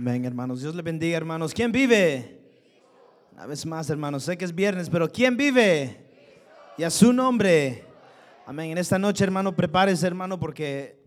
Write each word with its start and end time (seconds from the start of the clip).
Amén, 0.00 0.24
hermanos. 0.24 0.62
Dios 0.62 0.74
le 0.74 0.80
bendiga, 0.80 1.18
hermanos. 1.18 1.52
¿Quién 1.52 1.70
vive? 1.70 2.40
Una 3.32 3.44
vez 3.44 3.66
más, 3.66 3.90
hermanos. 3.90 4.22
Sé 4.22 4.38
que 4.38 4.46
es 4.46 4.54
viernes, 4.54 4.88
pero 4.88 5.06
¿quién 5.12 5.36
vive? 5.36 6.06
Y 6.78 6.84
a 6.84 6.88
su 6.88 7.12
nombre. 7.12 7.84
Amén. 8.46 8.70
En 8.70 8.78
esta 8.78 8.98
noche, 8.98 9.22
hermano, 9.24 9.54
prepárese, 9.54 10.06
hermano, 10.06 10.40
porque 10.40 11.04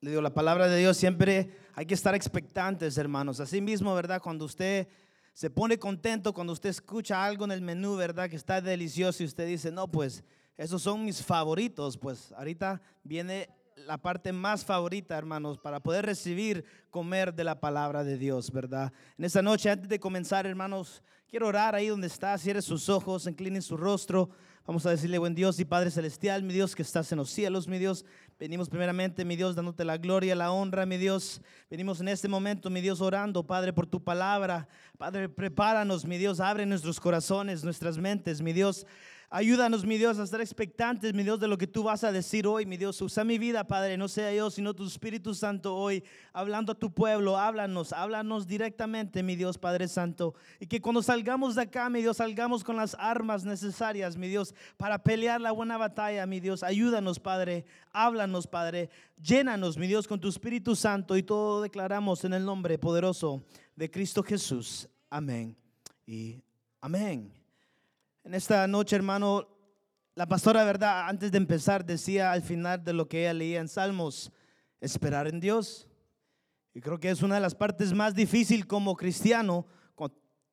le 0.00 0.10
digo, 0.10 0.20
la 0.20 0.34
palabra 0.34 0.66
de 0.66 0.76
Dios 0.76 0.96
siempre 0.96 1.52
hay 1.72 1.86
que 1.86 1.94
estar 1.94 2.16
expectantes, 2.16 2.98
hermanos. 2.98 3.38
Así 3.38 3.60
mismo, 3.60 3.94
¿verdad? 3.94 4.20
Cuando 4.20 4.44
usted 4.44 4.88
se 5.32 5.48
pone 5.48 5.78
contento, 5.78 6.34
cuando 6.34 6.52
usted 6.52 6.70
escucha 6.70 7.24
algo 7.24 7.44
en 7.44 7.52
el 7.52 7.62
menú, 7.62 7.94
¿verdad? 7.94 8.28
Que 8.28 8.34
está 8.34 8.60
delicioso 8.60 9.22
y 9.22 9.26
usted 9.26 9.46
dice, 9.46 9.70
no, 9.70 9.86
pues 9.86 10.24
esos 10.56 10.82
son 10.82 11.04
mis 11.04 11.22
favoritos. 11.22 11.96
Pues 11.96 12.32
ahorita 12.32 12.82
viene 13.04 13.48
la 13.76 13.98
parte 13.98 14.32
más 14.32 14.64
favorita, 14.64 15.18
hermanos, 15.18 15.58
para 15.58 15.80
poder 15.80 16.06
recibir, 16.06 16.64
comer 16.90 17.34
de 17.34 17.44
la 17.44 17.60
palabra 17.60 18.04
de 18.04 18.16
Dios, 18.16 18.50
¿verdad? 18.50 18.90
En 19.18 19.24
esta 19.26 19.42
noche, 19.42 19.68
antes 19.68 19.88
de 19.88 20.00
comenzar, 20.00 20.46
hermanos, 20.46 21.02
quiero 21.28 21.46
orar 21.46 21.74
ahí 21.74 21.88
donde 21.88 22.06
está, 22.06 22.36
cierre 22.38 22.62
sus 22.62 22.88
ojos, 22.88 23.26
incline 23.26 23.60
su 23.60 23.76
rostro. 23.76 24.30
Vamos 24.66 24.86
a 24.86 24.90
decirle, 24.90 25.18
buen 25.18 25.34
Dios 25.34 25.60
y 25.60 25.64
Padre 25.64 25.90
Celestial, 25.90 26.42
mi 26.42 26.54
Dios 26.54 26.74
que 26.74 26.82
estás 26.82 27.12
en 27.12 27.18
los 27.18 27.30
cielos, 27.30 27.68
mi 27.68 27.78
Dios. 27.78 28.04
Venimos 28.38 28.68
primeramente, 28.68 29.24
mi 29.24 29.36
Dios, 29.36 29.54
dándote 29.54 29.84
la 29.84 29.98
gloria, 29.98 30.34
la 30.34 30.50
honra, 30.50 30.86
mi 30.86 30.96
Dios. 30.96 31.42
Venimos 31.70 32.00
en 32.00 32.08
este 32.08 32.28
momento, 32.28 32.70
mi 32.70 32.80
Dios, 32.80 33.00
orando, 33.00 33.46
Padre, 33.46 33.72
por 33.72 33.86
tu 33.86 34.02
palabra. 34.02 34.66
Padre, 34.96 35.28
prepáranos, 35.28 36.06
mi 36.06 36.16
Dios, 36.16 36.40
abre 36.40 36.64
nuestros 36.64 36.98
corazones, 36.98 37.62
nuestras 37.62 37.98
mentes, 37.98 38.40
mi 38.40 38.52
Dios. 38.54 38.86
Ayúdanos, 39.28 39.84
mi 39.84 39.98
Dios, 39.98 40.18
a 40.20 40.22
estar 40.22 40.40
expectantes, 40.40 41.12
mi 41.12 41.24
Dios, 41.24 41.40
de 41.40 41.48
lo 41.48 41.58
que 41.58 41.66
tú 41.66 41.82
vas 41.82 42.04
a 42.04 42.12
decir 42.12 42.46
hoy, 42.46 42.64
mi 42.64 42.76
Dios. 42.76 43.02
Usa 43.02 43.24
mi 43.24 43.38
vida, 43.38 43.66
Padre, 43.66 43.96
no 43.96 44.06
sea 44.06 44.32
yo, 44.32 44.50
sino 44.50 44.72
tu 44.72 44.86
Espíritu 44.86 45.34
Santo 45.34 45.74
hoy, 45.74 46.04
hablando 46.32 46.72
a 46.72 46.74
tu 46.76 46.92
pueblo. 46.92 47.36
Háblanos, 47.36 47.92
háblanos 47.92 48.46
directamente, 48.46 49.24
mi 49.24 49.34
Dios, 49.34 49.58
Padre 49.58 49.88
Santo. 49.88 50.34
Y 50.60 50.66
que 50.66 50.80
cuando 50.80 51.02
salgamos 51.02 51.56
de 51.56 51.62
acá, 51.62 51.90
mi 51.90 52.02
Dios, 52.02 52.18
salgamos 52.18 52.62
con 52.62 52.76
las 52.76 52.94
armas 53.00 53.44
necesarias, 53.44 54.16
mi 54.16 54.28
Dios, 54.28 54.54
para 54.76 55.02
pelear 55.02 55.40
la 55.40 55.50
buena 55.50 55.76
batalla, 55.76 56.24
mi 56.26 56.38
Dios. 56.38 56.62
Ayúdanos, 56.62 57.18
Padre. 57.18 57.64
Háblanos, 57.92 58.46
Padre. 58.46 58.90
Llénanos, 59.20 59.76
mi 59.76 59.88
Dios, 59.88 60.06
con 60.06 60.20
tu 60.20 60.28
Espíritu 60.28 60.76
Santo. 60.76 61.16
Y 61.16 61.24
todo 61.24 61.62
declaramos 61.62 62.24
en 62.24 62.32
el 62.32 62.44
nombre 62.44 62.78
poderoso 62.78 63.42
de 63.74 63.90
Cristo 63.90 64.22
Jesús. 64.22 64.88
Amén. 65.10 65.56
Y 66.06 66.40
amén. 66.80 67.45
En 68.26 68.34
esta 68.34 68.66
noche, 68.66 68.96
hermano, 68.96 69.46
la 70.16 70.26
pastora, 70.26 70.64
verdad, 70.64 71.08
antes 71.08 71.30
de 71.30 71.38
empezar, 71.38 71.86
decía 71.86 72.32
al 72.32 72.42
final 72.42 72.82
de 72.82 72.92
lo 72.92 73.08
que 73.08 73.20
ella 73.20 73.32
leía 73.32 73.60
en 73.60 73.68
Salmos, 73.68 74.32
esperar 74.80 75.28
en 75.28 75.38
Dios. 75.38 75.86
Y 76.74 76.80
creo 76.80 76.98
que 76.98 77.08
es 77.08 77.22
una 77.22 77.36
de 77.36 77.40
las 77.40 77.54
partes 77.54 77.92
más 77.92 78.16
difíciles 78.16 78.66
como 78.66 78.96
cristiano, 78.96 79.64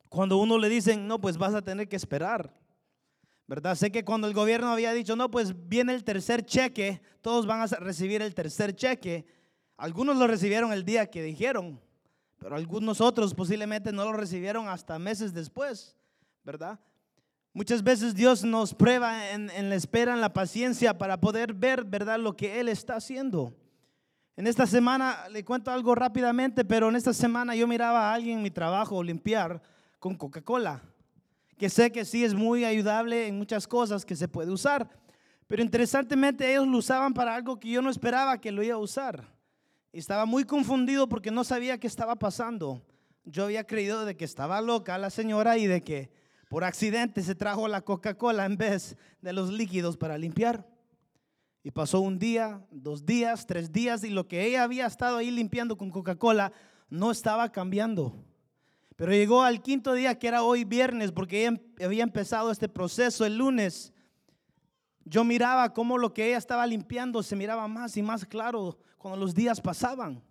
cuando 0.08 0.38
uno 0.38 0.60
le 0.60 0.70
dicen, 0.70 1.08
no, 1.08 1.20
pues 1.20 1.36
vas 1.36 1.56
a 1.56 1.64
tener 1.64 1.90
que 1.90 1.96
esperar. 1.96 2.56
¿Verdad? 3.48 3.74
Sé 3.74 3.92
que 3.92 4.06
cuando 4.06 4.28
el 4.28 4.36
gobierno 4.36 4.72
había 4.72 4.94
dicho, 4.94 5.16
no, 5.16 5.32
pues 5.32 5.56
viene 5.68 5.96
el 5.96 6.04
tercer 6.04 6.46
cheque, 6.46 7.02
todos 7.22 7.48
van 7.48 7.62
a 7.62 7.66
recibir 7.66 8.22
el 8.22 8.36
tercer 8.36 8.76
cheque. 8.76 9.26
Algunos 9.78 10.18
lo 10.18 10.28
recibieron 10.28 10.72
el 10.74 10.86
día 10.86 11.10
que 11.10 11.24
dijeron, 11.24 11.82
pero 12.38 12.56
algunos 12.56 13.02
otros 13.02 13.34
posiblemente 13.34 13.92
no 13.92 14.06
lo 14.06 14.14
recibieron 14.14 14.68
hasta 14.68 15.00
meses 15.00 15.34
después, 15.34 15.98
¿verdad? 16.44 16.80
Muchas 17.56 17.84
veces 17.84 18.16
Dios 18.16 18.44
nos 18.44 18.74
prueba 18.74 19.30
en, 19.30 19.70
la 19.70 19.76
espera, 19.76 20.16
en 20.16 20.22
la 20.22 20.34
paciencia, 20.34 20.98
para 20.98 21.22
poder 21.22 21.54
ver, 21.54 21.84
¿verdad?, 21.84 22.18
lo 22.18 22.36
que 22.36 22.60
Él 22.60 22.68
está 22.68 22.96
haciendo. 22.96 23.54
En 24.36 24.48
esta 24.48 24.66
semana, 24.66 25.30
le 25.30 25.46
cuento 25.46 25.70
algo 25.70 25.94
rápidamente, 25.94 26.66
pero 26.66 26.90
en 26.90 26.96
esta 26.96 27.14
semana 27.14 27.56
yo 27.56 27.68
miraba 27.68 28.10
a 28.10 28.14
alguien 28.16 28.38
en 28.38 28.44
mi 28.44 28.50
trabajo 28.50 29.04
limpiar 29.04 29.62
con 30.00 30.16
Coca-Cola, 30.16 30.82
que 31.56 31.70
sé 31.70 31.92
que 31.92 32.06
sí 32.06 32.24
es 32.24 32.34
muy 32.34 32.66
ayudable 32.66 33.28
en 33.28 33.38
muchas 33.38 33.68
cosas 33.68 34.04
que 34.04 34.16
se 34.16 34.28
puede 34.28 34.50
usar, 34.50 34.90
pero 35.46 35.62
interesantemente 35.62 36.52
ellos 36.52 36.68
lo 36.68 36.80
usaban 36.80 37.14
para 37.14 37.36
algo 37.36 37.60
que 37.60 37.70
yo 37.70 37.84
no 37.84 37.92
esperaba 37.92 38.42
que 38.42 38.52
lo 38.52 38.64
iba 38.64 38.74
a 38.74 38.80
usar. 38.80 39.32
Y 39.92 40.00
estaba 40.00 40.26
muy 40.26 40.44
confundido 40.44 41.08
porque 41.08 41.30
no 41.30 41.44
sabía 41.44 41.78
qué 41.78 41.86
estaba 41.86 42.16
pasando. 42.16 42.82
Yo 43.26 43.44
había 43.44 43.68
creído 43.68 44.06
de 44.06 44.18
que 44.18 44.26
estaba 44.26 44.60
loca 44.60 44.98
la 44.98 45.12
señora 45.12 45.60
y 45.60 45.68
de 45.68 45.84
que 45.84 46.23
por 46.54 46.64
accidente 46.64 47.24
se 47.24 47.34
trajo 47.34 47.68
la 47.68 47.82
Coca-Cola 47.82 48.46
en 48.46 48.58
vez 48.58 48.96
de 49.22 49.34
los 49.34 49.50
líquidos 49.50 49.98
para 49.98 50.20
limpiar. 50.20 50.70
Y 51.64 51.72
pasó 51.72 52.00
un 52.00 52.20
día, 52.20 52.64
dos 52.70 53.08
días, 53.08 53.48
tres 53.48 53.72
días 53.72 54.04
y 54.04 54.12
lo 54.12 54.28
que 54.28 54.46
ella 54.46 54.62
había 54.62 54.86
estado 54.86 55.18
ahí 55.18 55.32
limpiando 55.32 55.76
con 55.80 55.90
Coca-Cola 55.90 56.54
no 56.92 57.10
estaba 57.10 57.52
cambiando. 57.52 58.24
Pero 58.96 59.14
llegó 59.14 59.42
al 59.42 59.64
quinto 59.64 59.94
día, 59.94 60.20
que 60.20 60.28
era 60.28 60.44
hoy 60.44 60.64
viernes, 60.64 61.12
porque 61.12 61.40
ella 61.40 61.58
em, 61.58 61.84
había 61.84 62.04
empezado 62.04 62.52
este 62.52 62.70
proceso 62.70 63.26
el 63.26 63.36
lunes. 63.36 63.92
Yo 65.06 65.24
miraba 65.24 65.74
cómo 65.74 65.98
lo 65.98 66.14
que 66.14 66.28
ella 66.28 66.38
estaba 66.38 66.68
limpiando 66.68 67.24
se 67.24 67.36
miraba 67.36 67.68
más 67.68 67.98
y 67.98 68.04
más 68.04 68.26
claro 68.26 68.78
cuando 69.00 69.20
los 69.20 69.34
días 69.34 69.60
pasaban. 69.60 70.22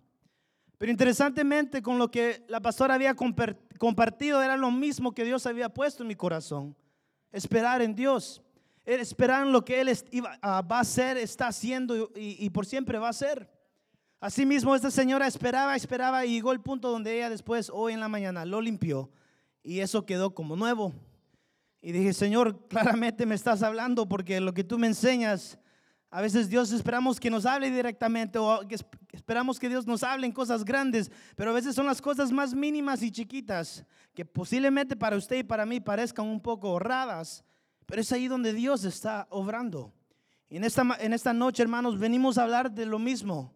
Pero 0.83 0.91
interesantemente, 0.91 1.81
con 1.81 1.97
lo 1.97 2.11
que 2.11 2.43
la 2.49 2.59
pastora 2.59 2.95
había 2.95 3.15
compartido, 3.15 4.43
era 4.43 4.57
lo 4.57 4.69
mismo 4.69 5.13
que 5.13 5.23
Dios 5.23 5.45
había 5.45 5.69
puesto 5.69 6.03
en 6.03 6.09
mi 6.09 6.15
corazón. 6.15 6.75
Esperar 7.31 7.81
en 7.81 7.95
Dios. 7.95 8.41
Esperar 8.83 9.45
en 9.45 9.53
lo 9.53 9.63
que 9.63 9.79
Él 9.79 9.97
ah, 10.41 10.61
va 10.61 10.79
a 10.79 10.81
hacer, 10.81 11.15
está 11.15 11.47
haciendo 11.47 12.11
y, 12.17 12.49
por 12.49 12.65
siempre 12.65 12.97
va 12.99 13.07
a 13.07 13.13
ser. 13.13 13.49
Asimismo, 14.19 14.75
esta 14.75 14.91
señora 14.91 15.25
esperaba, 15.25 15.73
esperaba 15.77 16.25
y 16.25 16.33
llegó 16.33 16.51
el 16.51 16.59
punto 16.59 16.91
donde 16.91 17.15
ella 17.15 17.29
después, 17.29 17.71
hoy 17.73 17.93
en 17.93 18.01
la 18.01 18.09
mañana, 18.09 18.43
lo 18.43 18.59
limpió 18.59 19.09
y 19.63 19.79
eso 19.79 20.05
quedó 20.05 20.35
como 20.35 20.57
nuevo. 20.57 20.91
Y 21.81 21.93
dije, 21.93 22.11
Señor, 22.11 22.59
claramente 22.67 23.25
me 23.25 23.35
estás 23.35 23.63
hablando 23.63 24.09
porque 24.09 24.41
lo 24.41 24.53
que 24.53 24.65
tú 24.65 24.77
me 24.77 24.87
enseñas 24.87 25.57
a 26.15 26.21
veces 26.21 26.47
Dios 26.47 26.71
esperamos 26.71 27.19
que 27.19 27.31
nos 27.31 27.43
hable 27.43 27.71
directamente 27.71 28.37
o 28.37 28.61
esperamos 29.11 29.59
que 29.59 29.67
Dios 29.67 29.87
nos 29.87 30.03
hable 30.03 30.27
en 30.27 30.31
cosas 30.31 30.63
grandes, 30.63 31.09
pero 31.35 31.49
a 31.49 31.55
veces 31.55 31.73
son 31.73 31.87
las 31.87 31.99
cosas 31.99 32.31
más 32.31 32.53
mínimas 32.53 33.01
y 33.01 33.09
chiquitas 33.09 33.83
que 34.13 34.23
posiblemente 34.23 34.95
para 34.95 35.17
usted 35.17 35.37
y 35.37 35.43
para 35.43 35.65
mí 35.65 35.79
parezcan 35.79 36.27
un 36.27 36.39
poco 36.39 36.77
raras, 36.77 37.43
pero 37.87 37.99
es 37.99 38.11
ahí 38.11 38.27
donde 38.27 38.53
Dios 38.53 38.83
está 38.83 39.25
obrando. 39.31 39.91
Y 40.49 40.57
en 40.57 40.65
esta, 40.65 40.83
en 40.99 41.13
esta 41.13 41.33
noche, 41.33 41.63
hermanos, 41.63 41.97
venimos 41.97 42.37
a 42.37 42.43
hablar 42.43 42.71
de 42.71 42.85
lo 42.85 42.99
mismo. 42.99 43.51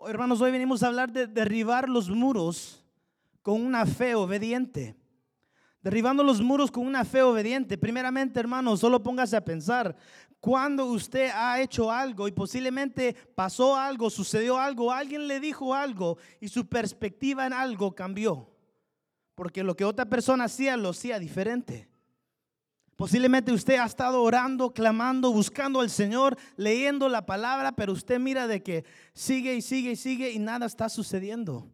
Hermanos, 0.00 0.40
hoy 0.40 0.50
venimos 0.50 0.82
a 0.82 0.86
hablar 0.86 1.12
de 1.12 1.26
derribar 1.26 1.90
los 1.90 2.08
muros 2.08 2.86
con 3.42 3.60
una 3.60 3.84
fe 3.84 4.14
obediente. 4.14 4.96
Derribando 5.82 6.24
los 6.24 6.40
muros 6.40 6.70
con 6.70 6.86
una 6.86 7.04
fe 7.04 7.22
obediente. 7.22 7.76
Primeramente, 7.78 8.40
hermanos, 8.40 8.80
solo 8.80 9.02
póngase 9.02 9.36
a 9.36 9.44
pensar, 9.44 9.94
cuando 10.40 10.86
usted 10.86 11.30
ha 11.34 11.60
hecho 11.60 11.90
algo 11.90 12.28
y 12.28 12.32
posiblemente 12.32 13.14
pasó 13.34 13.76
algo, 13.76 14.08
sucedió 14.08 14.58
algo, 14.58 14.92
alguien 14.92 15.26
le 15.26 15.40
dijo 15.40 15.74
algo 15.74 16.16
y 16.40 16.48
su 16.48 16.66
perspectiva 16.68 17.46
en 17.46 17.52
algo 17.52 17.94
cambió. 17.94 18.48
Porque 19.34 19.64
lo 19.64 19.76
que 19.76 19.84
otra 19.84 20.06
persona 20.06 20.44
hacía 20.44 20.76
lo 20.76 20.90
hacía 20.90 21.18
diferente. 21.18 21.88
Posiblemente 22.96 23.52
usted 23.52 23.78
ha 23.78 23.84
estado 23.84 24.22
orando, 24.22 24.72
clamando, 24.72 25.32
buscando 25.32 25.80
al 25.80 25.90
Señor, 25.90 26.36
leyendo 26.56 27.08
la 27.08 27.26
palabra, 27.26 27.72
pero 27.72 27.92
usted 27.92 28.18
mira 28.18 28.48
de 28.48 28.62
que 28.62 28.84
sigue 29.14 29.54
y 29.54 29.62
sigue 29.62 29.92
y 29.92 29.96
sigue 29.96 30.32
y 30.32 30.38
nada 30.40 30.66
está 30.66 30.88
sucediendo. 30.88 31.70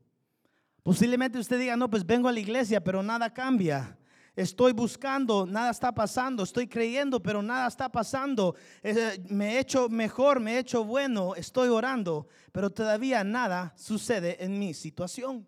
Posiblemente 0.83 1.39
usted 1.39 1.59
diga, 1.59 1.77
no, 1.77 1.89
pues 1.89 2.05
vengo 2.05 2.29
a 2.29 2.33
la 2.33 2.41
iglesia, 2.41 2.85
pero 2.85 3.03
nada 3.03 3.33
cambia. 3.33 3.97
Estoy 4.37 4.73
buscando, 4.73 5.47
nada 5.47 5.71
está 5.71 5.93
pasando. 5.93 6.43
Estoy 6.43 6.67
creyendo, 6.67 7.23
pero 7.23 7.41
nada 7.41 7.69
está 7.69 7.89
pasando. 7.89 8.57
Eh, 8.83 9.23
me 9.29 9.55
he 9.55 9.59
hecho 9.61 9.89
mejor, 9.89 10.41
me 10.41 10.55
he 10.55 10.59
hecho 10.59 10.85
bueno. 10.85 11.37
Estoy 11.37 11.69
orando, 11.69 12.27
pero 12.51 12.71
todavía 12.71 13.23
nada 13.23 13.73
sucede 13.77 14.43
en 14.45 14.59
mi 14.59 14.75
situación. 14.75 15.47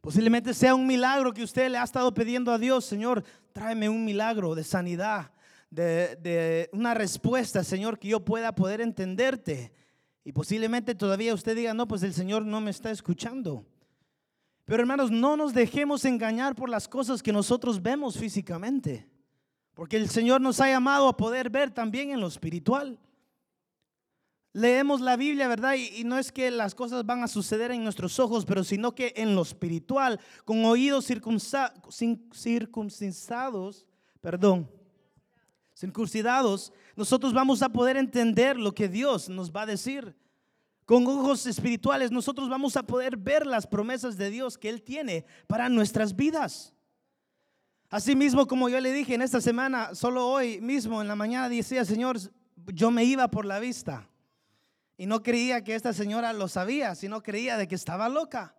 Posiblemente 0.00 0.54
sea 0.54 0.76
un 0.76 0.86
milagro 0.86 1.34
que 1.34 1.42
usted 1.42 1.68
le 1.68 1.78
ha 1.78 1.82
estado 1.82 2.14
pidiendo 2.14 2.52
a 2.52 2.58
Dios, 2.58 2.84
Señor, 2.84 3.24
tráeme 3.52 3.88
un 3.88 4.04
milagro 4.04 4.54
de 4.54 4.62
sanidad, 4.62 5.32
de, 5.68 6.14
de 6.16 6.70
una 6.72 6.94
respuesta, 6.94 7.64
Señor, 7.64 7.98
que 7.98 8.08
yo 8.08 8.24
pueda 8.24 8.54
poder 8.54 8.80
entenderte. 8.80 9.72
Y 10.22 10.32
posiblemente 10.32 10.94
todavía 10.94 11.34
usted 11.34 11.56
diga, 11.56 11.74
no, 11.74 11.88
pues 11.88 12.04
el 12.04 12.14
Señor 12.14 12.46
no 12.46 12.60
me 12.60 12.70
está 12.70 12.92
escuchando. 12.92 13.66
Pero 14.68 14.82
hermanos, 14.82 15.10
no 15.10 15.34
nos 15.34 15.52
dejemos 15.54 16.04
engañar 16.04 16.54
por 16.54 16.68
las 16.68 16.86
cosas 16.86 17.22
que 17.22 17.32
nosotros 17.32 17.80
vemos 17.80 18.18
físicamente. 18.18 19.08
Porque 19.72 19.96
el 19.96 20.10
Señor 20.10 20.42
nos 20.42 20.60
ha 20.60 20.68
llamado 20.68 21.08
a 21.08 21.16
poder 21.16 21.48
ver 21.48 21.70
también 21.70 22.10
en 22.10 22.20
lo 22.20 22.26
espiritual. 22.26 22.98
Leemos 24.52 25.00
la 25.00 25.16
Biblia, 25.16 25.48
¿verdad? 25.48 25.74
Y, 25.74 26.04
no 26.04 26.18
es 26.18 26.30
que 26.30 26.50
las 26.50 26.74
cosas 26.74 27.06
van 27.06 27.22
a 27.22 27.28
suceder 27.28 27.70
en 27.70 27.82
nuestros 27.82 28.18
ojos, 28.18 28.44
pero 28.44 28.62
sino 28.62 28.94
que 28.94 29.14
en 29.16 29.34
lo 29.34 29.40
espiritual, 29.40 30.20
con 30.44 30.62
oídos 30.66 31.06
circuncidados, 31.06 33.86
perdón, 34.20 34.70
circuncidados, 35.74 36.74
nosotros 36.94 37.32
vamos 37.32 37.62
a 37.62 37.70
poder 37.70 37.96
entender 37.96 38.58
lo 38.58 38.74
que 38.74 38.90
Dios 38.90 39.30
nos 39.30 39.50
va 39.50 39.62
a 39.62 39.66
decir 39.66 40.14
con 40.88 41.06
ojos 41.06 41.44
espirituales, 41.44 42.10
nosotros 42.10 42.48
vamos 42.48 42.74
a 42.78 42.82
poder 42.82 43.18
ver 43.18 43.46
las 43.46 43.66
promesas 43.66 44.16
de 44.16 44.30
Dios 44.30 44.56
que 44.56 44.70
Él 44.70 44.80
tiene 44.80 45.26
para 45.46 45.68
nuestras 45.68 46.16
vidas. 46.16 46.72
Asimismo, 47.90 48.46
como 48.46 48.70
yo 48.70 48.80
le 48.80 48.90
dije 48.90 49.12
en 49.12 49.20
esta 49.20 49.42
semana, 49.42 49.94
solo 49.94 50.26
hoy 50.26 50.62
mismo 50.62 51.02
en 51.02 51.08
la 51.08 51.14
mañana 51.14 51.50
decía, 51.50 51.84
Señor, 51.84 52.16
yo 52.72 52.90
me 52.90 53.04
iba 53.04 53.28
por 53.28 53.44
la 53.44 53.58
vista. 53.58 54.08
Y 54.96 55.04
no 55.04 55.22
creía 55.22 55.62
que 55.62 55.74
esta 55.74 55.92
señora 55.92 56.32
lo 56.32 56.48
sabía, 56.48 56.94
sino 56.94 57.22
creía 57.22 57.58
de 57.58 57.68
que 57.68 57.74
estaba 57.74 58.08
loca. 58.08 58.56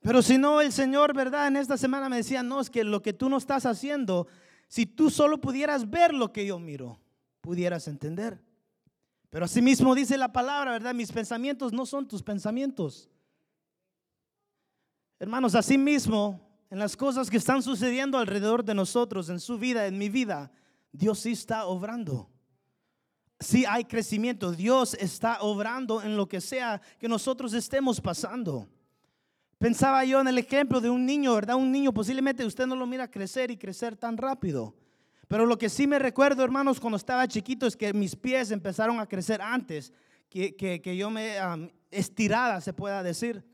Pero 0.00 0.20
si 0.20 0.36
no, 0.36 0.60
el 0.60 0.72
Señor, 0.72 1.14
¿verdad? 1.14 1.46
En 1.46 1.56
esta 1.56 1.78
semana 1.78 2.10
me 2.10 2.16
decía, 2.16 2.42
no, 2.42 2.60
es 2.60 2.68
que 2.68 2.84
lo 2.84 3.00
que 3.00 3.14
tú 3.14 3.30
no 3.30 3.38
estás 3.38 3.64
haciendo, 3.64 4.26
si 4.68 4.84
tú 4.84 5.08
solo 5.08 5.40
pudieras 5.40 5.88
ver 5.88 6.12
lo 6.12 6.30
que 6.30 6.44
yo 6.44 6.58
miro, 6.58 7.00
pudieras 7.40 7.88
entender. 7.88 8.46
Pero 9.30 9.44
asimismo 9.44 9.94
dice 9.94 10.16
la 10.16 10.32
palabra, 10.32 10.72
¿verdad? 10.72 10.94
Mis 10.94 11.12
pensamientos 11.12 11.72
no 11.72 11.84
son 11.84 12.08
tus 12.08 12.22
pensamientos. 12.22 13.10
Hermanos, 15.18 15.54
asimismo, 15.54 16.40
en 16.70 16.78
las 16.78 16.96
cosas 16.96 17.28
que 17.28 17.36
están 17.36 17.62
sucediendo 17.62 18.18
alrededor 18.18 18.64
de 18.64 18.74
nosotros, 18.74 19.28
en 19.28 19.40
su 19.40 19.58
vida, 19.58 19.86
en 19.86 19.98
mi 19.98 20.08
vida, 20.08 20.50
Dios 20.92 21.20
sí 21.20 21.32
está 21.32 21.66
obrando 21.66 22.30
si 23.40 23.64
hay 23.64 23.84
crecimiento. 23.84 24.52
Dios 24.52 24.94
está 24.94 25.40
obrando 25.40 26.02
en 26.02 26.16
lo 26.16 26.28
que 26.28 26.40
sea 26.40 26.80
que 26.98 27.08
nosotros 27.08 27.52
estemos 27.54 28.00
pasando. 28.00 28.68
Pensaba 29.58 30.04
yo 30.04 30.20
en 30.20 30.28
el 30.28 30.38
ejemplo 30.38 30.80
de 30.80 30.90
un 30.90 31.04
niño, 31.04 31.34
¿verdad? 31.34 31.56
Un 31.56 31.72
niño 31.72 31.92
posiblemente 31.92 32.44
usted 32.44 32.66
no 32.66 32.76
lo 32.76 32.86
mira 32.86 33.10
crecer 33.10 33.50
y 33.50 33.56
crecer 33.56 33.96
tan 33.96 34.16
rápido. 34.16 34.74
Pero 35.28 35.44
lo 35.44 35.58
que 35.58 35.68
sí 35.68 35.86
me 35.86 35.98
recuerdo, 35.98 36.42
hermanos, 36.42 36.80
cuando 36.80 36.96
estaba 36.96 37.28
chiquito 37.28 37.66
es 37.66 37.76
que 37.76 37.92
mis 37.92 38.16
pies 38.16 38.50
empezaron 38.50 38.98
a 38.98 39.06
crecer 39.06 39.42
antes 39.42 39.92
que, 40.30 40.56
que, 40.56 40.96
yo 40.96 41.10
me 41.10 41.36
estirada, 41.90 42.62
se 42.62 42.72
pueda 42.72 43.02
decir. 43.02 43.44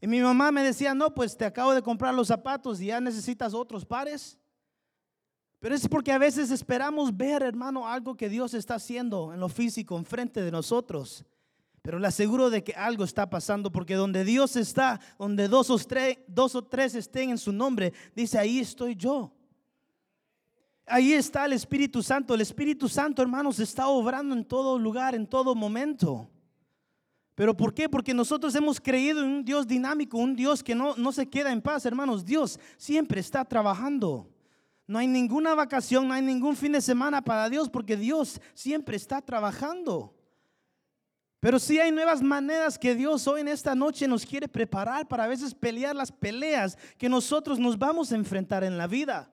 Y 0.00 0.08
mi 0.08 0.20
mamá 0.20 0.50
me 0.50 0.64
decía, 0.64 0.94
no, 0.94 1.14
pues 1.14 1.36
te 1.36 1.44
acabo 1.44 1.74
de 1.74 1.82
comprar 1.82 2.12
los 2.12 2.28
zapatos 2.28 2.80
y 2.80 2.86
ya 2.86 3.00
necesitas 3.00 3.54
otros 3.54 3.84
pares. 3.86 4.36
Pero 5.60 5.74
es 5.74 5.88
porque 5.88 6.12
a 6.12 6.18
veces 6.18 6.50
esperamos 6.50 7.16
ver, 7.16 7.42
hermano, 7.42 7.88
algo 7.88 8.16
que 8.16 8.28
Dios 8.28 8.52
está 8.52 8.74
haciendo 8.74 9.32
en 9.32 9.40
lo 9.40 9.48
físico, 9.48 9.96
enfrente 9.96 10.42
de 10.42 10.50
nosotros. 10.50 11.24
Pero 11.82 12.00
le 12.00 12.08
aseguro 12.08 12.50
de 12.50 12.64
que 12.64 12.72
algo 12.72 13.04
está 13.04 13.30
pasando, 13.30 13.70
porque 13.70 13.94
donde 13.94 14.24
Dios 14.24 14.56
está, 14.56 15.00
donde 15.20 15.46
dos 15.46 15.70
o, 15.70 15.78
tres, 15.78 16.18
dos 16.26 16.56
o 16.56 16.64
tres 16.64 16.96
estén 16.96 17.30
en 17.30 17.38
su 17.38 17.52
nombre, 17.52 17.92
dice, 18.14 18.38
ahí 18.38 18.58
estoy 18.58 18.96
yo. 18.96 19.35
Ahí 20.86 21.12
está 21.12 21.44
el 21.44 21.52
Espíritu 21.52 22.02
Santo. 22.02 22.34
El 22.34 22.40
Espíritu 22.40 22.88
Santo, 22.88 23.20
hermanos, 23.20 23.58
está 23.58 23.88
obrando 23.88 24.34
en 24.34 24.44
todo 24.44 24.78
lugar, 24.78 25.16
en 25.16 25.26
todo 25.26 25.54
momento. 25.54 26.30
¿Pero 27.34 27.56
por 27.56 27.74
qué? 27.74 27.88
Porque 27.88 28.14
nosotros 28.14 28.54
hemos 28.54 28.80
creído 28.80 29.20
en 29.20 29.26
un 29.26 29.44
Dios 29.44 29.66
dinámico, 29.66 30.16
un 30.16 30.36
Dios 30.36 30.62
que 30.62 30.74
no, 30.74 30.96
no 30.96 31.12
se 31.12 31.28
queda 31.28 31.52
en 31.52 31.60
paz, 31.60 31.84
hermanos. 31.84 32.24
Dios 32.24 32.58
siempre 32.76 33.20
está 33.20 33.44
trabajando. 33.44 34.30
No 34.86 34.98
hay 34.98 35.08
ninguna 35.08 35.54
vacación, 35.54 36.06
no 36.06 36.14
hay 36.14 36.22
ningún 36.22 36.56
fin 36.56 36.72
de 36.72 36.80
semana 36.80 37.20
para 37.20 37.50
Dios 37.50 37.68
porque 37.68 37.96
Dios 37.96 38.40
siempre 38.54 38.96
está 38.96 39.20
trabajando. 39.20 40.14
Pero 41.40 41.58
sí 41.58 41.78
hay 41.78 41.90
nuevas 41.90 42.22
maneras 42.22 42.78
que 42.78 42.94
Dios 42.94 43.26
hoy 43.26 43.40
en 43.40 43.48
esta 43.48 43.74
noche 43.74 44.08
nos 44.08 44.24
quiere 44.24 44.48
preparar 44.48 45.06
para 45.06 45.24
a 45.24 45.28
veces 45.28 45.54
pelear 45.54 45.94
las 45.94 46.12
peleas 46.12 46.78
que 46.96 47.08
nosotros 47.08 47.58
nos 47.58 47.76
vamos 47.76 48.12
a 48.12 48.16
enfrentar 48.16 48.62
en 48.64 48.78
la 48.78 48.86
vida. 48.86 49.30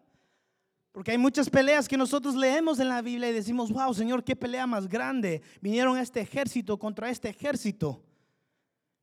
Porque 0.93 1.09
hay 1.09 1.17
muchas 1.17 1.49
peleas 1.49 1.87
que 1.87 1.97
nosotros 1.97 2.35
leemos 2.35 2.79
en 2.79 2.87
la 2.87 3.01
Biblia 3.01 3.27
y 3.29 3.33
decimos, 3.33 3.71
wow, 3.71 3.93
Señor, 3.95 4.23
qué 4.23 4.35
pelea 4.35 4.67
más 4.67 4.87
grande. 4.87 5.41
Vinieron 5.59 5.97
este 5.97 6.21
ejército 6.21 6.77
contra 6.77 7.09
este 7.09 7.29
ejército. 7.29 8.03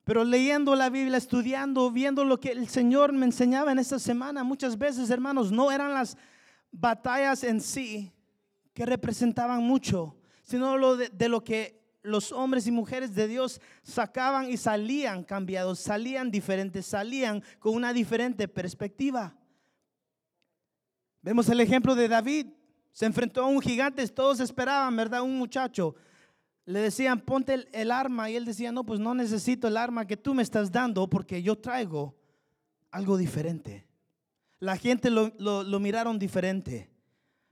Pero 0.05 0.23
leyendo 0.25 0.77
la 0.77 0.89
Biblia, 0.89 1.19
estudiando, 1.19 1.91
viendo 1.91 2.25
lo 2.25 2.39
que 2.39 2.53
el 2.53 2.69
Señor 2.69 3.13
me 3.13 3.27
enseñaba 3.27 3.73
en 3.73 3.81
esta 3.81 3.99
semana, 3.99 4.45
muchas 4.45 4.79
veces, 4.79 5.11
hermanos, 5.11 5.51
no 5.51 5.73
eran 5.73 5.93
las 5.93 6.17
batallas 6.71 7.43
en 7.43 7.61
sí 7.61 8.13
que 8.73 8.87
representaban 8.87 9.65
mucho, 9.65 10.17
sino 10.43 10.79
lo 10.79 10.97
de, 10.97 11.29
lo 11.29 11.43
que 11.43 11.83
los 12.03 12.31
hombres 12.31 12.69
y 12.69 12.71
mujeres 12.71 13.17
de 13.17 13.27
Dios 13.27 13.61
sacaban 13.83 14.49
y 14.49 14.57
salían 14.57 15.25
cambiados, 15.25 15.81
salían 15.81 16.31
diferentes, 16.31 16.87
salían 16.87 17.43
con 17.59 17.75
una 17.75 17.93
diferente 17.93 18.47
perspectiva. 18.47 19.37
Vemos 21.23 21.49
el 21.49 21.61
ejemplo 21.61 21.95
de 21.95 22.09
David, 22.09 22.47
se 22.93 23.07
enfrentó 23.07 23.43
a 23.43 23.47
un 23.47 23.61
gigante, 23.61 24.07
todos 24.09 24.41
esperaban, 24.41 24.97
¿verdad? 24.97 25.23
Un 25.23 25.37
muchacho. 25.37 25.95
Le 26.65 26.81
decían, 26.81 27.21
ponte 27.21 27.67
el, 27.73 27.91
arma 27.91 28.31
y 28.31 28.37
él 28.37 28.45
decía, 28.45 28.73
no, 28.73 28.85
pues 28.85 29.01
no 29.01 29.15
necesito 29.15 29.69
el 29.69 29.77
arma 29.77 30.07
que 30.07 30.17
tú 30.17 30.35
me 30.35 30.43
estás 30.43 30.71
dando 30.71 31.09
porque 31.09 31.43
yo 31.43 31.59
traigo 31.59 32.17
algo 32.91 33.17
diferente. 33.17 33.87
La 34.59 34.77
gente 34.77 35.11
lo, 35.11 35.81
miraron 35.81 36.19
diferente. 36.19 36.91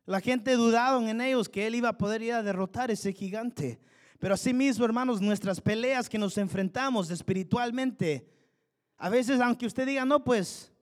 La 0.07 0.21
gente 0.21 0.53
dudaron 0.55 1.09
en 1.09 1.21
ellos 1.21 1.49
que 1.49 1.67
él 1.67 1.75
iba 1.75 1.91
a 1.91 1.99
poder 1.99 2.23
ir 2.23 2.33
a 2.33 2.43
derrotar 2.43 2.91
ese 2.91 3.13
gigante. 3.13 3.79
Pero 4.19 4.35
así 4.35 4.53
mismo, 4.53 4.85
hermanos, 4.85 5.21
nuestras 5.21 5.61
peleas 5.61 6.09
que 6.09 6.19
nos 6.19 6.39
enfrentamos 6.39 7.11
espiritualmente, 7.11 8.29
a 8.97 9.09
veces, 9.09 9.41
aunque 9.41 9.67
usted 9.67 9.87
diga, 9.87 10.05
no, 10.05 10.25
pues 10.25 10.73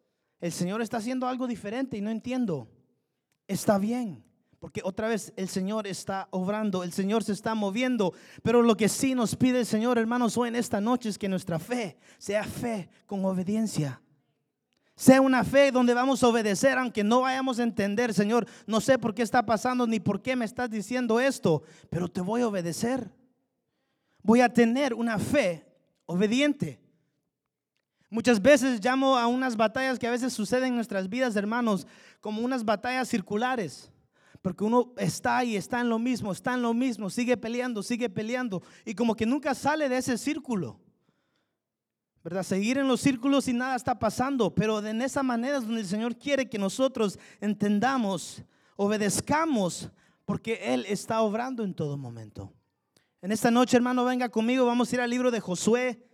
el 0.41 0.53
Señor 0.53 0.81
está 0.81 0.99
haciendo 0.99 1.27
algo 1.27 1.47
diferente 1.47 1.97
y 1.97 2.01
no 2.01 2.11
entiendo, 2.11 2.69
está 3.47 3.79
bien. 3.79 4.25
Porque 4.59 4.81
otra 4.83 5.09
vez 5.09 5.33
el 5.37 5.49
Señor 5.49 5.87
está 5.87 6.29
obrando, 6.31 6.83
el 6.83 6.93
Señor 6.93 7.23
se 7.23 7.33
está 7.33 7.55
moviendo. 7.55 8.15
Pero 8.43 8.63
lo 8.63 8.77
que 8.77 8.89
sí 8.89 9.15
nos 9.15 9.37
pide 9.37 9.61
el 9.61 9.67
Señor, 9.67 9.99
hermanos, 9.99 10.37
hoy 10.37 10.49
en 10.49 10.57
esta 10.57 10.81
noche 10.81 11.09
es 11.09 11.19
que 11.19 11.29
nuestra 11.29 11.59
fe 11.59 11.97
sea 12.19 12.45
fe 12.45 12.89
con 13.07 13.25
obediencia. 13.25 14.01
Sea 14.97 15.21
una 15.21 15.45
fe 15.45 15.71
donde 15.71 15.93
vamos 15.93 16.23
a 16.23 16.29
obedecer, 16.29 16.79
aunque 16.79 17.05
no 17.05 17.21
vayamos 17.21 17.59
a 17.59 17.65
entender, 17.65 18.15
Señor, 18.15 18.47
no 18.67 18.81
sé 18.81 18.99
por 18.99 19.15
qué 19.15 19.23
está 19.23 19.45
pasando 19.45 19.87
ni 19.87 20.01
por 20.01 20.23
qué 20.23 20.35
me 20.35 20.47
estás 20.47 20.71
diciendo 20.71 21.21
esto, 21.21 21.63
pero 21.91 22.09
te 22.09 22.23
voy 22.23 22.41
a 22.41 22.49
obedecer. 22.49 23.11
Voy 24.23 24.41
a 24.41 24.49
tener 24.49 24.95
una 24.95 25.19
fe 25.19 25.67
obediente. 26.07 26.81
Muchas 28.09 28.41
veces 28.41 28.85
llamo 28.85 29.17
a 29.17 29.27
unas 29.27 29.57
batallas 29.57 29.99
que 29.99 30.07
a 30.07 30.11
veces 30.11 30.33
suceden 30.33 30.69
en 30.69 30.75
nuestras 30.77 31.09
vidas, 31.09 31.35
hermanos, 31.37 31.87
como 32.21 32.43
unas 32.43 32.65
batallas 32.65 33.09
circulares. 33.09 33.91
Porque 34.43 34.63
uno 34.63 34.93
está 34.97 35.43
y 35.45 35.57
está 35.57 35.81
en 35.81 35.89
lo 35.89 35.99
mismo, 35.99 36.31
está 36.31 36.55
en 36.55 36.63
lo 36.63 36.73
mismo, 36.73 37.11
sigue 37.11 37.37
peleando, 37.37 37.83
sigue 37.83 38.09
peleando. 38.09 38.63
Y 38.85 38.95
como 38.95 39.17
que 39.17 39.27
nunca 39.27 39.55
sale 39.55 39.89
de 39.89 39.99
ese 39.99 40.17
círculo. 40.17 40.79
¿verdad? 42.23 42.43
Seguir 42.43 42.79
en 42.79 42.89
los 42.89 43.01
círculos 43.01 43.47
y 43.47 43.53
nada 43.53 43.77
está 43.77 43.99
pasando, 43.99 44.53
pero 44.53 44.85
en 44.85 45.01
esa 45.01 45.23
manera 45.23 45.59
es 45.59 45.65
donde 45.65 45.81
el 45.81 45.87
Señor 45.87 46.17
quiere 46.17 46.49
que 46.49 46.59
nosotros 46.59 47.21
entendamos, 47.41 48.43
obedezcamos, 48.75 49.91
porque 50.25 50.59
Él 50.75 50.85
está 50.89 51.21
obrando 51.21 51.63
en 51.63 51.73
todo 51.73 51.97
momento. 51.97 52.53
En 53.23 53.31
esta 53.31 53.53
noche, 53.53 53.77
hermano, 53.77 54.05
venga 54.05 54.29
conmigo, 54.29 54.67
vamos 54.67 54.91
a 54.91 54.97
ir 54.97 55.01
al 55.03 55.11
libro 55.11 55.31
de 55.31 55.39
Josué, 55.39 56.05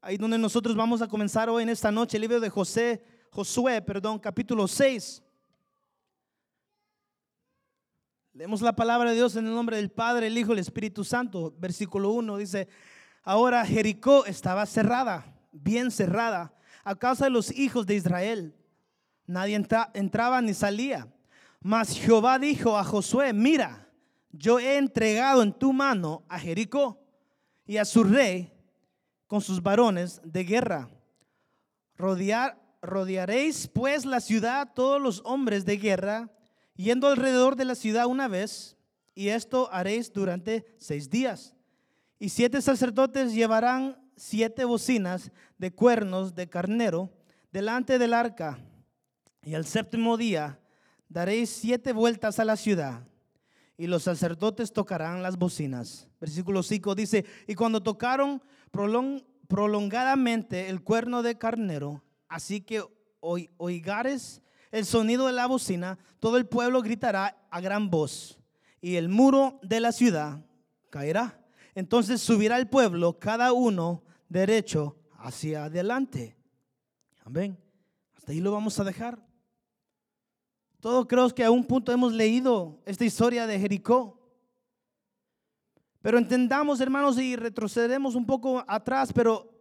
ahí 0.00 0.16
donde 0.16 0.38
nosotros 0.38 0.74
vamos 0.74 1.02
a 1.02 1.08
comenzar 1.08 1.48
hoy 1.50 1.62
en 1.62 1.68
esta 1.68 1.92
noche, 1.92 2.16
el 2.16 2.22
libro 2.22 2.40
de 2.40 2.48
José, 2.48 3.02
Josué, 3.30 3.82
perdón, 3.82 4.18
capítulo 4.18 4.66
6. 4.66 5.22
Leemos 8.32 8.62
la 8.62 8.74
palabra 8.74 9.10
de 9.10 9.16
Dios 9.16 9.36
en 9.36 9.46
el 9.46 9.54
nombre 9.54 9.76
del 9.76 9.90
Padre, 9.90 10.28
el 10.28 10.38
Hijo 10.38 10.50
y 10.50 10.54
el 10.54 10.60
Espíritu 10.60 11.04
Santo. 11.04 11.54
Versículo 11.58 12.10
1 12.10 12.36
dice, 12.38 12.68
ahora 13.22 13.64
Jericó 13.66 14.24
estaba 14.24 14.64
cerrada 14.66 15.36
bien 15.52 15.90
cerrada 15.90 16.54
a 16.84 16.94
causa 16.94 17.24
de 17.24 17.30
los 17.30 17.50
hijos 17.56 17.86
de 17.86 17.96
Israel. 17.96 18.54
Nadie 19.26 19.62
entraba 19.94 20.40
ni 20.40 20.54
salía. 20.54 21.12
Mas 21.60 21.96
Jehová 21.98 22.38
dijo 22.38 22.78
a 22.78 22.84
Josué, 22.84 23.32
mira, 23.32 23.88
yo 24.32 24.58
he 24.58 24.78
entregado 24.78 25.42
en 25.42 25.52
tu 25.52 25.72
mano 25.72 26.24
a 26.28 26.38
Jericó 26.38 27.02
y 27.66 27.76
a 27.76 27.84
su 27.84 28.02
rey 28.02 28.52
con 29.30 29.40
sus 29.40 29.62
varones 29.62 30.20
de 30.24 30.42
guerra. 30.42 30.90
Rodear, 31.96 32.60
rodearéis 32.82 33.68
pues 33.68 34.04
la 34.04 34.18
ciudad 34.18 34.72
todos 34.74 35.00
los 35.00 35.22
hombres 35.24 35.64
de 35.64 35.76
guerra, 35.76 36.32
yendo 36.74 37.06
alrededor 37.06 37.54
de 37.54 37.64
la 37.64 37.76
ciudad 37.76 38.06
una 38.06 38.26
vez, 38.26 38.76
y 39.14 39.28
esto 39.28 39.68
haréis 39.70 40.12
durante 40.12 40.66
seis 40.78 41.08
días. 41.08 41.54
Y 42.18 42.30
siete 42.30 42.60
sacerdotes 42.60 43.32
llevarán 43.32 44.02
siete 44.16 44.64
bocinas 44.64 45.30
de 45.58 45.72
cuernos 45.72 46.34
de 46.34 46.48
carnero 46.48 47.08
delante 47.52 48.00
del 48.00 48.14
arca. 48.14 48.58
Y 49.44 49.54
al 49.54 49.64
séptimo 49.64 50.16
día 50.16 50.58
daréis 51.08 51.50
siete 51.50 51.92
vueltas 51.92 52.40
a 52.40 52.44
la 52.44 52.56
ciudad 52.56 53.06
y 53.80 53.86
los 53.86 54.02
sacerdotes 54.02 54.74
tocarán 54.74 55.22
las 55.22 55.38
bocinas. 55.38 56.06
Versículo 56.20 56.62
5 56.62 56.94
dice, 56.94 57.24
y 57.46 57.54
cuando 57.54 57.82
tocaron 57.82 58.42
prolongadamente 58.70 60.68
el 60.68 60.82
cuerno 60.82 61.22
de 61.22 61.38
carnero, 61.38 62.02
así 62.28 62.60
que 62.60 62.84
oigares 63.20 64.42
el 64.70 64.84
sonido 64.84 65.26
de 65.26 65.32
la 65.32 65.46
bocina, 65.46 65.98
todo 66.20 66.36
el 66.36 66.46
pueblo 66.46 66.80
gritará 66.82 67.36
a 67.50 67.60
gran 67.60 67.90
voz 67.90 68.38
y 68.80 68.96
el 68.96 69.08
muro 69.08 69.58
de 69.62 69.80
la 69.80 69.92
ciudad 69.92 70.44
caerá 70.90 71.40
entonces 71.74 72.20
subirá 72.20 72.58
el 72.58 72.68
pueblo, 72.68 73.18
cada 73.18 73.52
uno 73.52 74.02
derecho 74.28 74.96
hacia 75.18 75.64
adelante. 75.64 76.36
Amén. 77.24 77.58
Hasta 78.16 78.32
ahí 78.32 78.40
lo 78.40 78.52
vamos 78.52 78.78
a 78.78 78.84
dejar. 78.84 79.24
Todo 80.80 81.06
creo 81.06 81.28
que 81.30 81.44
a 81.44 81.50
un 81.50 81.64
punto 81.64 81.92
hemos 81.92 82.12
leído 82.12 82.80
esta 82.86 83.04
historia 83.04 83.46
de 83.46 83.58
Jericó. 83.58 84.19
Pero 86.02 86.18
entendamos, 86.18 86.80
hermanos, 86.80 87.18
y 87.18 87.36
retrocederemos 87.36 88.14
un 88.14 88.26
poco 88.26 88.64
atrás, 88.66 89.12
pero 89.12 89.52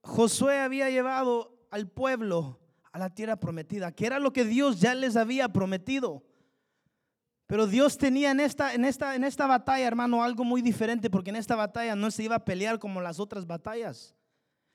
Josué 0.00 0.60
había 0.60 0.88
llevado 0.88 1.66
al 1.70 1.88
pueblo 1.88 2.60
a 2.92 2.98
la 2.98 3.10
tierra 3.10 3.36
prometida, 3.36 3.92
que 3.92 4.06
era 4.06 4.18
lo 4.18 4.32
que 4.32 4.44
Dios 4.44 4.80
ya 4.80 4.94
les 4.94 5.16
había 5.16 5.48
prometido. 5.48 6.22
Pero 7.46 7.66
Dios 7.66 7.98
tenía 7.98 8.30
en 8.30 8.40
esta, 8.40 8.74
en 8.74 8.84
esta, 8.84 9.14
en 9.14 9.24
esta 9.24 9.46
batalla, 9.46 9.86
hermano, 9.86 10.22
algo 10.22 10.44
muy 10.44 10.62
diferente, 10.62 11.10
porque 11.10 11.30
en 11.30 11.36
esta 11.36 11.56
batalla 11.56 11.94
no 11.94 12.10
se 12.10 12.22
iba 12.22 12.36
a 12.36 12.44
pelear 12.44 12.78
como 12.78 13.00
las 13.00 13.20
otras 13.20 13.46
batallas. 13.46 14.14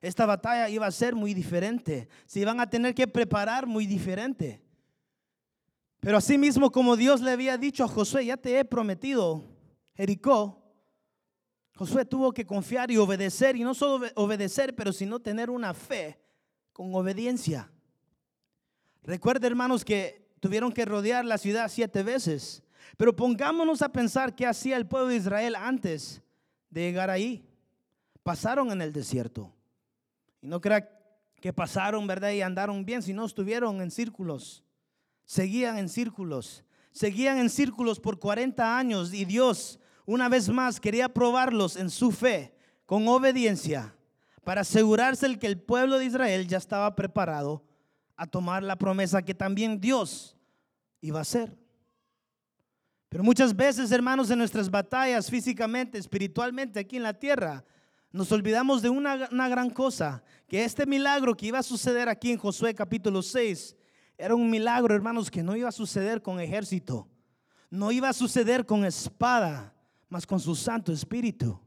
Esta 0.01 0.27
batalla 0.27 0.69
iba 0.69 0.85
a 0.85 0.91
ser 0.91 1.15
muy 1.15 1.33
diferente. 1.33 2.07
Se 2.27 2.39
iban 2.39 2.59
a 2.59 2.69
tener 2.69 2.93
que 2.93 3.07
preparar 3.07 3.65
muy 3.65 3.87
diferente. 3.87 4.61
Pero 5.99 6.17
así 6.17 6.37
mismo 6.37 6.71
como 6.71 6.95
Dios 6.95 7.21
le 7.21 7.31
había 7.31 7.57
dicho 7.57 7.83
a 7.83 7.87
Josué, 7.87 8.27
ya 8.27 8.37
te 8.37 8.59
he 8.59 8.63
prometido, 8.65 9.43
Jericó, 9.95 10.66
Josué 11.77 12.05
tuvo 12.05 12.33
que 12.33 12.43
confiar 12.43 12.89
y 12.89 12.97
obedecer, 12.97 13.55
y 13.55 13.63
no 13.63 13.75
solo 13.75 14.07
obedecer, 14.15 14.75
pero 14.75 14.91
sino 14.91 15.19
tener 15.19 15.51
una 15.51 15.75
fe 15.75 16.19
con 16.73 16.93
obediencia. 16.95 17.71
Recuerda, 19.03 19.45
hermanos, 19.45 19.85
que 19.85 20.27
tuvieron 20.39 20.71
que 20.71 20.85
rodear 20.85 21.23
la 21.23 21.37
ciudad 21.37 21.69
siete 21.69 22.01
veces. 22.01 22.63
Pero 22.97 23.15
pongámonos 23.15 23.83
a 23.83 23.89
pensar 23.89 24.33
qué 24.33 24.47
hacía 24.47 24.75
el 24.75 24.87
pueblo 24.87 25.09
de 25.09 25.17
Israel 25.17 25.55
antes 25.55 26.23
de 26.71 26.81
llegar 26.81 27.11
ahí. 27.11 27.47
Pasaron 28.23 28.71
en 28.71 28.81
el 28.81 28.91
desierto. 28.91 29.53
Y 30.41 30.47
no 30.47 30.59
crea 30.59 30.89
que 31.39 31.53
pasaron, 31.53 32.07
¿verdad? 32.07 32.31
Y 32.31 32.41
andaron 32.41 32.85
bien, 32.85 33.03
sino 33.03 33.23
estuvieron 33.23 33.81
en 33.81 33.91
círculos. 33.91 34.63
Seguían 35.25 35.77
en 35.77 35.89
círculos. 35.89 36.63
Seguían 36.91 37.37
en 37.37 37.51
círculos 37.51 37.99
por 37.99 38.17
40 38.17 38.79
años 38.79 39.13
y 39.13 39.25
Dios 39.25 39.79
una 40.07 40.29
vez 40.29 40.47
más 40.49 40.79
quería 40.79 41.09
probarlos 41.09 41.75
en 41.75 41.89
su 41.89 42.11
fe 42.11 42.55
con 42.85 43.07
obediencia 43.09 43.93
para 44.43 44.61
asegurarse 44.61 45.25
el 45.25 45.37
que 45.37 45.47
el 45.47 45.59
pueblo 45.59 45.99
de 45.99 46.05
Israel 46.05 46.47
ya 46.47 46.57
estaba 46.57 46.95
preparado 46.95 47.61
a 48.15 48.25
tomar 48.25 48.63
la 48.63 48.77
promesa 48.77 49.21
que 49.21 49.35
también 49.35 49.81
Dios 49.81 50.37
iba 51.01 51.19
a 51.19 51.23
hacer. 51.23 51.57
Pero 53.09 53.21
muchas 53.21 53.53
veces, 53.53 53.91
hermanos, 53.91 54.31
en 54.31 54.39
nuestras 54.39 54.71
batallas 54.71 55.29
físicamente, 55.29 55.97
espiritualmente 55.97 56.79
aquí 56.79 56.95
en 56.95 57.03
la 57.03 57.13
tierra, 57.13 57.65
nos 58.09 58.31
olvidamos 58.31 58.81
de 58.81 58.89
una, 58.89 59.27
una, 59.29 59.49
gran 59.49 59.69
cosa, 59.69 60.23
que 60.47 60.63
este 60.63 60.85
milagro 60.85 61.35
que 61.35 61.47
iba 61.47 61.59
a 61.59 61.63
suceder 61.63 62.07
aquí 62.07 62.31
en 62.31 62.37
Josué 62.37 62.73
capítulo 62.73 63.21
6 63.21 63.75
era 64.17 64.33
un 64.33 64.49
milagro, 64.49 64.95
hermanos, 64.95 65.29
que 65.29 65.43
no 65.43 65.53
iba 65.57 65.67
a 65.67 65.73
suceder 65.73 66.21
con 66.21 66.39
ejército, 66.39 67.09
no 67.69 67.91
iba 67.91 68.07
a 68.07 68.13
suceder 68.13 68.65
con 68.65 68.85
espada, 68.85 69.73
mas 70.09 70.25
con 70.25 70.39
su 70.39 70.55
Santo 70.55 70.91
Espíritu. 70.91 71.59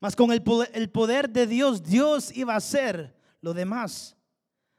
Mas 0.00 0.14
con 0.14 0.30
el 0.32 0.42
poder, 0.42 1.30
de 1.30 1.46
Dios, 1.46 1.82
Dios 1.82 2.34
iba 2.36 2.54
a 2.54 2.58
hacer 2.58 3.16
lo 3.40 3.54
demás. 3.54 4.16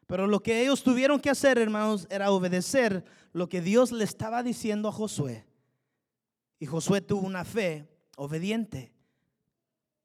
Pero 0.05 0.27
lo 0.27 0.41
que 0.41 0.61
ellos 0.61 0.83
tuvieron 0.83 1.19
que 1.19 1.29
hacer, 1.29 1.57
hermanos, 1.57 2.07
era 2.09 2.31
obedecer 2.31 3.03
lo 3.33 3.49
que 3.49 3.61
Dios 3.61 3.91
le 3.91 4.03
estaba 4.03 4.43
diciendo 4.43 4.87
a 4.87 4.91
Josué. 4.91 5.45
Y 6.59 6.65
Josué 6.65 7.01
tuvo 7.01 7.25
una 7.27 7.43
fe 7.43 7.87
obediente. 8.15 8.93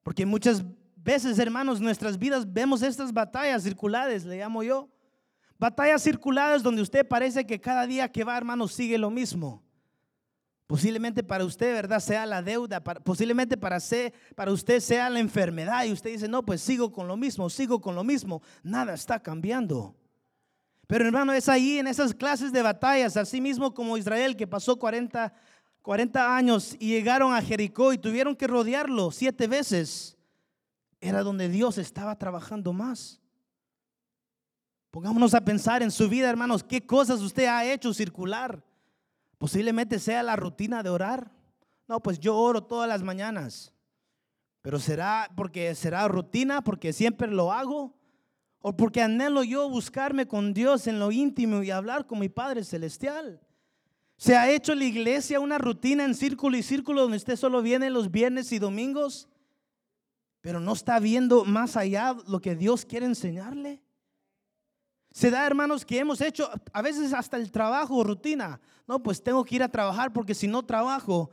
Porque 0.02 0.26
muchas 0.26 0.64
veces, 0.97 1.38
hermanos, 1.38 1.78
en 1.78 1.85
nuestras 1.85 2.18
vidas 2.18 2.50
vemos 2.50 2.82
estas 2.82 3.12
batallas 3.12 3.62
circulares, 3.62 4.25
le 4.25 4.38
llamo 4.38 4.62
yo. 4.62 4.88
Batallas 5.59 6.02
circulares 6.02 6.62
donde 6.62 6.82
usted 6.82 7.06
parece 7.06 7.47
que 7.47 7.61
cada 7.61 7.87
día 7.87 8.11
que 8.11 8.25
va, 8.25 8.37
hermanos, 8.37 8.73
sigue 8.73 8.99
lo 8.99 9.11
mismo. 9.11 9.62
Posiblemente 10.73 11.23
para 11.23 11.45
usted, 11.45 11.75
¿verdad? 11.75 12.00
Sea 12.00 12.25
la 12.25 12.41
deuda, 12.41 12.83
posiblemente 12.83 13.59
para, 13.59 13.76
para 14.35 14.52
usted 14.52 14.81
sea 14.81 15.11
la 15.11 15.19
enfermedad 15.19 15.85
y 15.85 15.93
usted 15.93 16.12
dice, 16.12 16.29
no, 16.29 16.47
pues 16.47 16.62
sigo 16.62 16.91
con 16.91 17.07
lo 17.07 17.14
mismo, 17.14 17.50
sigo 17.50 17.79
con 17.79 17.95
lo 17.95 18.02
mismo, 18.02 18.41
nada 18.62 18.95
está 18.95 19.21
cambiando. 19.21 19.95
Pero 20.87 21.05
hermano, 21.05 21.35
es 21.35 21.50
ahí 21.50 21.76
en 21.76 21.88
esas 21.88 22.14
clases 22.14 22.52
de 22.52 22.62
batallas, 22.62 23.19
así 23.19 23.38
mismo 23.38 23.75
como 23.75 23.99
Israel 23.99 24.35
que 24.35 24.47
pasó 24.47 24.79
40, 24.79 25.35
40 25.83 26.37
años 26.37 26.75
y 26.81 26.88
llegaron 26.88 27.35
a 27.35 27.43
Jericó 27.43 27.93
y 27.93 27.99
tuvieron 27.99 28.35
que 28.35 28.47
rodearlo 28.47 29.11
siete 29.11 29.49
veces, 29.49 30.17
era 31.02 31.23
donde 31.23 31.50
Dios 31.50 31.76
estaba 31.76 32.17
trabajando 32.17 32.73
más. 32.73 33.21
Pongámonos 34.91 35.35
a 35.35 35.45
pensar 35.45 35.83
en 35.83 35.91
su 35.91 36.09
vida, 36.09 36.31
hermanos, 36.31 36.64
qué 36.64 36.87
cosas 36.87 37.21
usted 37.21 37.45
ha 37.45 37.71
hecho 37.71 37.93
circular. 37.93 38.72
Posiblemente 39.43 39.99
sea 39.99 40.23
la 40.23 40.37
rutina 40.37 40.85
de 40.85 40.91
orar. 40.91 41.29
No, 41.89 41.99
pues 41.99 42.21
yo 42.21 42.37
oro 42.37 42.63
todas 42.63 42.89
las 42.89 43.03
mañanas. 43.03 43.73
Pero 44.63 44.79
será 44.79 45.33
porque 45.37 45.75
será 45.75 46.07
rutina, 46.07 46.63
porque 46.63 46.93
siempre 46.93 47.27
lo 47.27 47.51
hago, 47.51 47.93
o 48.61 48.77
porque 48.77 49.03
anhelo 49.03 49.43
yo 49.43 49.69
buscarme 49.69 50.29
con 50.29 50.55
Dios 50.55 50.87
en 50.87 51.01
lo 51.01 51.11
íntimo 51.11 51.61
y 51.65 51.73
hablar 51.73 52.07
con 52.07 52.21
mi 52.21 52.29
Padre 52.29 52.63
Celestial. 52.63 53.41
¿Se 54.17 54.37
ha 54.37 54.49
hecho 54.49 54.77
la 54.77 54.85
iglesia 54.85 55.41
una 55.41 55.59
rutina 55.59 56.05
en 56.05 56.15
círculo 56.15 56.57
y 56.57 56.63
círculo 56.63 57.03
donde 57.03 57.17
usted 57.17 57.35
solo 57.35 57.63
viene 57.63 57.91
los 57.91 58.13
viernes 58.13 58.53
y 58.53 58.61
domingos, 58.61 59.29
pero 60.41 60.61
no 60.61 60.73
está 60.73 61.01
viendo 61.01 61.45
más 61.45 61.77
allá 61.77 62.17
lo 62.29 62.41
que 62.41 62.55
Dios 62.55 62.85
quiere 62.85 63.07
enseñarle? 63.07 63.83
Se 65.12 65.31
da, 65.31 65.47
hermanos, 65.47 65.85
que 65.85 65.99
hemos 65.99 66.21
hecho 66.21 66.49
a 66.73 66.83
veces 66.83 67.12
hasta 67.12 67.37
el 67.37 67.50
trabajo, 67.50 68.02
rutina. 68.02 68.61
No, 68.87 69.02
pues 69.02 69.23
tengo 69.23 69.45
que 69.45 69.57
ir 69.57 69.62
a 69.62 69.69
trabajar 69.69 70.12
porque 70.12 70.35
si 70.35 70.49
no 70.49 70.64
trabajo, 70.64 71.31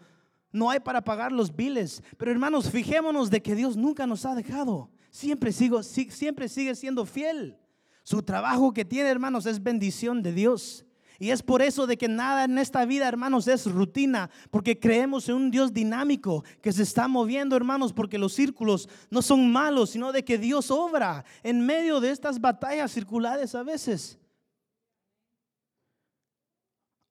no 0.52 0.70
hay 0.70 0.80
para 0.80 1.04
pagar 1.04 1.32
los 1.32 1.56
biles. 1.56 2.04
Pero 2.18 2.32
hermanos, 2.32 2.70
fijémonos 2.70 3.30
de 3.30 3.42
que 3.42 3.56
Dios 3.56 3.78
nunca 3.78 4.06
nos 4.06 4.26
ha 4.26 4.36
dejado. 4.36 4.90
Siempre, 5.10 5.52
sigo, 5.52 5.82
siempre 5.82 6.50
sigue 6.50 6.76
siendo 6.76 7.06
fiel. 7.06 7.58
Su 8.04 8.22
trabajo 8.22 8.74
que 8.74 8.86
tiene, 8.86 9.10
hermanos, 9.10 9.46
es 9.46 9.64
bendición 9.64 10.22
de 10.22 10.34
Dios. 10.34 10.86
Y 11.22 11.32
es 11.32 11.44
por 11.44 11.62
eso 11.62 11.86
de 11.86 11.98
que 11.98 12.08
nada 12.08 12.46
en 12.46 12.58
esta 12.58 12.86
vida, 12.86 13.06
hermanos, 13.06 13.46
es 13.50 13.70
rutina, 13.70 14.30
porque 14.50 14.80
creemos 14.80 15.28
en 15.28 15.36
un 15.36 15.52
Dios 15.52 15.74
dinámico 15.74 16.46
que 16.62 16.72
se 16.72 16.84
está 16.84 17.10
moviendo, 17.10 17.58
hermanos, 17.58 17.92
porque 17.92 18.18
los 18.18 18.32
círculos 18.32 18.88
no 19.10 19.22
son 19.22 19.52
malos, 19.52 19.90
sino 19.90 20.14
de 20.14 20.24
que 20.24 20.38
Dios 20.38 20.72
obra 20.72 21.26
en 21.44 21.66
medio 21.66 22.00
de 22.00 22.12
estas 22.12 22.40
batallas 22.40 22.92
circulares 22.92 23.54
a 23.54 23.64
veces. 23.64 24.18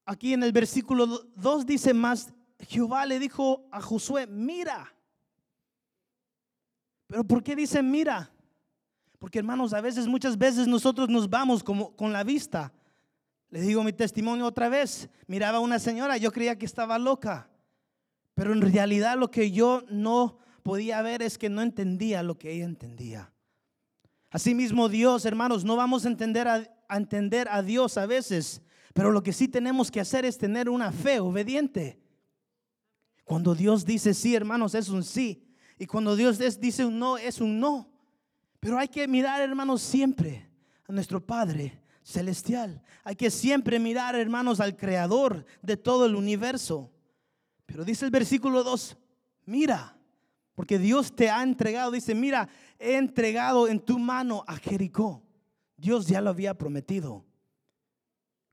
Aquí 0.05 0.33
en 0.33 0.41
el 0.41 0.51
versículo 0.51 1.05
2 1.35 1.67
dice 1.67 1.93
más, 1.93 2.33
Jehová 2.61 3.05
le 3.05 3.19
dijo 3.19 3.67
a 3.71 3.79
Josué, 3.79 4.25
mira. 4.25 4.91
Pero 7.05 7.23
¿por 7.23 7.43
qué 7.43 7.55
dice 7.55 7.83
mira? 7.83 8.31
Porque 9.19 9.37
hermanos, 9.37 9.71
a 9.71 9.81
veces, 9.81 10.07
muchas 10.07 10.35
veces 10.35 10.67
nosotros 10.67 11.09
nos 11.09 11.29
vamos 11.29 11.63
como 11.63 11.95
con 11.95 12.11
la 12.11 12.23
vista 12.23 12.73
les 13.51 13.65
digo 13.65 13.83
mi 13.83 13.93
testimonio 13.93 14.45
otra 14.45 14.69
vez. 14.69 15.09
Miraba 15.27 15.57
a 15.57 15.61
una 15.61 15.79
señora, 15.79 16.17
yo 16.17 16.31
creía 16.31 16.57
que 16.57 16.65
estaba 16.65 16.99
loca. 16.99 17.49
Pero 18.35 18.53
en 18.53 18.61
realidad 18.61 19.17
lo 19.17 19.31
que 19.31 19.51
yo 19.51 19.83
no 19.89 20.39
podía 20.63 21.01
ver 21.01 21.21
es 21.21 21.37
que 21.37 21.49
no 21.49 21.61
entendía 21.61 22.23
lo 22.23 22.37
que 22.37 22.51
ella 22.51 22.65
entendía. 22.65 23.33
Asimismo 24.29 24.87
Dios, 24.87 25.25
hermanos, 25.25 25.63
no 25.63 25.75
vamos 25.75 26.05
a 26.05 26.09
entender 26.09 26.47
a, 26.47 26.63
a 26.87 26.97
entender 26.97 27.47
a 27.49 27.63
Dios 27.63 27.97
a 27.97 28.05
veces, 28.05 28.61
pero 28.93 29.11
lo 29.11 29.23
que 29.23 29.33
sí 29.33 29.47
tenemos 29.47 29.89
que 29.89 29.99
hacer 29.99 30.25
es 30.25 30.37
tener 30.37 30.69
una 30.69 30.91
fe 30.91 31.19
obediente. 31.19 31.99
Cuando 33.23 33.55
Dios 33.55 33.85
dice 33.85 34.13
sí, 34.13 34.35
hermanos, 34.35 34.75
es 34.75 34.89
un 34.89 35.03
sí. 35.03 35.47
Y 35.79 35.87
cuando 35.87 36.15
Dios 36.15 36.37
dice 36.59 36.85
un 36.85 36.99
no, 36.99 37.17
es 37.17 37.41
un 37.41 37.59
no. 37.59 37.91
Pero 38.59 38.77
hay 38.77 38.89
que 38.89 39.07
mirar, 39.07 39.41
hermanos, 39.41 39.81
siempre 39.81 40.49
a 40.87 40.91
nuestro 40.91 41.25
Padre 41.25 41.78
celestial. 42.03 42.81
Hay 43.03 43.15
que 43.15 43.31
siempre 43.31 43.79
mirar, 43.79 44.15
hermanos, 44.15 44.59
al 44.59 44.75
creador 44.75 45.45
de 45.61 45.77
todo 45.77 46.05
el 46.05 46.15
universo. 46.15 46.91
Pero 47.65 47.85
dice 47.85 48.05
el 48.05 48.11
versículo 48.11 48.63
2, 48.63 48.97
mira, 49.45 49.97
porque 50.55 50.79
Dios 50.79 51.15
te 51.15 51.29
ha 51.29 51.41
entregado, 51.43 51.91
dice, 51.91 52.15
mira, 52.15 52.49
he 52.79 52.97
entregado 52.97 53.67
en 53.67 53.79
tu 53.79 53.99
mano 53.99 54.43
a 54.47 54.57
Jericó. 54.57 55.23
Dios 55.77 56.07
ya 56.07 56.19
lo 56.19 56.29
había 56.29 56.57
prometido. 56.57 57.25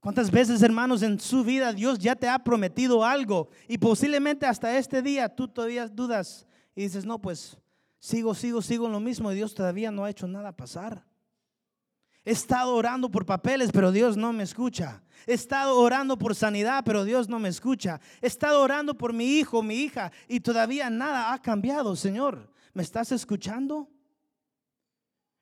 ¿Cuántas 0.01 0.31
veces, 0.31 0.63
hermanos, 0.63 1.03
en 1.03 1.19
su 1.19 1.43
vida 1.43 1.73
Dios 1.73 1.99
ya 1.99 2.15
te 2.15 2.29
ha 2.29 2.39
prometido 2.39 3.05
algo? 3.05 3.49
Y 3.67 3.79
posiblemente 3.79 4.47
hasta 4.47 4.79
este 4.79 5.03
día 5.03 5.29
tú 5.29 5.49
todavía 5.49 5.89
dudas 5.89 6.47
y 6.77 6.83
dices, 6.83 7.05
no, 7.05 7.21
pues 7.21 7.59
sigo, 7.99 8.33
sigo, 8.35 8.63
sigo 8.63 8.87
en 8.87 8.93
lo 8.93 9.01
mismo 9.01 9.33
y 9.33 9.35
Dios 9.35 9.53
todavía 9.55 9.91
no 9.91 10.05
ha 10.05 10.11
hecho 10.11 10.29
nada 10.29 10.53
pasar. 10.53 11.05
He 12.27 12.33
estado 12.33 12.75
orando 12.75 13.09
por 13.09 13.25
papeles, 13.25 13.71
pero 13.73 13.93
Dios 13.93 14.17
no 14.17 14.33
me 14.33 14.43
escucha. 14.43 15.01
He 15.29 15.35
estado 15.35 15.79
orando 15.79 16.19
por 16.19 16.35
sanidad, 16.35 16.83
pero 16.85 17.05
Dios 17.05 17.29
no 17.29 17.39
me 17.39 17.49
escucha. 17.49 18.01
He 18.21 18.27
estado 18.27 18.61
orando 18.61 18.99
por 18.99 19.13
mi 19.13 19.39
hijo, 19.39 19.63
mi 19.63 19.77
hija, 19.77 20.11
y 20.27 20.41
todavía 20.41 20.91
nada 20.91 21.33
ha 21.33 21.41
cambiado, 21.41 21.95
Señor. 21.95 22.51
¿Me 22.75 22.83
estás 22.83 23.13
escuchando? 23.13 23.89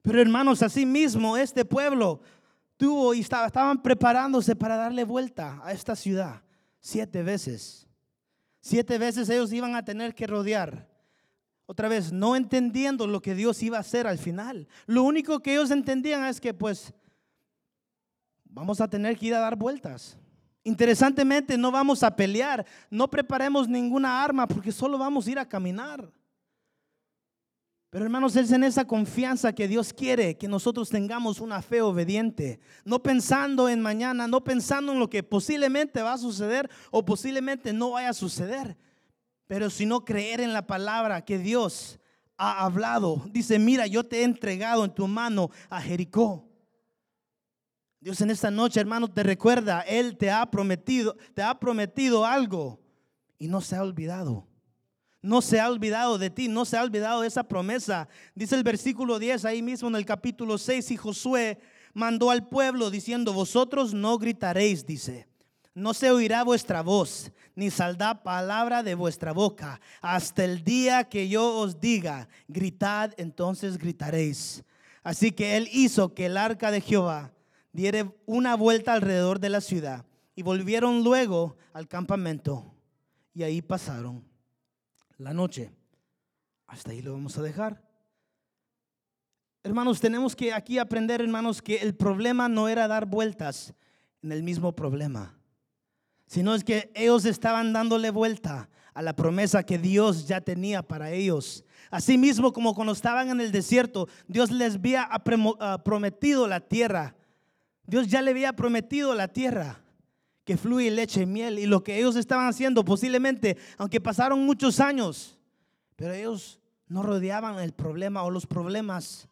Pero 0.03 0.21
hermanos, 0.21 0.63
así 0.63 0.85
mismo 0.85 1.39
este 1.39 1.65
pueblo 1.65 2.21
tuvo 2.77 3.15
y 3.15 3.21
estaba, 3.21 3.47
estaban 3.47 3.81
preparándose 3.83 4.55
para 4.55 4.77
darle 4.77 5.05
vuelta 5.05 5.63
a 5.65 5.73
esta 5.73 5.97
ciudad 5.97 6.43
siete 6.81 7.23
veces. 7.23 7.89
Siete 8.61 8.99
veces 8.99 9.31
ellos 9.31 9.51
iban 9.55 9.75
a 9.75 9.83
tener 9.83 10.15
que 10.15 10.27
rodear. 10.27 10.87
Otra 11.67 11.89
vez, 11.89 12.13
no 12.13 12.37
entendiendo 12.37 13.07
lo 13.07 13.23
que 13.23 13.35
Dios 13.35 13.63
iba 13.63 13.79
a 13.79 13.81
hacer 13.81 14.07
al 14.07 14.19
final. 14.19 14.69
Lo 14.87 15.03
único 15.03 15.41
que 15.41 15.55
ellos 15.55 15.71
entendían 15.71 16.25
es 16.27 16.41
que 16.41 16.53
pues 16.53 16.93
vamos 18.45 18.81
a 18.81 18.89
tener 18.89 19.17
que 19.17 19.27
ir 19.27 19.35
a 19.35 19.41
dar 19.41 19.57
vueltas. 19.57 20.19
Interesantemente, 20.63 21.59
no 21.59 21.71
vamos 21.71 22.03
a 22.03 22.15
pelear, 22.15 22.65
no 22.91 23.09
preparemos 23.09 23.69
ninguna 23.69 24.23
arma 24.23 24.47
porque 24.47 24.73
solo 24.73 24.97
vamos 24.99 25.27
a 25.27 25.31
ir 25.31 25.39
a 25.39 25.49
caminar. 25.49 26.11
Pero 27.95 28.07
hermanos, 28.07 28.35
es 28.35 28.51
en 28.51 28.65
esa 28.65 28.85
confianza 28.85 29.53
que 29.53 29.69
Dios 29.69 29.93
quiere 29.93 30.37
que 30.37 30.49
nosotros 30.49 30.91
tengamos 30.91 31.41
una 31.41 31.63
fe 31.63 31.81
obediente. 31.81 32.59
No 32.85 33.01
pensando 33.01 33.69
en 33.69 33.81
mañana, 33.81 34.27
no 34.27 34.43
pensando 34.43 34.93
en 34.93 34.99
lo 34.99 35.09
que 35.09 35.23
posiblemente 35.23 36.03
va 36.03 36.15
a 36.15 36.19
suceder 36.19 36.69
o 36.91 37.05
posiblemente 37.05 37.73
no 37.73 37.93
vaya 37.93 38.09
a 38.09 38.15
suceder. 38.15 38.77
Pero 39.47 39.71
sino 39.71 40.05
creer 40.05 40.41
en 40.41 40.53
la 40.53 40.67
palabra 40.67 41.25
que 41.25 41.39
Dios 41.39 41.99
ha 42.37 42.65
hablado. 42.65 43.23
Dice, 43.31 43.59
mira, 43.59 43.87
yo 43.87 44.05
te 44.05 44.21
he 44.21 44.25
entregado 44.25 44.85
en 44.85 44.95
tu 44.95 45.07
mano 45.07 45.51
a 45.69 45.81
Jericó. 45.81 46.49
Dios 48.01 48.21
en 48.21 48.31
esta 48.31 48.51
noche, 48.51 48.81
hermano, 48.81 49.09
te 49.09 49.23
recuerda, 49.23 49.81
Él 49.83 50.17
te 50.17 50.31
ha 50.31 50.45
prometido, 50.51 51.17
te 51.35 51.43
ha 51.43 51.59
prometido 51.59 52.27
algo 52.27 52.81
y 53.39 53.49
no 53.49 53.61
se 53.61 53.77
ha 53.77 53.83
olvidado 53.83 54.47
no 55.25 55.41
se 55.41 55.59
ha 55.59 55.71
olvidado 55.71 56.19
de 56.19 56.29
ti, 56.29 56.49
no 56.49 56.67
se 56.67 56.77
ha 56.77 56.83
olvidado 56.83 57.23
de 57.23 57.29
esa 57.29 57.45
promesa. 57.45 58.09
Dice 58.35 58.57
el 58.57 58.63
versículo 58.63 59.19
10 59.19 59.47
ahí 59.47 59.63
mismo 59.63 59.89
en 59.89 59.97
el 59.97 60.05
capítulo 60.05 60.59
6 60.59 60.91
y 60.91 60.97
Josué 60.99 61.59
mandó 61.95 62.31
al 62.31 62.47
pueblo 62.47 62.91
diciendo, 62.91 63.33
vosotros 63.33 63.95
no 63.95 64.19
gritaréis, 64.19 64.85
dice. 64.85 65.27
No 65.75 65.93
se 65.93 66.11
oirá 66.11 66.45
vuestra 66.45 66.83
voz, 66.83 67.33
ni 67.57 67.71
saldrá 67.71 68.23
palabra 68.23 68.83
de 68.83 68.95
vuestra 68.95 69.33
boca, 69.33 69.81
hasta 70.01 70.45
el 70.45 70.63
día 70.63 71.05
que 71.05 71.29
yo 71.29 71.57
os 71.57 71.81
diga, 71.81 72.29
gritad, 72.47 73.13
entonces 73.17 73.77
gritaréis. 73.77 74.65
Así 75.03 75.33
que 75.33 75.57
él 75.57 75.69
hizo 75.73 76.15
que 76.15 76.27
el 76.27 76.37
arca 76.37 76.71
de 76.71 76.81
Jehová 76.81 77.33
diera 77.73 78.11
una 78.25 78.55
vuelta 78.55 78.93
alrededor 78.93 79.41
de 79.41 79.51
la 79.51 79.61
ciudad 79.61 80.07
y 80.37 80.43
volvieron 80.43 81.03
luego 81.03 81.57
al 81.73 81.89
campamento 81.89 82.75
y 83.35 83.43
ahí 83.43 83.61
pasaron 83.61 84.25
la 85.19 85.35
noche. 85.35 85.73
Hasta 86.67 86.93
ahí 86.93 87.03
lo 87.03 87.13
vamos 87.13 87.37
a 87.37 87.43
dejar. 87.43 87.83
Hermanos, 89.63 90.01
tenemos 90.01 90.37
que 90.37 90.53
aquí 90.53 90.79
aprender, 90.79 91.21
hermanos, 91.21 91.61
que 91.61 91.77
el 91.77 91.95
problema 91.95 92.49
no 92.49 92.69
era 92.69 92.87
dar 92.87 93.07
vueltas 93.07 93.75
en 94.23 94.33
el 94.33 94.43
mismo 94.43 94.75
problema, 94.75 95.37
sino 96.35 96.53
es 96.53 96.65
que 96.65 96.91
ellos 96.97 97.27
estaban 97.27 97.73
dándole 97.73 98.11
vuelta 98.11 98.69
a 98.93 99.03
la 99.03 99.15
promesa 99.15 99.63
que 99.63 99.79
Dios 99.79 100.27
ya 100.27 100.41
tenía 100.41 100.83
para 100.83 101.13
ellos. 101.13 101.65
Asimismo, 101.93 102.53
como 102.53 102.75
cuando 102.75 102.93
estaban 102.93 103.31
en 103.31 103.41
el 103.41 103.53
desierto, 103.53 104.09
Dios 104.27 104.51
les 104.51 104.75
había 104.75 105.09
prometido 105.85 106.49
la 106.49 106.59
tierra. 106.59 107.15
Dios 107.87 108.09
ya 108.09 108.21
le 108.21 108.33
había 108.33 108.53
prometido 108.53 109.15
la 109.15 109.29
tierra 109.29 109.85
que 110.45 110.57
fluye 110.57 110.91
leche 110.91 111.23
y 111.23 111.27
miel. 111.27 111.57
Y 111.57 111.67
lo 111.67 111.85
que 111.85 111.97
ellos 112.01 112.17
estaban 112.17 112.49
haciendo 112.49 112.85
posiblemente, 112.85 113.57
aunque 113.79 114.01
pasaron 114.01 114.45
muchos 114.45 114.81
años, 114.81 115.39
pero 115.95 116.15
ellos 116.15 116.59
no 116.89 117.05
rodeaban 117.05 117.61
el 117.61 117.71
problema 117.71 118.25
o 118.25 118.31
los 118.33 118.49
problemas, 118.49 119.29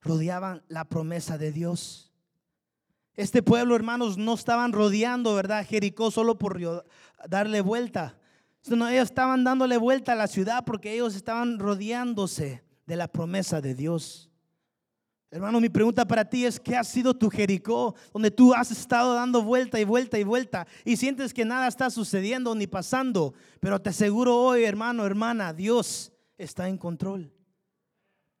rodeaban 0.00 0.64
la 0.66 0.84
promesa 0.84 1.38
de 1.38 1.52
Dios. 1.52 2.10
Este 3.16 3.42
pueblo, 3.42 3.76
hermanos, 3.76 4.18
no 4.18 4.34
estaban 4.34 4.72
rodeando, 4.72 5.34
¿verdad? 5.34 5.66
Jericó 5.66 6.10
solo 6.10 6.36
por 6.36 6.60
darle 7.28 7.60
vuelta. 7.60 8.18
Sino 8.62 8.88
ellos 8.88 9.04
estaban 9.04 9.44
dándole 9.44 9.76
vuelta 9.76 10.12
a 10.12 10.16
la 10.16 10.26
ciudad 10.26 10.64
porque 10.64 10.94
ellos 10.94 11.14
estaban 11.14 11.58
rodeándose 11.58 12.64
de 12.86 12.96
la 12.96 13.08
promesa 13.08 13.60
de 13.60 13.74
Dios. 13.74 14.30
Hermano, 15.30 15.60
mi 15.60 15.68
pregunta 15.68 16.06
para 16.06 16.24
ti 16.24 16.46
es, 16.46 16.60
¿qué 16.60 16.76
ha 16.76 16.84
sido 16.84 17.12
tu 17.12 17.28
Jericó? 17.28 17.94
Donde 18.12 18.30
tú 18.30 18.54
has 18.54 18.70
estado 18.70 19.14
dando 19.14 19.42
vuelta 19.42 19.80
y 19.80 19.84
vuelta 19.84 20.18
y 20.18 20.22
vuelta 20.22 20.66
y 20.84 20.96
sientes 20.96 21.34
que 21.34 21.44
nada 21.44 21.66
está 21.66 21.90
sucediendo 21.90 22.54
ni 22.54 22.66
pasando. 22.66 23.34
Pero 23.60 23.80
te 23.80 23.90
aseguro 23.90 24.36
hoy, 24.36 24.64
hermano, 24.64 25.04
hermana, 25.04 25.52
Dios 25.52 26.12
está 26.38 26.68
en 26.68 26.78
control. 26.78 27.32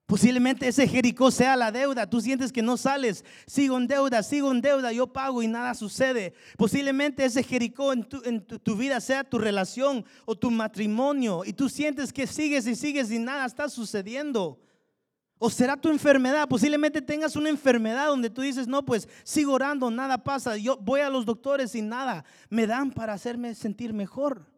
Posiblemente 0.06 0.68
ese 0.68 0.86
Jericó 0.86 1.30
sea 1.30 1.56
la 1.56 1.72
deuda. 1.72 2.08
Tú 2.08 2.20
sientes 2.20 2.52
que 2.52 2.60
no 2.60 2.76
sales. 2.76 3.24
Sigo 3.46 3.78
en 3.78 3.86
deuda, 3.86 4.22
sigo 4.22 4.50
en 4.52 4.60
deuda, 4.60 4.92
yo 4.92 5.06
pago 5.06 5.42
y 5.42 5.48
nada 5.48 5.72
sucede. 5.74 6.34
Posiblemente 6.58 7.24
ese 7.24 7.42
Jericó 7.42 7.92
en 7.92 8.04
tu, 8.04 8.76
vida 8.76 9.00
sea 9.00 9.24
tu 9.24 9.38
relación 9.38 10.04
o 10.26 10.36
tu 10.36 10.50
matrimonio. 10.50 11.42
Y 11.46 11.54
tú 11.54 11.70
sientes 11.70 12.12
que 12.12 12.26
sigues 12.26 12.66
y 12.66 12.76
sigues 12.76 13.10
y 13.10 13.18
nada 13.18 13.46
está 13.46 13.70
sucediendo. 13.70 14.60
O 15.38 15.48
será 15.48 15.74
tu 15.74 15.88
enfermedad. 15.88 16.48
Posiblemente 16.48 17.00
tengas 17.00 17.34
una 17.34 17.48
enfermedad 17.48 18.08
donde 18.08 18.28
tú 18.28 18.42
dices, 18.42 18.68
no, 18.68 18.84
pues 18.84 19.08
sigo 19.22 19.54
orando, 19.54 19.90
nada 19.90 20.22
pasa. 20.22 20.58
Yo 20.58 20.76
voy 20.76 21.00
a 21.00 21.08
los 21.08 21.24
doctores 21.24 21.74
y 21.74 21.80
nada 21.80 22.26
me 22.50 22.66
dan 22.66 22.90
para 22.90 23.14
hacerme 23.14 23.54
sentir 23.54 23.94
mejor. 23.94 24.52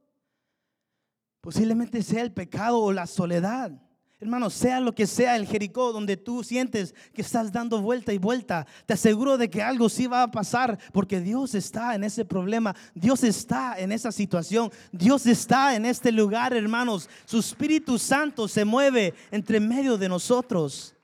Posiblemente 1.41 2.03
sea 2.03 2.23
el 2.23 2.33
pecado 2.33 2.81
o 2.81 2.93
la 2.93 3.07
soledad. 3.07 3.86
Hermano, 4.19 4.49
sea 4.49 4.81
lo 4.81 4.95
que 4.95 5.07
sea 5.07 5.37
el 5.37 5.47
Jericó 5.47 5.93
donde 5.93 6.17
tú 6.17 6.43
sientes 6.43 6.95
que 7.13 7.21
estás 7.21 7.53
dando 7.53 7.83
vuelta 7.83 8.15
y 8.15 8.19
vuelta, 8.19 8.67
te 8.87 8.95
aseguro 8.95 9.37
de 9.37 9.51
que 9.51 9.63
algo 9.63 9.91
sí 9.91 10.07
va 10.07 10.23
a 10.23 10.31
pasar 10.31 10.79
porque 10.95 11.21
Dios 11.21 11.55
está 11.55 11.95
en 11.95 12.03
ese 12.03 12.25
problema, 12.25 12.75
Dios 12.95 13.23
está 13.25 13.79
en 13.79 13.93
esa 13.93 14.11
situación, 14.11 14.73
Dios 14.91 15.27
está 15.27 15.77
en 15.77 15.85
este 15.85 16.13
lugar, 16.13 16.55
hermanos. 16.55 17.11
Su 17.27 17.41
Espíritu 17.41 17.99
Santo 17.99 18.49
se 18.49 18.65
mueve 18.65 19.13
entre 19.31 19.61
medio 19.61 19.99
de 19.99 20.09
nosotros. 20.09 20.95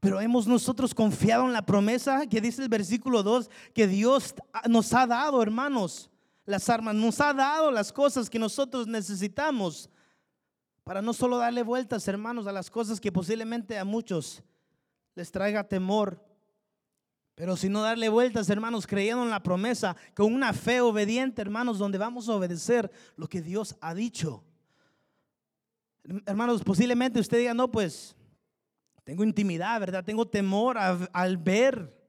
Pero 0.00 0.20
hemos 0.20 0.48
nosotros 0.48 0.92
confiado 0.92 1.44
en 1.44 1.52
la 1.52 1.64
promesa 1.64 2.26
que 2.26 2.40
dice 2.40 2.62
el 2.62 2.68
versículo 2.68 3.22
2 3.22 3.50
que 3.72 3.86
Dios 3.86 4.34
nos 4.68 4.92
ha 4.94 5.06
dado, 5.06 5.40
hermanos, 5.42 6.10
las 6.44 6.68
armas, 6.68 6.96
nos 6.96 7.20
ha 7.20 7.32
dado 7.32 7.70
las 7.70 7.92
cosas 7.92 8.28
que 8.28 8.38
nosotros 8.40 8.88
necesitamos 8.88 9.90
para 10.86 11.02
no 11.02 11.12
solo 11.12 11.38
darle 11.38 11.64
vueltas, 11.64 12.06
hermanos, 12.06 12.46
a 12.46 12.52
las 12.52 12.70
cosas 12.70 13.00
que 13.00 13.10
posiblemente 13.10 13.76
a 13.76 13.84
muchos 13.84 14.44
les 15.16 15.32
traiga 15.32 15.66
temor, 15.66 16.24
pero 17.34 17.56
sino 17.56 17.82
darle 17.82 18.08
vueltas, 18.08 18.48
hermanos, 18.50 18.86
creyendo 18.86 19.24
en 19.24 19.30
la 19.30 19.42
promesa, 19.42 19.96
con 20.14 20.32
una 20.32 20.52
fe 20.52 20.80
obediente, 20.80 21.42
hermanos, 21.42 21.78
donde 21.78 21.98
vamos 21.98 22.28
a 22.28 22.36
obedecer 22.36 22.88
lo 23.16 23.28
que 23.28 23.42
Dios 23.42 23.74
ha 23.80 23.94
dicho. 23.94 24.44
Hermanos, 26.24 26.62
posiblemente 26.62 27.18
usted 27.18 27.38
diga, 27.38 27.52
no, 27.52 27.68
pues 27.68 28.14
tengo 29.02 29.24
intimidad, 29.24 29.80
¿verdad? 29.80 30.04
Tengo 30.04 30.24
temor 30.24 30.78
al 30.78 31.36
ver 31.36 32.00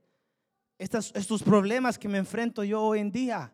estos 0.77 1.41
problemas 1.41 1.97
que 1.97 2.07
me 2.07 2.19
enfrento 2.19 2.63
yo 2.63 2.83
hoy 2.83 2.99
en 2.99 3.11
día. 3.11 3.51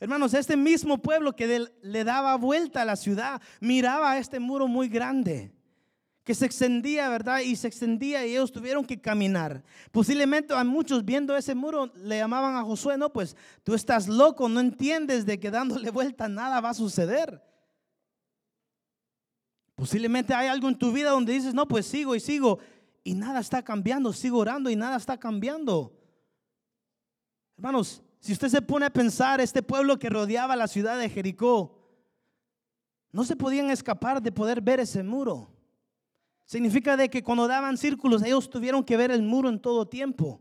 Hermanos, 0.00 0.32
este 0.32 0.56
mismo 0.56 0.98
pueblo 0.98 1.36
que 1.36 1.68
le 1.82 2.04
daba 2.04 2.34
vuelta 2.36 2.82
a 2.82 2.86
la 2.86 2.96
ciudad, 2.96 3.40
miraba 3.60 4.12
a 4.12 4.18
este 4.18 4.40
muro 4.40 4.66
muy 4.66 4.88
grande 4.88 5.52
que 6.24 6.34
se 6.34 6.46
extendía, 6.46 7.08
¿verdad? 7.08 7.40
Y 7.40 7.56
se 7.56 7.68
extendía 7.68 8.24
y 8.24 8.32
ellos 8.32 8.52
tuvieron 8.52 8.84
que 8.84 9.00
caminar. 9.00 9.62
Posiblemente 9.90 10.54
a 10.54 10.64
muchos 10.64 11.04
viendo 11.04 11.36
ese 11.36 11.54
muro 11.54 11.92
le 11.96 12.18
llamaban 12.18 12.56
a 12.56 12.62
Josué, 12.62 12.96
no, 12.96 13.12
pues 13.12 13.36
tú 13.62 13.74
estás 13.74 14.06
loco, 14.08 14.48
no 14.48 14.60
entiendes 14.60 15.26
de 15.26 15.40
que 15.40 15.50
dándole 15.50 15.90
vuelta 15.90 16.28
nada 16.28 16.60
va 16.60 16.70
a 16.70 16.74
suceder. 16.74 17.42
Posiblemente 19.74 20.32
hay 20.32 20.48
algo 20.48 20.68
en 20.68 20.78
tu 20.78 20.92
vida 20.92 21.10
donde 21.10 21.32
dices, 21.32 21.52
no, 21.52 21.66
pues 21.66 21.86
sigo 21.86 22.14
y 22.14 22.20
sigo 22.20 22.58
y 23.02 23.14
nada 23.14 23.40
está 23.40 23.62
cambiando, 23.62 24.12
sigo 24.12 24.38
orando 24.38 24.70
y 24.70 24.76
nada 24.76 24.96
está 24.96 25.18
cambiando. 25.18 25.96
Hermanos, 27.56 28.02
si 28.20 28.32
usted 28.32 28.48
se 28.48 28.62
pone 28.62 28.86
a 28.86 28.90
pensar, 28.90 29.40
este 29.40 29.62
pueblo 29.62 29.98
que 29.98 30.10
rodeaba 30.10 30.54
la 30.54 30.68
ciudad 30.68 30.98
de 30.98 31.08
Jericó, 31.08 31.78
no 33.12 33.24
se 33.24 33.34
podían 33.34 33.70
escapar 33.70 34.22
de 34.22 34.30
poder 34.30 34.60
ver 34.60 34.78
ese 34.78 35.02
muro. 35.02 35.50
Significa 36.44 36.96
de 36.96 37.08
que 37.08 37.22
cuando 37.22 37.48
daban 37.48 37.78
círculos, 37.78 38.22
ellos 38.22 38.50
tuvieron 38.50 38.84
que 38.84 38.96
ver 38.96 39.10
el 39.10 39.22
muro 39.22 39.48
en 39.48 39.58
todo 39.58 39.88
tiempo. 39.88 40.40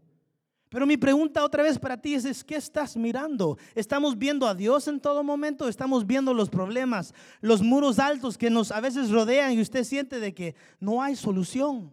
Pero 0.67 0.85
mi 0.85 0.97
pregunta 0.97 1.43
otra 1.43 1.63
vez 1.63 1.79
para 1.79 1.99
ti 1.99 2.13
es, 2.13 2.43
¿qué 2.43 2.55
estás 2.55 2.95
mirando? 2.95 3.57
¿Estamos 3.73 4.17
viendo 4.17 4.47
a 4.47 4.53
Dios 4.53 4.87
en 4.87 4.99
todo 4.99 5.23
momento? 5.23 5.67
¿Estamos 5.67 6.05
viendo 6.05 6.33
los 6.33 6.49
problemas, 6.49 7.13
los 7.41 7.63
muros 7.63 7.97
altos 7.97 8.37
que 8.37 8.51
nos 8.51 8.71
a 8.71 8.79
veces 8.79 9.09
rodean 9.09 9.53
y 9.53 9.61
usted 9.61 9.83
siente 9.83 10.19
de 10.19 10.33
que 10.33 10.55
no 10.79 11.01
hay 11.01 11.15
solución? 11.15 11.91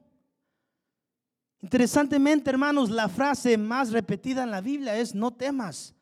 Interesantemente, 1.66 2.48
hermanos, 2.48 2.90
la 2.90 3.08
frase 3.08 3.58
más 3.58 3.90
repetida 3.90 4.44
en 4.44 4.52
la 4.52 4.60
Biblia 4.60 4.96
es 4.96 5.16
no 5.16 5.32
temas. 5.32 5.96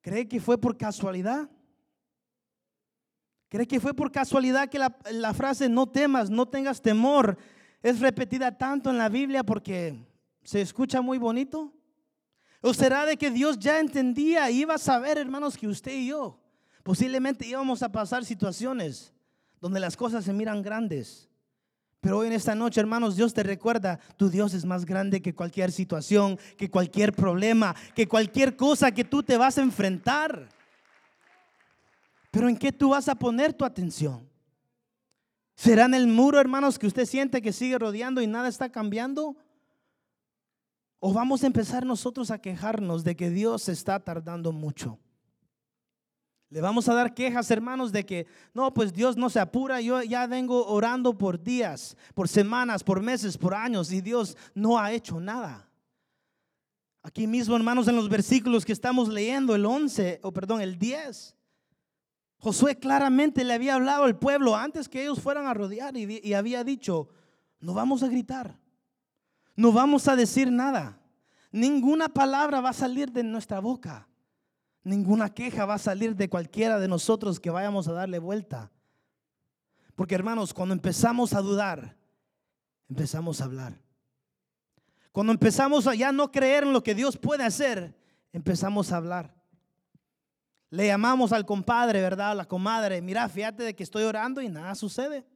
¿Cree 0.00 0.28
que 0.28 0.38
fue 0.38 0.56
por 0.56 0.76
casualidad? 0.76 1.50
¿Cree 3.48 3.66
que 3.66 3.80
fue 3.80 3.92
por 3.92 4.12
casualidad 4.12 4.68
que 4.68 4.78
la, 4.78 5.34
frase 5.34 5.68
no 5.68 5.88
temas, 5.88 6.30
no 6.30 6.46
tengas 6.46 6.80
temor 6.80 7.36
es 7.82 7.98
repetida 7.98 8.56
tanto 8.56 8.88
en 8.88 8.98
la 8.98 9.08
Biblia 9.08 9.42
porque 9.42 9.98
se 10.44 10.60
escucha 10.60 11.00
muy 11.00 11.18
bonito? 11.18 11.74
¿O 12.60 12.72
será 12.72 13.04
de 13.04 13.16
que 13.16 13.32
Dios 13.32 13.58
ya 13.58 13.80
entendía, 13.80 14.48
iba 14.48 14.74
a 14.74 14.78
saber, 14.78 15.18
hermanos, 15.18 15.56
que 15.56 15.66
usted 15.66 15.92
y 15.92 16.06
yo 16.06 16.38
posiblemente 16.84 17.44
íbamos 17.44 17.82
a 17.82 17.90
pasar 17.90 18.24
situaciones 18.24 19.12
donde 19.60 19.80
las 19.80 19.96
cosas 19.96 20.24
se 20.24 20.32
miran 20.32 20.62
grandes? 20.62 21.28
Pero 22.00 22.18
hoy 22.18 22.28
en 22.28 22.34
esta 22.34 22.54
noche, 22.54 22.80
hermanos, 22.80 23.16
Dios 23.16 23.34
te 23.34 23.42
recuerda, 23.42 23.98
tu 24.16 24.28
Dios 24.28 24.54
es 24.54 24.64
más 24.64 24.84
grande 24.84 25.22
que 25.22 25.34
cualquier 25.34 25.72
situación, 25.72 26.38
que 26.56 26.70
cualquier 26.70 27.12
problema, 27.12 27.74
que 27.94 28.06
cualquier 28.06 28.56
cosa 28.56 28.92
que 28.92 29.04
tú 29.04 29.22
te 29.22 29.36
vas 29.36 29.58
a 29.58 29.62
enfrentar. 29.62 30.48
Pero 32.30 32.48
¿en 32.48 32.56
qué 32.56 32.70
tú 32.70 32.90
vas 32.90 33.08
a 33.08 33.14
poner 33.14 33.54
tu 33.54 33.64
atención? 33.64 34.28
¿Será 35.54 35.86
en 35.86 35.94
el 35.94 36.06
muro, 36.06 36.38
hermanos, 36.38 36.78
que 36.78 36.86
usted 36.86 37.06
siente 37.06 37.40
que 37.40 37.52
sigue 37.52 37.78
rodeando 37.78 38.20
y 38.20 38.26
nada 38.26 38.48
está 38.48 38.70
cambiando? 38.70 39.36
¿O 40.98 41.14
vamos 41.14 41.42
a 41.42 41.46
empezar 41.46 41.86
nosotros 41.86 42.30
a 42.30 42.38
quejarnos 42.38 43.04
de 43.04 43.16
que 43.16 43.30
Dios 43.30 43.68
está 43.70 44.00
tardando 44.00 44.52
mucho? 44.52 44.98
Le 46.56 46.62
vamos 46.62 46.88
a 46.88 46.94
dar 46.94 47.12
quejas, 47.12 47.50
hermanos, 47.50 47.92
de 47.92 48.06
que 48.06 48.26
no, 48.54 48.72
pues 48.72 48.90
Dios 48.90 49.14
no 49.14 49.28
se 49.28 49.38
apura. 49.38 49.78
Yo 49.82 50.02
ya 50.02 50.26
vengo 50.26 50.66
orando 50.68 51.12
por 51.12 51.38
días, 51.38 51.94
por 52.14 52.28
semanas, 52.28 52.82
por 52.82 53.02
meses, 53.02 53.36
por 53.36 53.52
años 53.52 53.92
y 53.92 54.00
Dios 54.00 54.38
no 54.54 54.78
ha 54.78 54.90
hecho 54.90 55.20
nada. 55.20 55.68
Aquí 57.02 57.26
mismo, 57.26 57.54
hermanos, 57.56 57.88
en 57.88 57.96
los 57.96 58.08
versículos 58.08 58.64
que 58.64 58.72
estamos 58.72 59.10
leyendo, 59.10 59.54
el 59.54 59.66
11, 59.66 60.20
o 60.22 60.32
perdón, 60.32 60.62
el 60.62 60.78
10, 60.78 61.36
Josué 62.38 62.78
claramente 62.78 63.44
le 63.44 63.52
había 63.52 63.74
hablado 63.74 64.04
al 64.04 64.18
pueblo 64.18 64.56
antes 64.56 64.88
que 64.88 65.02
ellos 65.02 65.20
fueran 65.20 65.46
a 65.46 65.52
rodear 65.52 65.94
y, 65.94 66.22
y 66.24 66.32
había 66.32 66.64
dicho, 66.64 67.10
no 67.60 67.74
vamos 67.74 68.02
a 68.02 68.08
gritar, 68.08 68.58
no 69.56 69.72
vamos 69.72 70.08
a 70.08 70.16
decir 70.16 70.50
nada, 70.50 71.02
ninguna 71.52 72.08
palabra 72.08 72.62
va 72.62 72.70
a 72.70 72.72
salir 72.72 73.12
de 73.12 73.24
nuestra 73.24 73.60
boca. 73.60 74.08
Ninguna 74.86 75.34
queja 75.34 75.64
va 75.64 75.74
a 75.74 75.78
salir 75.78 76.14
de 76.14 76.28
cualquiera 76.28 76.78
de 76.78 76.86
nosotros 76.86 77.40
que 77.40 77.50
vayamos 77.50 77.88
a 77.88 77.92
darle 77.92 78.20
vuelta. 78.20 78.70
Porque 79.96 80.14
hermanos, 80.14 80.54
cuando 80.54 80.74
empezamos 80.74 81.32
a 81.32 81.40
dudar, 81.40 81.96
empezamos 82.88 83.40
a 83.40 83.46
hablar. 83.46 83.82
Cuando 85.10 85.32
empezamos 85.32 85.88
a 85.88 85.96
ya 85.96 86.12
no 86.12 86.30
creer 86.30 86.62
en 86.62 86.72
lo 86.72 86.84
que 86.84 86.94
Dios 86.94 87.16
puede 87.16 87.42
hacer, 87.42 87.98
empezamos 88.32 88.92
a 88.92 88.98
hablar. 88.98 89.34
Le 90.70 90.86
llamamos 90.86 91.32
al 91.32 91.44
compadre, 91.44 92.00
¿verdad? 92.00 92.30
A 92.30 92.34
la 92.36 92.44
comadre, 92.44 93.02
mira, 93.02 93.28
fíjate 93.28 93.64
de 93.64 93.74
que 93.74 93.82
estoy 93.82 94.04
orando 94.04 94.40
y 94.40 94.48
nada 94.48 94.72
sucede. 94.76 95.26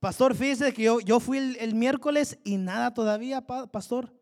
Pastor, 0.00 0.34
fíjese 0.34 0.72
que 0.72 0.84
yo, 0.84 1.00
yo 1.00 1.20
fui 1.20 1.36
el, 1.36 1.56
el 1.56 1.74
miércoles 1.74 2.38
y 2.42 2.56
nada 2.56 2.94
todavía, 2.94 3.46
pastor. 3.46 4.17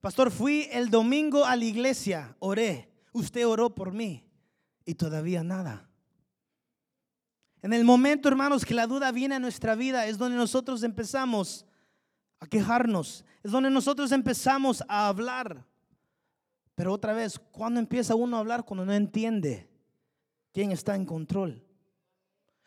Pastor, 0.00 0.30
fui 0.30 0.68
el 0.70 0.90
domingo 0.90 1.44
a 1.44 1.56
la 1.56 1.64
iglesia, 1.64 2.36
oré, 2.38 2.90
usted 3.12 3.46
oró 3.46 3.74
por 3.74 3.92
mí 3.92 4.24
y 4.84 4.94
todavía 4.94 5.42
nada. 5.42 5.88
En 7.62 7.72
el 7.72 7.84
momento, 7.84 8.28
hermanos, 8.28 8.64
que 8.64 8.74
la 8.74 8.86
duda 8.86 9.10
viene 9.10 9.34
a 9.34 9.40
nuestra 9.40 9.74
vida, 9.74 10.06
es 10.06 10.18
donde 10.18 10.36
nosotros 10.36 10.82
empezamos 10.84 11.66
a 12.38 12.46
quejarnos, 12.46 13.24
es 13.42 13.50
donde 13.50 13.70
nosotros 13.70 14.12
empezamos 14.12 14.84
a 14.86 15.08
hablar. 15.08 15.66
Pero 16.76 16.92
otra 16.92 17.12
vez, 17.12 17.40
¿cuándo 17.50 17.80
empieza 17.80 18.14
uno 18.14 18.36
a 18.36 18.40
hablar? 18.40 18.64
Cuando 18.64 18.84
no 18.84 18.92
entiende 18.92 19.68
quién 20.52 20.70
está 20.70 20.94
en 20.94 21.06
control. 21.06 21.65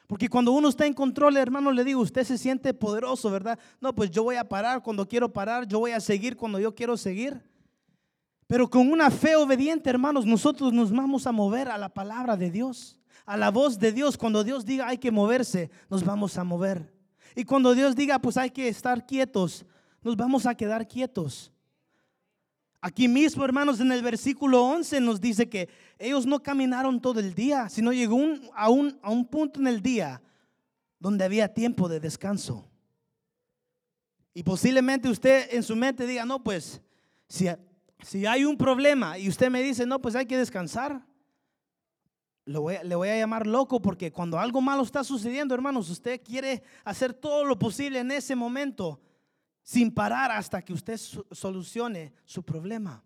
Porque 0.10 0.28
cuando 0.28 0.54
uno 0.54 0.70
está 0.70 0.88
en 0.88 0.96
control, 0.96 1.38
hermano, 1.38 1.72
le 1.72 1.84
digo, 1.84 2.02
usted 2.02 2.24
se 2.24 2.40
siente 2.40 2.74
poderoso, 2.74 3.30
¿verdad? 3.30 3.60
No, 3.80 3.94
pues 3.94 4.10
yo 4.10 4.24
voy 4.24 4.38
a 4.38 4.50
parar 4.50 4.82
cuando 4.82 5.08
quiero 5.08 5.32
parar, 5.32 5.68
yo 5.68 5.78
voy 5.78 5.92
a 5.92 6.00
seguir 6.00 6.36
cuando 6.36 6.60
yo 6.60 6.74
quiero 6.74 6.98
seguir. 6.98 7.40
Pero 8.48 8.68
con 8.68 8.92
una 8.92 9.12
fe 9.12 9.36
obediente, 9.36 9.88
hermanos, 9.88 10.26
nosotros 10.26 10.74
nos 10.74 10.92
vamos 10.92 11.28
a 11.28 11.32
mover 11.32 11.70
a 11.70 11.78
la 11.78 11.90
palabra 11.90 12.36
de 12.36 12.50
Dios, 12.50 13.00
a 13.24 13.38
la 13.38 13.52
voz 13.52 13.78
de 13.78 13.92
Dios. 13.92 14.18
Cuando 14.18 14.44
Dios 14.44 14.66
diga 14.66 14.88
hay 14.88 14.98
que 14.98 15.12
moverse, 15.12 15.70
nos 15.92 16.04
vamos 16.04 16.40
a 16.40 16.44
mover. 16.44 16.92
Y 17.36 17.44
cuando 17.44 17.76
Dios 17.76 17.96
diga 17.96 18.18
pues 18.18 18.36
hay 18.36 18.50
que 18.50 18.68
estar 18.68 19.06
quietos, 19.06 19.64
nos 20.02 20.18
vamos 20.18 20.48
a 20.48 20.56
quedar 20.56 20.88
quietos. 20.88 21.52
Aquí 22.82 23.10
mismo, 23.10 23.44
hermanos, 23.44 23.82
en 23.82 23.92
el 23.92 24.02
versículo 24.02 24.64
11 24.64 25.02
nos 25.02 25.20
dice 25.20 25.50
que 25.50 25.68
ellos 25.98 26.26
no 26.26 26.42
caminaron 26.42 27.02
todo 27.02 27.20
el 27.20 27.34
día, 27.34 27.68
sino 27.68 27.92
llegó 27.92 28.18
a, 28.56 28.70
un, 28.70 29.28
punto 29.30 29.60
en 29.60 29.68
el 29.68 29.82
día 29.82 30.22
donde 30.98 31.26
había 31.26 31.54
tiempo 31.54 31.90
de 31.90 32.00
descanso. 32.00 32.66
Y 34.34 34.44
posiblemente 34.44 35.10
usted 35.10 35.54
en 35.54 35.64
su 35.64 35.76
mente 35.76 36.08
diga, 36.08 36.24
no, 36.24 36.42
pues 36.42 36.82
si, 37.28 37.48
hay 38.26 38.46
un 38.46 38.56
problema 38.56 39.18
y 39.18 39.28
usted 39.28 39.50
me 39.50 39.62
dice, 39.62 39.86
no, 39.86 40.00
pues 40.00 40.16
hay 40.16 40.26
que 40.26 40.38
descansar, 40.38 41.06
le 42.46 42.58
voy 42.96 43.10
a 43.10 43.18
llamar 43.18 43.46
loco 43.46 43.82
porque 43.82 44.14
cuando 44.14 44.40
algo 44.40 44.62
malo 44.62 44.84
está 44.84 45.04
sucediendo, 45.04 45.54
hermanos, 45.54 45.90
usted 45.90 46.22
quiere 46.24 46.64
hacer 46.86 47.14
todo 47.14 47.44
lo 47.44 47.60
posible 47.60 48.00
en 48.00 48.12
ese 48.12 48.36
momento 48.36 49.02
sin 49.70 49.92
parar 49.92 50.32
hasta 50.32 50.64
que 50.64 50.74
usted 50.74 50.98
solucione 50.98 52.12
su 52.26 52.42
problema. 52.42 53.04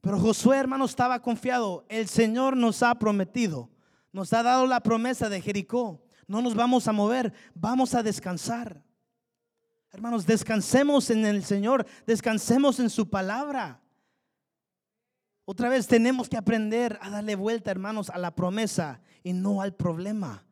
Pero 0.00 0.18
Josué, 0.18 0.56
hermano, 0.56 0.86
estaba 0.86 1.20
confiado. 1.20 1.84
El 1.90 2.08
Señor 2.08 2.56
nos 2.56 2.82
ha 2.82 2.94
prometido, 2.94 3.68
nos 4.10 4.32
ha 4.32 4.42
dado 4.42 4.66
la 4.66 4.80
promesa 4.80 5.28
de 5.28 5.42
Jericó. 5.42 6.02
No 6.26 6.40
nos 6.40 6.54
vamos 6.54 6.88
a 6.88 6.92
mover, 6.92 7.34
vamos 7.54 7.94
a 7.94 8.02
descansar. 8.02 8.82
Hermanos, 9.90 10.24
descansemos 10.24 11.10
en 11.10 11.26
el 11.26 11.44
Señor, 11.44 11.86
descansemos 12.06 12.80
en 12.80 12.88
su 12.88 13.10
palabra. 13.10 13.82
Otra 15.44 15.68
vez 15.68 15.86
tenemos 15.86 16.26
que 16.26 16.38
aprender 16.38 16.98
a 17.02 17.10
darle 17.10 17.34
vuelta, 17.34 17.70
hermanos, 17.70 18.08
a 18.08 18.16
la 18.16 18.34
promesa 18.34 19.02
y 19.22 19.34
no 19.34 19.60
al 19.60 19.74
problema. 19.74 20.45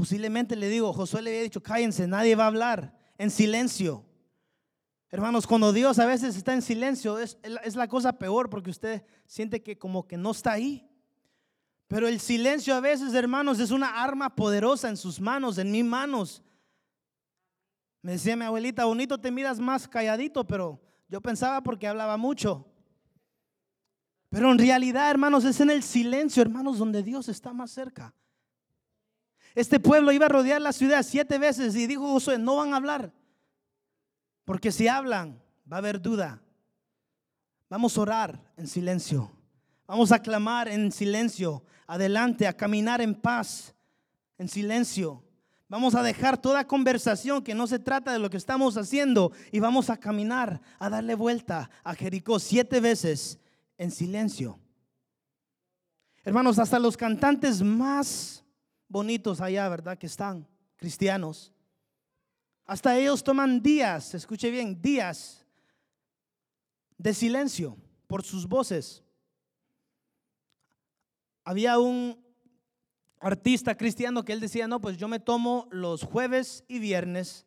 Posiblemente 0.00 0.56
le 0.56 0.70
digo, 0.70 0.94
Josué 0.94 1.20
le 1.20 1.28
había 1.28 1.42
dicho, 1.42 1.62
cállense, 1.62 2.06
nadie 2.06 2.34
va 2.34 2.44
a 2.44 2.46
hablar, 2.46 2.96
en 3.18 3.30
silencio. 3.30 4.02
Hermanos, 5.10 5.46
cuando 5.46 5.74
Dios 5.74 5.98
a 5.98 6.06
veces 6.06 6.36
está 6.36 6.54
en 6.54 6.62
silencio, 6.62 7.18
es, 7.18 7.36
es 7.42 7.76
la 7.76 7.86
cosa 7.86 8.14
peor 8.14 8.48
porque 8.48 8.70
usted 8.70 9.04
siente 9.26 9.62
que 9.62 9.76
como 9.76 10.08
que 10.08 10.16
no 10.16 10.30
está 10.30 10.52
ahí. 10.52 10.90
Pero 11.86 12.08
el 12.08 12.18
silencio 12.18 12.74
a 12.74 12.80
veces, 12.80 13.12
hermanos, 13.12 13.60
es 13.60 13.72
una 13.72 14.02
arma 14.02 14.34
poderosa 14.34 14.88
en 14.88 14.96
sus 14.96 15.20
manos, 15.20 15.58
en 15.58 15.70
mis 15.70 15.84
manos. 15.84 16.42
Me 18.00 18.12
decía 18.12 18.36
mi 18.36 18.46
abuelita, 18.46 18.86
bonito 18.86 19.20
te 19.20 19.30
miras 19.30 19.60
más 19.60 19.86
calladito, 19.86 20.46
pero 20.46 20.80
yo 21.10 21.20
pensaba 21.20 21.62
porque 21.62 21.86
hablaba 21.86 22.16
mucho. 22.16 22.66
Pero 24.30 24.50
en 24.50 24.58
realidad, 24.58 25.10
hermanos, 25.10 25.44
es 25.44 25.60
en 25.60 25.68
el 25.68 25.82
silencio, 25.82 26.40
hermanos, 26.40 26.78
donde 26.78 27.02
Dios 27.02 27.28
está 27.28 27.52
más 27.52 27.70
cerca. 27.70 28.14
Este 29.54 29.80
pueblo 29.80 30.12
iba 30.12 30.26
a 30.26 30.30
rodear 30.30 30.60
la 30.60 30.72
ciudad 30.72 31.02
siete 31.02 31.38
veces 31.38 31.74
y 31.76 31.86
dijo 31.86 32.08
Josué, 32.08 32.38
no 32.38 32.56
van 32.56 32.72
a 32.72 32.76
hablar. 32.76 33.12
Porque 34.44 34.72
si 34.72 34.88
hablan, 34.88 35.42
va 35.70 35.76
a 35.76 35.78
haber 35.78 36.00
duda. 36.00 36.42
Vamos 37.68 37.96
a 37.96 38.00
orar 38.00 38.52
en 38.56 38.66
silencio. 38.66 39.30
Vamos 39.86 40.12
a 40.12 40.20
clamar 40.20 40.68
en 40.68 40.92
silencio. 40.92 41.64
Adelante, 41.86 42.46
a 42.46 42.56
caminar 42.56 43.00
en 43.00 43.14
paz, 43.14 43.74
en 44.38 44.48
silencio. 44.48 45.24
Vamos 45.68 45.94
a 45.94 46.02
dejar 46.02 46.36
toda 46.36 46.66
conversación 46.66 47.42
que 47.42 47.54
no 47.54 47.68
se 47.68 47.78
trata 47.78 48.12
de 48.12 48.18
lo 48.18 48.28
que 48.28 48.36
estamos 48.36 48.76
haciendo 48.76 49.30
y 49.52 49.60
vamos 49.60 49.88
a 49.88 49.96
caminar, 49.96 50.60
a 50.80 50.90
darle 50.90 51.14
vuelta 51.14 51.70
a 51.84 51.94
Jericó 51.94 52.40
siete 52.40 52.80
veces 52.80 53.38
en 53.78 53.92
silencio. 53.92 54.58
Hermanos, 56.24 56.58
hasta 56.58 56.78
los 56.80 56.96
cantantes 56.96 57.62
más 57.62 58.39
bonitos 58.90 59.40
allá, 59.40 59.66
¿verdad? 59.70 59.96
Que 59.96 60.06
están 60.06 60.46
cristianos. 60.76 61.52
Hasta 62.66 62.98
ellos 62.98 63.24
toman 63.24 63.62
días, 63.62 64.14
escuche 64.14 64.50
bien, 64.50 64.80
días 64.82 65.46
de 66.98 67.14
silencio 67.14 67.76
por 68.06 68.22
sus 68.22 68.46
voces. 68.46 69.02
Había 71.44 71.78
un 71.78 72.22
artista 73.20 73.76
cristiano 73.76 74.24
que 74.24 74.32
él 74.32 74.40
decía, 74.40 74.68
no, 74.68 74.80
pues 74.80 74.96
yo 74.96 75.08
me 75.08 75.20
tomo 75.20 75.68
los 75.70 76.02
jueves 76.02 76.64
y 76.68 76.78
viernes 76.78 77.46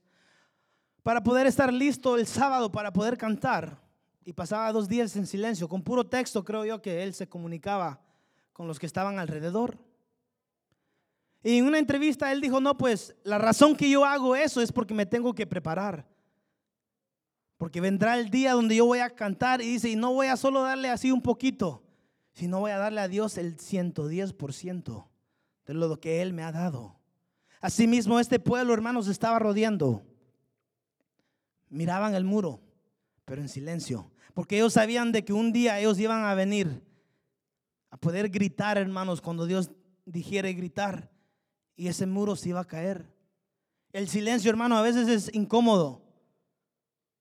para 1.03 1.23
poder 1.23 1.47
estar 1.47 1.71
listo 1.73 2.17
el 2.17 2.25
sábado 2.25 2.71
para 2.71 2.91
poder 2.93 3.17
cantar. 3.17 3.81
Y 4.25 4.31
pasaba 4.31 4.71
dos 4.71 4.87
días 4.87 5.15
en 5.17 5.27
silencio, 5.27 5.67
con 5.67 5.83
puro 5.83 6.05
texto 6.05 6.45
creo 6.45 6.63
yo 6.63 6.81
que 6.81 7.03
él 7.03 7.13
se 7.13 7.27
comunicaba 7.27 8.01
con 8.53 8.67
los 8.67 8.79
que 8.79 8.85
estaban 8.85 9.19
alrededor. 9.19 9.77
Y 11.43 11.57
en 11.57 11.65
una 11.65 11.77
entrevista 11.77 12.31
él 12.31 12.39
dijo, 12.39 12.61
no, 12.61 12.77
pues 12.77 13.13
la 13.23 13.37
razón 13.37 13.75
que 13.75 13.89
yo 13.89 14.05
hago 14.05 14.35
eso 14.35 14.61
es 14.61 14.71
porque 14.71 14.93
me 14.93 15.05
tengo 15.05 15.35
que 15.35 15.45
preparar. 15.45 16.07
Porque 17.57 17.81
vendrá 17.81 18.17
el 18.17 18.29
día 18.29 18.53
donde 18.53 18.77
yo 18.77 18.85
voy 18.85 18.99
a 18.99 19.09
cantar 19.09 19.61
y 19.61 19.65
dice, 19.65 19.89
y 19.89 19.95
no 19.95 20.13
voy 20.13 20.27
a 20.27 20.37
solo 20.37 20.63
darle 20.63 20.89
así 20.89 21.11
un 21.11 21.21
poquito, 21.21 21.83
sino 22.33 22.61
voy 22.61 22.71
a 22.71 22.77
darle 22.77 23.01
a 23.01 23.07
Dios 23.09 23.37
el 23.37 23.57
110% 23.57 25.07
de 25.65 25.73
lo 25.73 25.99
que 25.99 26.21
Él 26.21 26.33
me 26.33 26.43
ha 26.43 26.51
dado. 26.51 26.97
Asimismo, 27.61 28.19
este 28.19 28.39
pueblo, 28.39 28.73
hermanos, 28.73 29.07
estaba 29.07 29.39
rodeando. 29.39 30.03
Miraban 31.69 32.15
el 32.15 32.23
muro, 32.23 32.61
pero 33.25 33.41
en 33.41 33.49
silencio. 33.49 34.11
Porque 34.33 34.57
ellos 34.57 34.73
sabían 34.73 35.11
de 35.11 35.23
que 35.23 35.33
un 35.33 35.53
día 35.53 35.79
ellos 35.79 35.99
iban 35.99 36.25
a 36.25 36.35
venir 36.35 36.83
a 37.89 37.97
poder 37.97 38.29
gritar, 38.29 38.77
hermanos, 38.77 39.21
cuando 39.21 39.45
Dios 39.45 39.71
dijera 40.05 40.51
gritar. 40.51 41.12
Y 41.75 41.87
ese 41.87 42.05
muro 42.05 42.35
se 42.35 42.49
iba 42.49 42.59
a 42.59 42.65
caer. 42.65 43.05
El 43.91 44.07
silencio, 44.07 44.49
hermano, 44.49 44.77
a 44.77 44.81
veces 44.81 45.07
es 45.07 45.33
incómodo. 45.33 46.01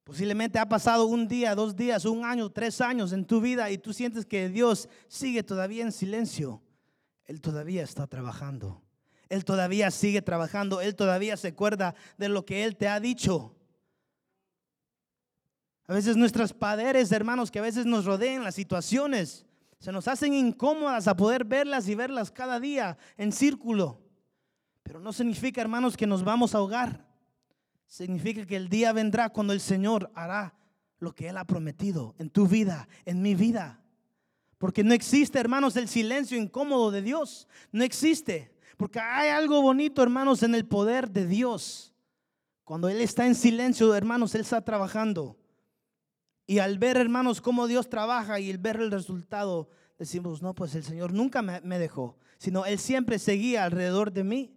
Posiblemente 0.04 0.58
ha 0.58 0.68
pasado 0.68 1.06
un 1.06 1.28
día, 1.28 1.54
dos 1.54 1.76
días, 1.76 2.04
un 2.04 2.24
año, 2.24 2.50
tres 2.50 2.80
años 2.80 3.12
en 3.12 3.24
tu 3.24 3.40
vida 3.40 3.70
y 3.70 3.78
tú 3.78 3.92
sientes 3.92 4.26
que 4.26 4.48
Dios 4.48 4.88
sigue 5.06 5.42
todavía 5.42 5.84
en 5.84 5.92
silencio. 5.92 6.60
Él 7.24 7.40
todavía 7.40 7.84
está 7.84 8.06
trabajando. 8.06 8.82
Él 9.28 9.44
todavía 9.44 9.90
sigue 9.90 10.20
trabajando. 10.20 10.80
Él 10.80 10.96
todavía 10.96 11.36
se 11.36 11.48
acuerda 11.48 11.94
de 12.18 12.28
lo 12.28 12.44
que 12.44 12.64
Él 12.64 12.76
te 12.76 12.88
ha 12.88 13.00
dicho. 13.00 13.54
A 15.86 15.94
veces 15.94 16.16
nuestras 16.16 16.52
padres, 16.52 17.12
hermanos, 17.12 17.50
que 17.50 17.58
a 17.58 17.62
veces 17.62 17.86
nos 17.86 18.04
rodean 18.04 18.44
las 18.44 18.54
situaciones, 18.54 19.46
se 19.78 19.92
nos 19.92 20.08
hacen 20.08 20.34
incómodas 20.34 21.08
a 21.08 21.16
poder 21.16 21.44
verlas 21.44 21.88
y 21.88 21.94
verlas 21.94 22.30
cada 22.30 22.60
día 22.60 22.96
en 23.16 23.32
círculo. 23.32 24.00
Pero 24.83 25.01
no 25.01 25.12
significa, 25.12 25.61
hermanos, 25.61 25.97
que 25.97 26.07
nos 26.07 26.25
vamos 26.25 26.55
a 26.55 26.59
ahogar. 26.59 27.07
Significa 27.87 28.47
que 28.47 28.57
el 28.57 28.68
día 28.68 28.92
vendrá 28.92 29.29
cuando 29.31 29.53
el 29.53 29.61
Señor 29.61 30.11
hará 30.14 30.55
lo 30.99 31.14
que 31.14 31.29
Él 31.29 31.37
ha 31.37 31.45
prometido 31.45 32.14
en 32.18 32.31
tu 32.31 32.47
vida, 32.47 32.88
en 33.05 33.23
mi 33.23 33.35
vida. 33.35 33.81
Porque 34.59 34.85
no 34.85 34.95
existe, 34.95 35.38
hermanos, 35.38 35.77
el 35.77 35.88
silencio 35.88 36.38
incómodo 36.38 36.90
de 36.90 37.03
Dios. 37.03 37.49
No 37.73 37.83
existe. 37.83 38.55
Porque 38.77 39.01
hay 39.01 39.31
algo 39.31 39.61
bonito, 39.61 40.03
hermanos, 40.03 40.42
en 40.42 40.55
el 40.55 40.66
poder 40.66 41.11
de 41.11 41.27
Dios. 41.27 41.92
Cuando 42.64 42.88
Él 42.88 43.01
está 43.01 43.27
en 43.27 43.35
silencio, 43.35 43.95
hermanos, 43.95 44.35
Él 44.35 44.42
está 44.42 44.64
trabajando. 44.64 45.37
Y 46.47 46.59
al 46.59 46.79
ver, 46.79 46.97
hermanos, 46.97 47.40
cómo 47.40 47.66
Dios 47.66 47.88
trabaja 47.88 48.40
y 48.40 48.51
el 48.51 48.59
ver 48.59 48.77
el 48.77 48.90
resultado, 48.90 49.68
decimos, 49.99 50.42
no, 50.42 50.55
pues 50.55 50.75
el 50.75 50.85
Señor 50.85 51.12
nunca 51.12 51.42
me, 51.42 51.79
dejó, 51.79 52.18
sino 52.38 52.64
Él 52.66 52.79
siempre 52.79 53.18
seguía 53.18 53.64
alrededor 53.64 54.12
de 54.12 54.25
mí. 54.25 54.55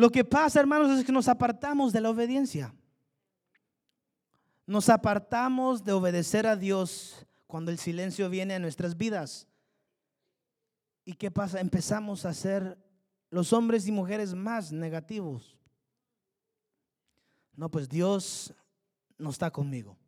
Lo 0.00 0.08
que 0.08 0.24
pasa, 0.24 0.58
hermanos, 0.60 0.98
es 0.98 1.04
que 1.04 1.12
nos 1.12 1.28
apartamos 1.28 1.92
de 1.92 2.00
la 2.00 2.08
obediencia. 2.08 2.74
Nos 4.66 4.88
apartamos 4.88 5.84
de 5.84 5.92
obedecer 5.92 6.46
a 6.46 6.56
Dios 6.56 7.26
cuando 7.46 7.70
el 7.70 7.76
silencio 7.76 8.30
viene 8.30 8.54
a 8.54 8.58
nuestras 8.58 8.96
vidas. 8.96 9.46
¿Y 11.04 11.12
qué 11.12 11.30
pasa? 11.30 11.60
Empezamos 11.60 12.24
a 12.24 12.32
ser 12.32 12.78
los 13.28 13.52
hombres 13.52 13.86
y 13.88 13.92
mujeres 13.92 14.32
más 14.32 14.72
negativos. 14.72 15.54
No, 17.54 17.70
pues 17.70 17.86
Dios 17.86 18.54
no 19.18 19.28
está 19.28 19.50
conmigo. 19.50 19.98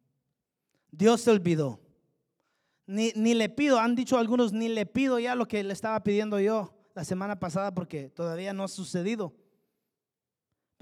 Dios 0.90 1.20
se 1.20 1.30
olvidó. 1.30 1.80
Ni, 2.86 3.12
ni, 3.14 3.34
le 3.34 3.50
pido, 3.50 3.78
han 3.78 3.94
dicho 3.94 4.16
algunos, 4.16 4.54
ni 4.54 4.70
le 4.70 4.86
pido 4.86 5.18
ya 5.18 5.34
lo 5.34 5.46
que 5.46 5.62
le 5.62 5.74
estaba 5.74 6.02
pidiendo 6.02 6.40
yo 6.40 6.72
la 6.94 7.04
semana 7.04 7.38
pasada 7.38 7.74
porque 7.74 8.08
todavía 8.08 8.54
no 8.54 8.64
ha 8.64 8.68
sucedido. 8.68 9.34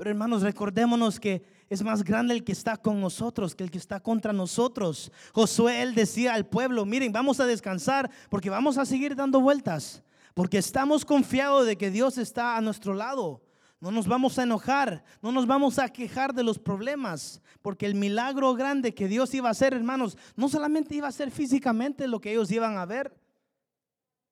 Pero 0.01 0.13
hermanos, 0.13 0.41
recordémonos 0.41 1.21
que 1.21 1.43
es 1.69 1.83
más 1.83 2.03
grande 2.03 2.33
el 2.33 2.43
que 2.43 2.53
está 2.53 2.79
con 2.79 3.03
nosotros 3.03 3.55
que 3.55 3.65
el 3.65 3.71
que 3.71 3.77
está 3.77 4.01
contra 4.01 4.33
nosotros. 4.33 5.13
Josué, 5.35 5.83
él 5.83 5.95
decía 5.95 6.33
al 6.33 6.47
pueblo, 6.47 6.87
miren, 6.87 7.13
vamos 7.13 7.39
a 7.39 7.45
descansar 7.45 8.11
porque 8.31 8.49
vamos 8.49 8.79
a 8.79 8.87
seguir 8.87 9.15
dando 9.15 9.43
vueltas. 9.43 10.03
Porque 10.33 10.57
estamos 10.57 11.05
confiados 11.05 11.67
de 11.67 11.77
que 11.77 11.91
Dios 11.91 12.17
está 12.17 12.57
a 12.57 12.63
nuestro 12.63 12.95
lado. 12.95 13.43
No 13.79 13.91
nos 13.91 14.09
vamos 14.09 14.39
a 14.39 14.45
enojar, 14.45 15.05
no 15.21 15.33
nos 15.33 15.47
vamos 15.47 15.79
a 15.79 15.91
quejar 15.91 16.33
de 16.33 16.45
los 16.45 16.59
problemas, 16.59 17.43
porque 17.61 17.85
el 17.85 17.95
milagro 17.95 18.55
grande 18.55 18.95
que 18.95 19.07
Dios 19.07 19.35
iba 19.35 19.49
a 19.49 19.53
hacer, 19.53 19.75
hermanos, 19.75 20.17
no 20.35 20.49
solamente 20.49 20.95
iba 20.95 21.09
a 21.09 21.13
ser 21.13 21.31
físicamente 21.31 22.09
lo 22.09 22.23
que 22.23 22.31
ellos 22.31 22.51
iban 22.51 22.79
a 22.79 22.87
ver, 22.87 23.15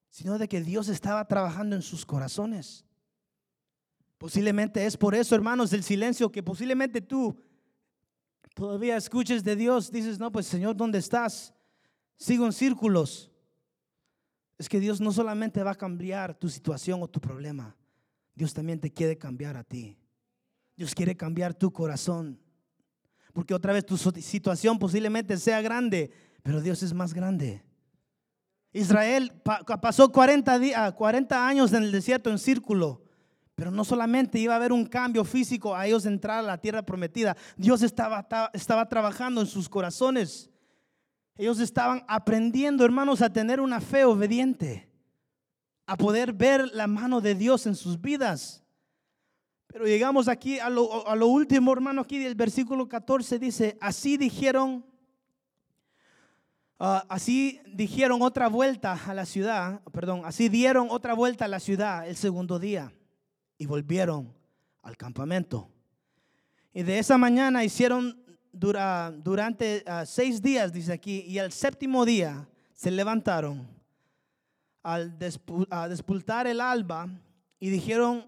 sino 0.08 0.38
de 0.38 0.48
que 0.48 0.62
Dios 0.62 0.88
estaba 0.88 1.28
trabajando 1.28 1.76
en 1.76 1.82
sus 1.82 2.06
corazones. 2.06 2.87
Posiblemente 4.18 4.84
es 4.84 4.96
por 4.96 5.14
eso, 5.14 5.34
hermanos, 5.34 5.72
el 5.72 5.84
silencio 5.84 6.30
que 6.30 6.42
posiblemente 6.42 7.00
tú 7.00 7.40
todavía 8.54 8.96
escuches 8.96 9.44
de 9.44 9.54
Dios. 9.54 9.92
Dices, 9.92 10.18
no, 10.18 10.32
pues 10.32 10.46
Señor, 10.46 10.76
¿dónde 10.76 10.98
estás? 10.98 11.54
Sigo 12.16 12.44
en 12.44 12.52
círculos. 12.52 13.30
Es 14.58 14.68
que 14.68 14.80
Dios 14.80 15.00
no 15.00 15.12
solamente 15.12 15.62
va 15.62 15.70
a 15.70 15.76
cambiar 15.76 16.34
tu 16.34 16.48
situación 16.48 17.00
o 17.00 17.08
tu 17.08 17.20
problema, 17.20 17.76
Dios 18.34 18.52
también 18.52 18.80
te 18.80 18.92
quiere 18.92 19.16
cambiar 19.16 19.56
a 19.56 19.62
ti. 19.62 19.96
Dios 20.76 20.94
quiere 20.94 21.16
cambiar 21.16 21.54
tu 21.54 21.72
corazón. 21.72 22.40
Porque 23.32 23.54
otra 23.54 23.72
vez 23.72 23.86
tu 23.86 23.96
situación 23.96 24.78
posiblemente 24.78 25.36
sea 25.36 25.60
grande, 25.60 26.10
pero 26.42 26.60
Dios 26.60 26.82
es 26.82 26.92
más 26.92 27.14
grande. 27.14 27.64
Israel 28.72 29.32
pasó 29.80 30.10
40, 30.10 30.58
días, 30.58 30.92
40 30.92 31.46
años 31.46 31.72
en 31.72 31.84
el 31.84 31.92
desierto 31.92 32.30
en 32.30 32.38
círculo. 32.38 33.07
Pero 33.58 33.72
no 33.72 33.84
solamente 33.84 34.38
iba 34.38 34.52
a 34.52 34.56
haber 34.56 34.72
un 34.72 34.86
cambio 34.86 35.24
físico 35.24 35.74
a 35.74 35.84
ellos 35.84 36.06
entrar 36.06 36.38
a 36.38 36.42
la 36.42 36.58
tierra 36.58 36.80
prometida, 36.82 37.36
Dios 37.56 37.82
estaba, 37.82 38.24
estaba 38.52 38.88
trabajando 38.88 39.40
en 39.40 39.48
sus 39.48 39.68
corazones. 39.68 40.48
Ellos 41.36 41.58
estaban 41.58 42.04
aprendiendo, 42.06 42.84
hermanos, 42.84 43.20
a 43.20 43.32
tener 43.32 43.58
una 43.58 43.80
fe 43.80 44.04
obediente, 44.04 44.88
a 45.86 45.96
poder 45.96 46.32
ver 46.32 46.70
la 46.72 46.86
mano 46.86 47.20
de 47.20 47.34
Dios 47.34 47.66
en 47.66 47.74
sus 47.74 48.00
vidas. 48.00 48.62
Pero 49.66 49.86
llegamos 49.86 50.28
aquí 50.28 50.60
a 50.60 50.70
lo, 50.70 51.26
último, 51.26 51.72
hermano, 51.72 52.02
aquí 52.02 52.20
del 52.20 52.36
versículo 52.36 52.88
14 52.88 53.40
dice, 53.40 53.76
así 53.80 54.16
dijeron, 54.16 54.86
ah, 56.78 57.04
así 57.08 57.60
dijeron 57.66 58.22
otra 58.22 58.46
vuelta 58.46 58.96
a 59.04 59.14
la 59.14 59.26
ciudad, 59.26 59.82
perdón, 59.90 60.22
así 60.24 60.48
dieron 60.48 60.86
otra 60.92 61.12
vuelta 61.14 61.46
a 61.46 61.48
la 61.48 61.58
ciudad 61.58 62.06
el 62.06 62.14
segundo 62.14 62.60
día 62.60 62.92
y 63.58 63.66
volvieron 63.66 64.32
al 64.82 64.96
campamento. 64.96 65.68
Y 66.72 66.82
de 66.82 66.98
esa 66.98 67.18
mañana 67.18 67.64
hicieron 67.64 68.24
durante 68.52 69.84
ah, 69.86 70.06
seis 70.06 70.40
días, 70.40 70.72
dice 70.72 70.92
aquí, 70.92 71.24
y 71.26 71.38
el 71.38 71.52
séptimo 71.52 72.04
día 72.04 72.48
se 72.72 72.90
levantaron 72.90 73.68
al 74.82 75.18
despultar 75.18 76.46
el 76.46 76.60
alba 76.60 77.08
y 77.60 77.68
dijeron 77.68 78.26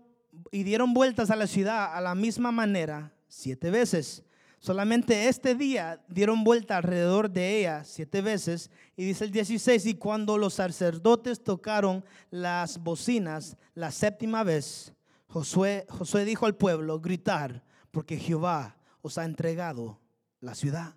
y 0.51 0.63
dieron 0.63 0.93
vueltas 0.93 1.31
a 1.31 1.37
la 1.37 1.47
ciudad 1.47 1.95
a 1.95 2.01
la 2.01 2.15
misma 2.15 2.53
manera 2.53 3.13
siete 3.29 3.71
veces. 3.71 4.25
Solamente 4.59 5.29
este 5.29 5.55
día 5.55 6.05
dieron 6.07 6.45
vuelta 6.45 6.77
alrededor 6.77 7.31
de 7.31 7.61
ella 7.61 7.83
siete 7.85 8.21
veces. 8.21 8.71
Y 8.95 9.07
dice 9.07 9.25
el 9.25 9.31
16, 9.31 9.87
y 9.87 9.95
cuando 9.95 10.37
los 10.37 10.55
sacerdotes 10.55 11.43
tocaron 11.43 12.05
las 12.31 12.79
bocinas 12.79 13.57
la 13.75 13.91
séptima 13.91 14.45
vez, 14.45 14.93
Josué, 15.31 15.87
dijo 16.25 16.45
al 16.45 16.57
pueblo, 16.57 17.01
gritar, 17.01 17.63
porque 17.93 18.19
Jehová 18.19 18.77
os 19.01 19.17
ha 19.17 19.25
entregado 19.25 20.01
la 20.41 20.57
ciudad. 20.57 20.97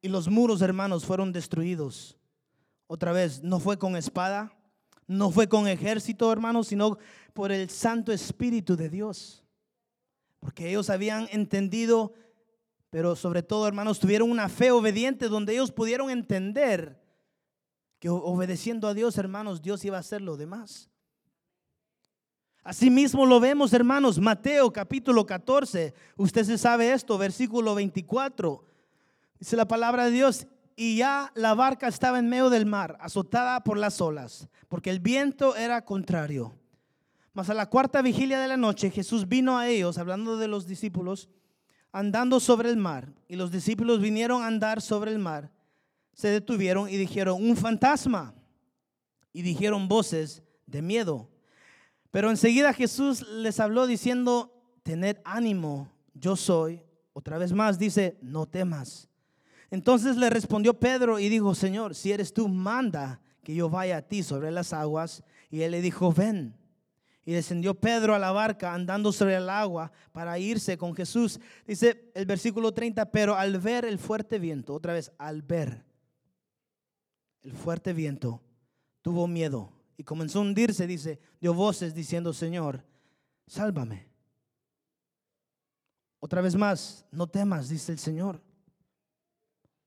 Y 0.00 0.08
los 0.08 0.28
muros, 0.28 0.62
hermanos, 0.62 1.04
fueron 1.04 1.30
destruidos. 1.30 2.18
Otra 2.86 3.12
vez, 3.12 3.42
no 3.42 3.60
fue 3.60 3.78
con 3.78 3.96
espada, 3.96 4.56
no 5.06 5.30
fue 5.30 5.46
con 5.46 5.68
ejército, 5.68 6.32
hermanos, 6.32 6.68
sino 6.68 6.96
por 7.34 7.52
el 7.52 7.68
Santo 7.68 8.12
Espíritu 8.12 8.76
de 8.76 8.88
Dios. 8.88 9.44
Porque 10.40 10.70
ellos 10.70 10.88
habían 10.88 11.28
entendido, 11.32 12.14
pero 12.88 13.14
sobre 13.14 13.42
todo, 13.42 13.68
hermanos, 13.68 14.00
tuvieron 14.00 14.30
una 14.30 14.48
fe 14.48 14.70
obediente 14.70 15.28
donde 15.28 15.52
ellos 15.52 15.70
pudieron 15.70 16.08
entender 16.10 16.98
que 17.98 18.08
obedeciendo 18.08 18.88
a 18.88 18.94
Dios, 18.94 19.18
hermanos, 19.18 19.60
Dios 19.60 19.84
iba 19.84 19.98
a 19.98 20.00
hacer 20.00 20.22
lo 20.22 20.38
demás. 20.38 20.91
Asimismo 22.64 23.26
lo 23.26 23.40
vemos, 23.40 23.72
hermanos, 23.72 24.20
Mateo 24.20 24.72
capítulo 24.72 25.26
14. 25.26 25.92
Usted 26.16 26.44
se 26.44 26.58
sabe 26.58 26.92
esto, 26.92 27.18
versículo 27.18 27.74
24. 27.74 28.64
Dice 29.40 29.56
la 29.56 29.66
palabra 29.66 30.04
de 30.04 30.12
Dios, 30.12 30.46
y 30.76 30.98
ya 30.98 31.32
la 31.34 31.54
barca 31.54 31.88
estaba 31.88 32.20
en 32.20 32.28
medio 32.28 32.50
del 32.50 32.64
mar, 32.64 32.96
azotada 33.00 33.64
por 33.64 33.78
las 33.78 34.00
olas, 34.00 34.48
porque 34.68 34.90
el 34.90 35.00
viento 35.00 35.56
era 35.56 35.84
contrario. 35.84 36.54
Mas 37.34 37.50
a 37.50 37.54
la 37.54 37.68
cuarta 37.68 38.00
vigilia 38.00 38.38
de 38.38 38.46
la 38.46 38.56
noche 38.56 38.90
Jesús 38.90 39.28
vino 39.28 39.58
a 39.58 39.68
ellos, 39.68 39.98
hablando 39.98 40.36
de 40.36 40.46
los 40.46 40.68
discípulos, 40.68 41.28
andando 41.90 42.38
sobre 42.38 42.70
el 42.70 42.76
mar. 42.76 43.12
Y 43.26 43.34
los 43.34 43.50
discípulos 43.50 44.00
vinieron 44.00 44.42
a 44.42 44.46
andar 44.46 44.80
sobre 44.80 45.10
el 45.10 45.18
mar. 45.18 45.50
Se 46.14 46.28
detuvieron 46.28 46.88
y 46.88 46.96
dijeron, 46.96 47.42
un 47.42 47.56
fantasma. 47.56 48.34
Y 49.32 49.42
dijeron 49.42 49.88
voces 49.88 50.42
de 50.66 50.82
miedo. 50.82 51.31
Pero 52.12 52.30
enseguida 52.30 52.74
Jesús 52.74 53.26
les 53.26 53.58
habló 53.58 53.86
diciendo, 53.86 54.52
tened 54.82 55.16
ánimo, 55.24 55.90
yo 56.12 56.36
soy. 56.36 56.84
Otra 57.14 57.38
vez 57.38 57.52
más 57.52 57.78
dice, 57.78 58.18
no 58.20 58.46
temas. 58.46 59.08
Entonces 59.70 60.18
le 60.18 60.28
respondió 60.28 60.78
Pedro 60.78 61.18
y 61.18 61.30
dijo, 61.30 61.54
Señor, 61.54 61.94
si 61.94 62.12
eres 62.12 62.34
tú, 62.34 62.48
manda 62.48 63.22
que 63.42 63.54
yo 63.54 63.70
vaya 63.70 63.96
a 63.96 64.02
ti 64.02 64.22
sobre 64.22 64.50
las 64.50 64.74
aguas. 64.74 65.24
Y 65.50 65.62
él 65.62 65.72
le 65.72 65.80
dijo, 65.80 66.12
ven. 66.12 66.54
Y 67.24 67.32
descendió 67.32 67.72
Pedro 67.80 68.14
a 68.14 68.18
la 68.18 68.30
barca 68.30 68.74
andando 68.74 69.10
sobre 69.10 69.36
el 69.36 69.48
agua 69.48 69.90
para 70.12 70.38
irse 70.38 70.76
con 70.76 70.94
Jesús. 70.94 71.40
Dice 71.66 72.12
el 72.14 72.26
versículo 72.26 72.72
30, 72.72 73.10
pero 73.10 73.36
al 73.36 73.58
ver 73.58 73.86
el 73.86 73.98
fuerte 73.98 74.38
viento, 74.38 74.74
otra 74.74 74.92
vez, 74.92 75.12
al 75.16 75.40
ver 75.40 75.82
el 77.40 77.52
fuerte 77.52 77.94
viento, 77.94 78.42
tuvo 79.00 79.26
miedo 79.26 79.72
y 80.02 80.04
comenzó 80.04 80.40
a 80.40 80.42
hundirse, 80.42 80.84
dice, 80.84 81.20
dio 81.40 81.54
voces 81.54 81.94
diciendo, 81.94 82.32
Señor, 82.32 82.84
sálvame. 83.46 84.08
Otra 86.18 86.40
vez 86.40 86.56
más, 86.56 87.06
no 87.12 87.28
temas, 87.28 87.68
dice 87.68 87.92
el 87.92 88.00
Señor. 88.00 88.42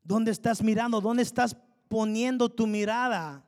¿Dónde 0.02 0.32
estás 0.32 0.64
mirando? 0.64 1.02
¿Dónde 1.02 1.22
estás 1.22 1.58
poniendo 1.90 2.48
tu 2.48 2.66
mirada? 2.66 3.46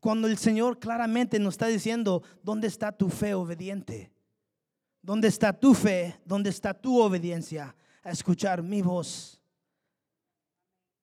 Cuando 0.00 0.28
el 0.28 0.38
Señor 0.38 0.78
claramente 0.78 1.38
nos 1.38 1.54
está 1.54 1.66
diciendo, 1.66 2.22
¿dónde 2.42 2.68
está 2.68 2.90
tu 2.90 3.10
fe 3.10 3.34
obediente? 3.34 4.10
¿Dónde 5.02 5.28
está 5.28 5.52
tu 5.52 5.74
fe? 5.74 6.18
¿Dónde 6.24 6.48
está 6.48 6.72
tu 6.72 6.98
obediencia 7.02 7.76
a 8.02 8.12
escuchar 8.12 8.62
mi 8.62 8.80
voz? 8.80 9.37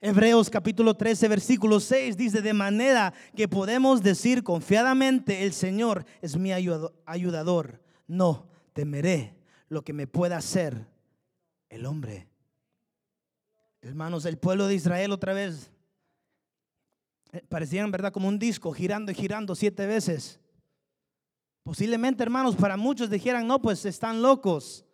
Hebreos 0.08 0.52
capítulo 0.52 0.96
13, 0.96 1.28
versículo 1.28 1.80
6 1.80 2.15
dice, 2.15 2.44
de 2.44 2.54
manera 2.54 3.12
que 3.36 3.48
podemos 3.48 4.04
decir 4.04 4.44
confiadamente, 4.44 5.46
el 5.46 5.52
Señor 5.52 6.06
es 6.22 6.38
mi 6.38 6.52
ayudador. 6.54 7.82
No 8.06 8.48
temeré 8.74 9.36
lo 9.68 9.84
que 9.84 9.94
me 9.94 10.06
pueda 10.06 10.38
hacer 10.38 10.86
el 11.70 11.88
hombre. 11.88 12.28
Hermanos, 13.82 14.26
el 14.26 14.38
pueblo 14.38 14.68
de 14.68 14.76
Israel 14.76 15.12
otra 15.12 15.34
vez 15.34 15.72
eh, 17.32 17.41
parecían, 17.50 17.89
¿verdad? 17.89 18.13
Como 18.13 18.28
un 18.28 18.38
disco 18.38 18.74
girando 18.74 19.12
y 19.12 19.15
girando 19.15 19.56
siete 19.56 19.88
veces. 19.88 20.39
Posiblemente, 21.63 22.22
hermanos, 22.22 22.56
para 22.56 22.78
muchos 22.78 23.10
dijeran, 23.10 23.48
no, 23.48 23.60
pues 23.60 23.84
están 23.86 24.22
locos. 24.22 24.85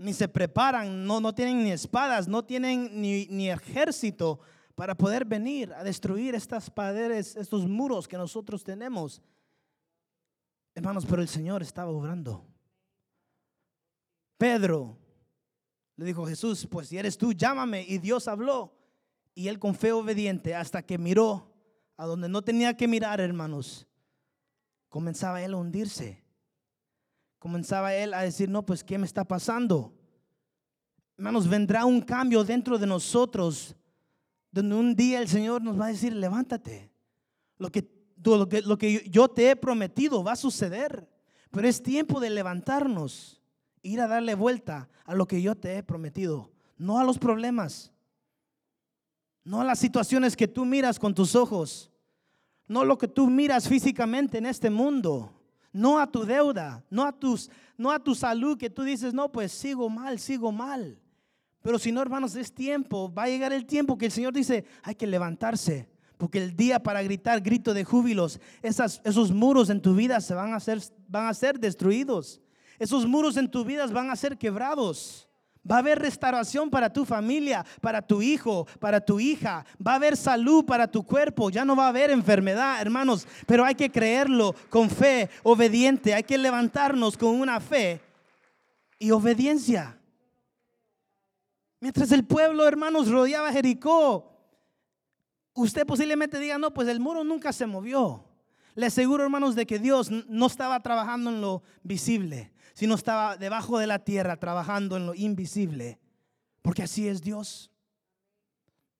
Ni 0.00 0.14
se 0.14 0.28
preparan, 0.28 1.04
no, 1.06 1.20
no 1.20 1.34
tienen 1.34 1.62
ni 1.62 1.72
espadas, 1.72 2.26
no 2.26 2.42
tienen 2.42 3.02
ni, 3.02 3.26
ni 3.26 3.50
ejército 3.50 4.40
para 4.74 4.94
poder 4.94 5.26
venir 5.26 5.74
a 5.74 5.84
destruir 5.84 6.34
estas 6.34 6.70
paredes, 6.70 7.36
estos 7.36 7.66
muros 7.66 8.08
que 8.08 8.16
nosotros 8.16 8.64
tenemos. 8.64 9.20
Hermanos, 10.74 11.04
pero 11.04 11.20
el 11.20 11.28
Señor 11.28 11.60
estaba 11.62 11.90
obrando. 11.90 12.46
Pedro 14.38 14.96
le 15.96 16.06
dijo 16.06 16.24
Jesús, 16.24 16.66
pues 16.66 16.88
si 16.88 16.96
eres 16.96 17.18
tú, 17.18 17.34
llámame. 17.34 17.84
Y 17.86 17.98
Dios 17.98 18.26
habló. 18.26 18.74
Y 19.34 19.48
él 19.48 19.58
con 19.58 19.74
fe 19.74 19.92
obediente, 19.92 20.54
hasta 20.54 20.80
que 20.80 20.96
miró 20.96 21.52
a 21.98 22.06
donde 22.06 22.26
no 22.30 22.40
tenía 22.40 22.74
que 22.74 22.88
mirar, 22.88 23.20
hermanos, 23.20 23.86
comenzaba 24.88 25.42
él 25.42 25.52
a 25.52 25.58
hundirse. 25.58 26.19
Comenzaba 27.40 27.94
él 27.94 28.12
a 28.12 28.20
decir, 28.20 28.50
no, 28.50 28.64
pues, 28.64 28.84
¿qué 28.84 28.98
me 28.98 29.06
está 29.06 29.24
pasando? 29.24 29.94
Hermanos, 31.16 31.48
vendrá 31.48 31.86
un 31.86 32.02
cambio 32.02 32.44
dentro 32.44 32.78
de 32.78 32.86
nosotros, 32.86 33.74
donde 34.52 34.74
un 34.76 34.94
día 34.94 35.20
el 35.20 35.26
Señor 35.26 35.62
nos 35.62 35.80
va 35.80 35.86
a 35.86 35.88
decir, 35.88 36.14
levántate. 36.14 36.92
Lo 37.56 37.72
que, 37.72 37.90
lo 38.22 38.46
que, 38.46 38.60
lo 38.60 38.76
que 38.76 39.08
yo 39.08 39.26
te 39.28 39.50
he 39.50 39.56
prometido 39.56 40.22
va 40.22 40.32
a 40.32 40.36
suceder, 40.36 41.08
pero 41.50 41.66
es 41.66 41.82
tiempo 41.82 42.20
de 42.20 42.28
levantarnos 42.28 43.40
ir 43.82 44.02
a 44.02 44.06
darle 44.06 44.34
vuelta 44.34 44.90
a 45.06 45.14
lo 45.14 45.26
que 45.26 45.40
yo 45.40 45.56
te 45.56 45.78
he 45.78 45.82
prometido, 45.82 46.52
no 46.76 46.98
a 46.98 47.04
los 47.04 47.18
problemas, 47.18 47.90
no 49.44 49.62
a 49.62 49.64
las 49.64 49.78
situaciones 49.78 50.36
que 50.36 50.46
tú 50.46 50.66
miras 50.66 50.98
con 50.98 51.14
tus 51.14 51.34
ojos, 51.34 51.90
no 52.66 52.84
lo 52.84 52.98
que 52.98 53.08
tú 53.08 53.28
miras 53.28 53.66
físicamente 53.66 54.36
en 54.36 54.44
este 54.44 54.68
mundo, 54.68 55.39
no 55.72 55.98
a 55.98 56.10
tu 56.10 56.24
deuda, 56.24 56.84
no 56.90 57.04
a 57.04 57.12
tus 57.12 57.50
no 57.76 57.90
a 57.90 57.98
tu 57.98 58.14
salud 58.14 58.58
que 58.58 58.68
tú 58.68 58.82
dices, 58.82 59.14
"No, 59.14 59.32
pues 59.32 59.52
sigo 59.52 59.88
mal, 59.88 60.18
sigo 60.18 60.52
mal." 60.52 61.00
Pero 61.62 61.78
si 61.78 61.92
no, 61.92 62.00
hermanos, 62.00 62.34
es 62.36 62.52
tiempo, 62.52 63.12
va 63.12 63.24
a 63.24 63.28
llegar 63.28 63.52
el 63.52 63.66
tiempo 63.66 63.98
que 63.98 64.06
el 64.06 64.12
Señor 64.12 64.32
dice, 64.32 64.64
hay 64.82 64.94
que 64.94 65.06
levantarse, 65.06 65.88
porque 66.16 66.42
el 66.42 66.56
día 66.56 66.82
para 66.82 67.02
gritar 67.02 67.40
grito 67.40 67.74
de 67.74 67.84
júbilos, 67.84 68.40
esos 68.62 69.32
muros 69.32 69.68
en 69.68 69.80
tu 69.80 69.94
vida 69.94 70.20
se 70.20 70.34
van 70.34 70.52
a, 70.52 70.56
hacer, 70.56 70.80
van 71.08 71.26
a 71.26 71.34
ser 71.34 71.58
destruidos. 71.58 72.40
Esos 72.78 73.06
muros 73.06 73.36
en 73.36 73.50
tu 73.50 73.64
vida 73.64 73.86
van 73.86 74.10
a 74.10 74.16
ser 74.16 74.38
quebrados. 74.38 75.29
Va 75.68 75.76
a 75.76 75.78
haber 75.80 75.98
restauración 75.98 76.70
para 76.70 76.90
tu 76.90 77.04
familia, 77.04 77.64
para 77.80 78.00
tu 78.00 78.22
hijo, 78.22 78.66
para 78.78 79.00
tu 79.00 79.20
hija. 79.20 79.64
Va 79.86 79.92
a 79.92 79.96
haber 79.96 80.16
salud 80.16 80.64
para 80.64 80.90
tu 80.90 81.02
cuerpo. 81.02 81.50
Ya 81.50 81.64
no 81.64 81.76
va 81.76 81.86
a 81.86 81.88
haber 81.90 82.10
enfermedad, 82.10 82.80
hermanos. 82.80 83.26
Pero 83.46 83.64
hay 83.64 83.74
que 83.74 83.90
creerlo 83.90 84.54
con 84.70 84.88
fe, 84.88 85.28
obediente. 85.42 86.14
Hay 86.14 86.22
que 86.22 86.38
levantarnos 86.38 87.16
con 87.16 87.38
una 87.38 87.60
fe 87.60 88.00
y 88.98 89.10
obediencia. 89.10 89.98
Mientras 91.78 92.10
el 92.12 92.24
pueblo, 92.24 92.66
hermanos, 92.66 93.10
rodeaba 93.10 93.52
Jericó, 93.52 94.32
usted 95.54 95.86
posiblemente 95.86 96.38
diga, 96.38 96.56
no, 96.56 96.72
pues 96.72 96.88
el 96.88 97.00
muro 97.00 97.22
nunca 97.22 97.52
se 97.52 97.66
movió. 97.66 98.24
Le 98.74 98.86
aseguro, 98.86 99.24
hermanos, 99.24 99.54
de 99.54 99.66
que 99.66 99.78
Dios 99.78 100.10
no 100.10 100.46
estaba 100.46 100.80
trabajando 100.80 101.28
en 101.28 101.40
lo 101.42 101.62
visible 101.82 102.50
no 102.86 102.94
estaba 102.94 103.36
debajo 103.36 103.78
de 103.78 103.86
la 103.86 103.98
tierra 103.98 104.36
trabajando 104.36 104.96
en 104.96 105.06
lo 105.06 105.14
invisible, 105.14 105.98
porque 106.62 106.82
así 106.82 107.08
es 107.08 107.20
Dios. 107.20 107.70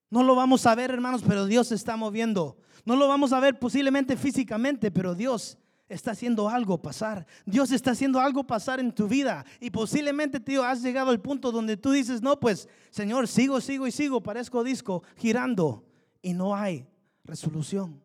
No 0.09 0.23
lo 0.23 0.35
vamos 0.35 0.65
a 0.65 0.75
ver, 0.75 0.91
hermanos, 0.91 1.23
pero 1.25 1.45
Dios 1.45 1.69
se 1.69 1.75
está 1.75 1.95
moviendo. 1.95 2.57
No 2.85 2.95
lo 2.95 3.07
vamos 3.07 3.31
a 3.33 3.39
ver 3.39 3.57
posiblemente 3.59 4.17
físicamente, 4.17 4.91
pero 4.91 5.15
Dios 5.15 5.57
está 5.87 6.11
haciendo 6.11 6.49
algo 6.49 6.81
pasar. 6.81 7.25
Dios 7.45 7.71
está 7.71 7.91
haciendo 7.91 8.19
algo 8.19 8.45
pasar 8.45 8.79
en 8.79 8.91
tu 8.93 9.07
vida. 9.07 9.45
Y 9.59 9.69
posiblemente, 9.69 10.39
tío, 10.39 10.63
has 10.63 10.81
llegado 10.81 11.11
al 11.11 11.21
punto 11.21 11.51
donde 11.51 11.77
tú 11.77 11.91
dices, 11.91 12.21
no, 12.21 12.39
pues, 12.39 12.67
Señor, 12.89 13.27
sigo, 13.27 13.61
sigo 13.61 13.87
y 13.87 13.91
sigo, 13.91 14.21
parezco 14.21 14.63
disco 14.63 15.03
girando. 15.17 15.85
Y 16.21 16.33
no 16.33 16.55
hay 16.55 16.87
resolución. 17.23 18.03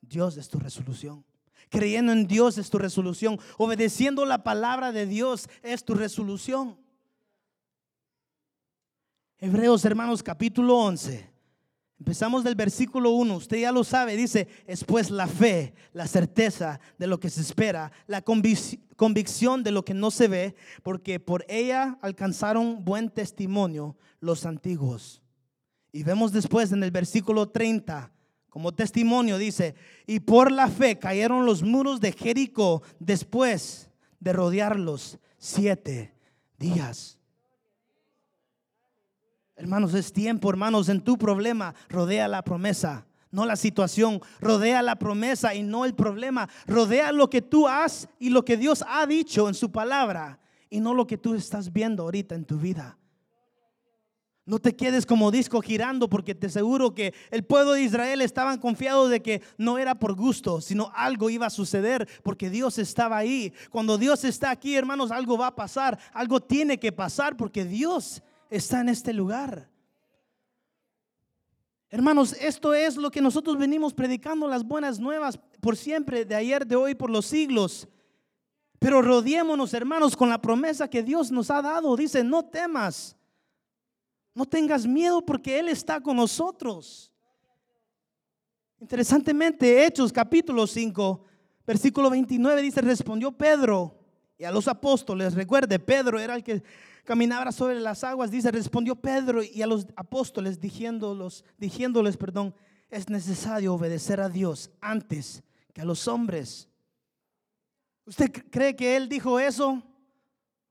Dios 0.00 0.36
es 0.36 0.48
tu 0.48 0.58
resolución. 0.58 1.24
Creyendo 1.70 2.12
en 2.12 2.26
Dios 2.26 2.58
es 2.58 2.68
tu 2.68 2.78
resolución. 2.78 3.38
Obedeciendo 3.56 4.26
la 4.26 4.42
palabra 4.42 4.92
de 4.92 5.06
Dios 5.06 5.48
es 5.62 5.84
tu 5.84 5.94
resolución. 5.94 6.76
Hebreos, 9.38 9.84
hermanos, 9.86 10.22
capítulo 10.22 10.76
11. 10.76 11.30
Empezamos 11.98 12.44
del 12.44 12.54
versículo 12.54 13.10
1, 13.10 13.36
usted 13.36 13.58
ya 13.58 13.72
lo 13.72 13.84
sabe, 13.84 14.16
dice, 14.16 14.48
es 14.66 14.84
pues 14.84 15.10
la 15.10 15.26
fe, 15.26 15.74
la 15.92 16.06
certeza 16.06 16.80
de 16.96 17.06
lo 17.06 17.20
que 17.20 17.28
se 17.28 17.42
espera, 17.42 17.92
la 18.06 18.22
convicción 18.22 19.62
de 19.62 19.70
lo 19.70 19.84
que 19.84 19.92
no 19.92 20.10
se 20.10 20.26
ve, 20.26 20.54
porque 20.82 21.20
por 21.20 21.44
ella 21.46 21.98
alcanzaron 22.00 22.86
buen 22.86 23.10
testimonio 23.10 23.98
los 24.18 24.46
antiguos. 24.46 25.20
Y 25.92 26.02
vemos 26.02 26.32
después 26.32 26.72
en 26.72 26.82
el 26.82 26.90
versículo 26.90 27.50
30, 27.50 28.10
como 28.50 28.72
testimonio 28.72 29.38
dice, 29.38 29.74
y 30.06 30.20
por 30.20 30.50
la 30.50 30.68
fe 30.68 30.98
cayeron 30.98 31.46
los 31.46 31.62
muros 31.62 32.00
de 32.00 32.12
Jericó 32.12 32.82
después 32.98 33.90
de 34.18 34.32
rodearlos 34.32 35.18
siete 35.38 36.14
días. 36.58 37.18
Hermanos, 39.56 39.94
es 39.94 40.12
tiempo, 40.12 40.50
hermanos, 40.50 40.88
en 40.88 41.00
tu 41.00 41.16
problema, 41.16 41.74
rodea 41.88 42.26
la 42.28 42.42
promesa, 42.42 43.06
no 43.30 43.46
la 43.46 43.56
situación, 43.56 44.20
rodea 44.40 44.82
la 44.82 44.96
promesa 44.96 45.54
y 45.54 45.62
no 45.62 45.84
el 45.84 45.94
problema, 45.94 46.48
rodea 46.66 47.12
lo 47.12 47.30
que 47.30 47.42
tú 47.42 47.68
has 47.68 48.08
y 48.18 48.30
lo 48.30 48.44
que 48.44 48.56
Dios 48.56 48.84
ha 48.88 49.06
dicho 49.06 49.48
en 49.48 49.54
su 49.54 49.70
palabra 49.70 50.40
y 50.70 50.80
no 50.80 50.94
lo 50.94 51.06
que 51.06 51.18
tú 51.18 51.34
estás 51.34 51.72
viendo 51.72 52.02
ahorita 52.04 52.34
en 52.34 52.44
tu 52.44 52.58
vida. 52.58 52.96
No 54.50 54.58
te 54.58 54.74
quedes 54.74 55.06
como 55.06 55.30
disco 55.30 55.62
girando 55.62 56.10
porque 56.10 56.34
te 56.34 56.48
aseguro 56.48 56.92
que 56.92 57.14
el 57.30 57.44
pueblo 57.44 57.74
de 57.74 57.82
Israel 57.82 58.20
estaban 58.20 58.58
confiados 58.58 59.08
de 59.08 59.22
que 59.22 59.42
no 59.56 59.78
era 59.78 59.94
por 59.94 60.16
gusto, 60.16 60.60
sino 60.60 60.90
algo 60.96 61.30
iba 61.30 61.46
a 61.46 61.50
suceder 61.50 62.08
porque 62.24 62.50
Dios 62.50 62.76
estaba 62.76 63.16
ahí. 63.16 63.52
Cuando 63.70 63.96
Dios 63.96 64.24
está 64.24 64.50
aquí, 64.50 64.74
hermanos, 64.74 65.12
algo 65.12 65.38
va 65.38 65.46
a 65.46 65.54
pasar, 65.54 66.00
algo 66.12 66.40
tiene 66.40 66.80
que 66.80 66.90
pasar 66.90 67.36
porque 67.36 67.64
Dios 67.64 68.24
está 68.50 68.80
en 68.80 68.88
este 68.88 69.12
lugar. 69.12 69.70
Hermanos, 71.88 72.32
esto 72.40 72.74
es 72.74 72.96
lo 72.96 73.12
que 73.12 73.20
nosotros 73.20 73.56
venimos 73.56 73.94
predicando, 73.94 74.48
las 74.48 74.64
buenas 74.64 74.98
nuevas 74.98 75.38
por 75.60 75.76
siempre, 75.76 76.24
de 76.24 76.34
ayer, 76.34 76.66
de 76.66 76.74
hoy, 76.74 76.96
por 76.96 77.08
los 77.08 77.26
siglos. 77.26 77.86
Pero 78.80 79.00
rodeémonos, 79.00 79.72
hermanos, 79.74 80.16
con 80.16 80.28
la 80.28 80.42
promesa 80.42 80.90
que 80.90 81.04
Dios 81.04 81.30
nos 81.30 81.52
ha 81.52 81.62
dado. 81.62 81.94
Dice, 81.94 82.24
no 82.24 82.46
temas. 82.46 83.16
No 84.34 84.46
tengas 84.46 84.86
miedo 84.86 85.24
porque 85.24 85.58
Él 85.58 85.68
está 85.68 86.00
con 86.00 86.16
nosotros. 86.16 87.12
Interesantemente, 88.78 89.84
Hechos 89.84 90.12
capítulo 90.12 90.66
5, 90.66 91.26
Versículo 91.70 92.10
29 92.10 92.62
dice, 92.62 92.80
respondió 92.80 93.30
Pedro 93.30 93.94
y 94.36 94.42
a 94.42 94.50
los 94.50 94.66
apóstoles, 94.66 95.34
recuerde, 95.34 95.78
Pedro 95.78 96.18
era 96.18 96.34
el 96.34 96.42
que 96.42 96.64
caminaba 97.04 97.52
sobre 97.52 97.78
las 97.78 98.02
aguas, 98.02 98.32
dice, 98.32 98.50
respondió 98.50 98.96
Pedro 98.96 99.40
y 99.40 99.62
a 99.62 99.68
los 99.68 99.86
apóstoles 99.94 100.58
diciéndolos, 100.58 101.44
diciéndoles, 101.58 102.16
perdón, 102.16 102.56
es 102.88 103.08
necesario 103.08 103.72
obedecer 103.72 104.20
a 104.20 104.28
Dios 104.28 104.72
antes 104.80 105.44
que 105.72 105.80
a 105.80 105.84
los 105.84 106.08
hombres. 106.08 106.68
¿Usted 108.04 108.32
cree 108.50 108.74
que 108.74 108.96
él 108.96 109.08
dijo 109.08 109.38
eso 109.38 109.80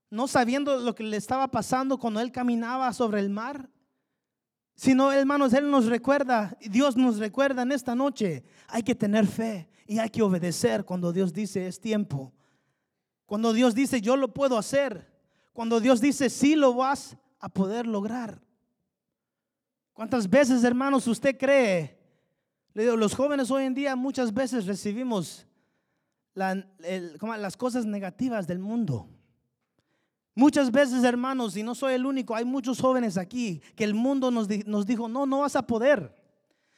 no 0.09 0.27
sabiendo 0.27 0.79
lo 0.79 0.95
que 0.95 1.03
le 1.03 1.17
estaba 1.17 1.49
pasando 1.49 1.97
cuando 1.97 2.19
él 2.19 2.31
caminaba 2.31 2.91
sobre 2.93 3.19
el 3.19 3.29
mar? 3.29 3.69
Sino, 4.79 5.11
hermanos, 5.11 5.51
Él 5.51 5.69
nos 5.69 5.87
recuerda, 5.87 6.57
Dios 6.61 6.95
nos 6.95 7.17
recuerda 7.17 7.63
en 7.63 7.73
esta 7.73 7.95
noche, 7.95 8.45
hay 8.69 8.81
que 8.81 8.95
tener 8.95 9.27
fe 9.27 9.69
y 9.85 9.99
hay 9.99 10.09
que 10.09 10.21
obedecer 10.21 10.85
cuando 10.85 11.11
Dios 11.11 11.33
dice 11.33 11.67
es 11.67 11.81
tiempo. 11.81 12.31
Cuando 13.25 13.51
Dios 13.51 13.75
dice 13.75 13.99
yo 13.99 14.15
lo 14.15 14.33
puedo 14.33 14.57
hacer. 14.57 15.11
Cuando 15.51 15.81
Dios 15.81 15.99
dice 15.99 16.29
sí 16.29 16.55
lo 16.55 16.75
vas 16.75 17.17
a 17.41 17.49
poder 17.49 17.87
lograr. 17.87 18.41
¿Cuántas 19.91 20.29
veces, 20.29 20.63
hermanos, 20.63 21.07
usted 21.07 21.37
cree? 21.37 21.99
Le 22.73 22.83
digo, 22.83 22.95
los 22.95 23.13
jóvenes 23.13 23.51
hoy 23.51 23.65
en 23.65 23.73
día 23.73 23.97
muchas 23.97 24.33
veces 24.33 24.65
recibimos 24.65 25.45
las 26.35 27.57
cosas 27.57 27.85
negativas 27.85 28.47
del 28.47 28.59
mundo. 28.59 29.09
Muchas 30.35 30.71
veces, 30.71 31.03
hermanos, 31.03 31.57
y 31.57 31.63
no 31.63 31.75
soy 31.75 31.93
el 31.93 32.05
único, 32.05 32.35
hay 32.35 32.45
muchos 32.45 32.79
jóvenes 32.79 33.17
aquí 33.17 33.61
que 33.75 33.83
el 33.83 33.93
mundo 33.93 34.31
nos, 34.31 34.47
dijo, 34.47 35.07
no, 35.09 35.25
no 35.25 35.39
vas 35.39 35.55
a 35.55 35.65
poder. 35.65 36.15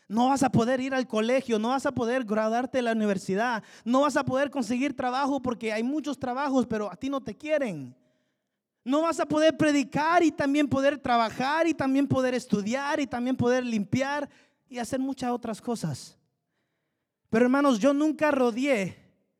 No 0.07 0.27
vas 0.27 0.43
a 0.43 0.49
poder 0.49 0.81
ir 0.81 0.93
al 0.93 1.07
colegio, 1.07 1.57
no 1.57 1.69
vas 1.69 1.85
a 1.85 1.93
poder 1.93 2.25
graduarte 2.25 2.79
de 2.79 2.81
la 2.81 2.91
universidad, 2.91 3.63
no 3.85 4.01
vas 4.01 4.17
a 4.17 4.25
poder 4.25 4.51
conseguir 4.51 4.93
trabajo 4.93 5.41
porque 5.41 5.71
hay 5.71 5.83
muchos 5.83 6.19
trabajos, 6.19 6.65
pero 6.65 6.91
a 6.91 6.97
ti 6.97 7.09
no 7.09 7.21
te 7.21 7.37
quieren. 7.37 7.95
No 8.83 9.03
vas 9.03 9.19
a 9.21 9.25
poder 9.25 9.55
predicar 9.55 10.21
y 10.21 10.31
también 10.31 10.67
poder 10.67 10.97
trabajar 10.97 11.65
y 11.67 11.73
también 11.73 12.07
poder 12.07 12.33
estudiar 12.33 12.99
y 12.99 13.07
también 13.07 13.37
poder 13.37 13.63
limpiar 13.65 14.27
y 14.67 14.79
hacer 14.79 14.99
muchas 14.99 15.31
otras 15.31 15.61
cosas. 15.61 16.17
Pero 17.29 17.45
hermanos, 17.45 17.79
yo 17.79 17.93
nunca 17.93 18.31
rodeé 18.31 18.97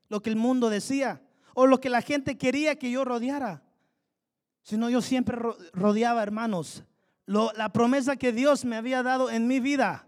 lo 0.08 0.22
que 0.22 0.30
el 0.30 0.36
mundo 0.36 0.70
decía 0.70 1.22
o 1.54 1.66
lo 1.66 1.82
que 1.82 1.90
la 1.90 2.02
gente 2.02 2.38
quería 2.38 2.78
que 2.78 2.92
yo 2.92 3.04
rodeara 3.04 3.62
sino 4.64 4.90
yo 4.90 5.02
siempre 5.02 5.38
rodeaba, 5.74 6.24
hermanos, 6.24 6.84
la 7.26 7.72
promesa 7.72 8.16
que 8.16 8.32
Dios 8.32 8.66
me 8.66 8.76
había 8.76 9.04
dado 9.04 9.30
en 9.30 9.48
mi 9.48 9.60
vida. 9.60 10.08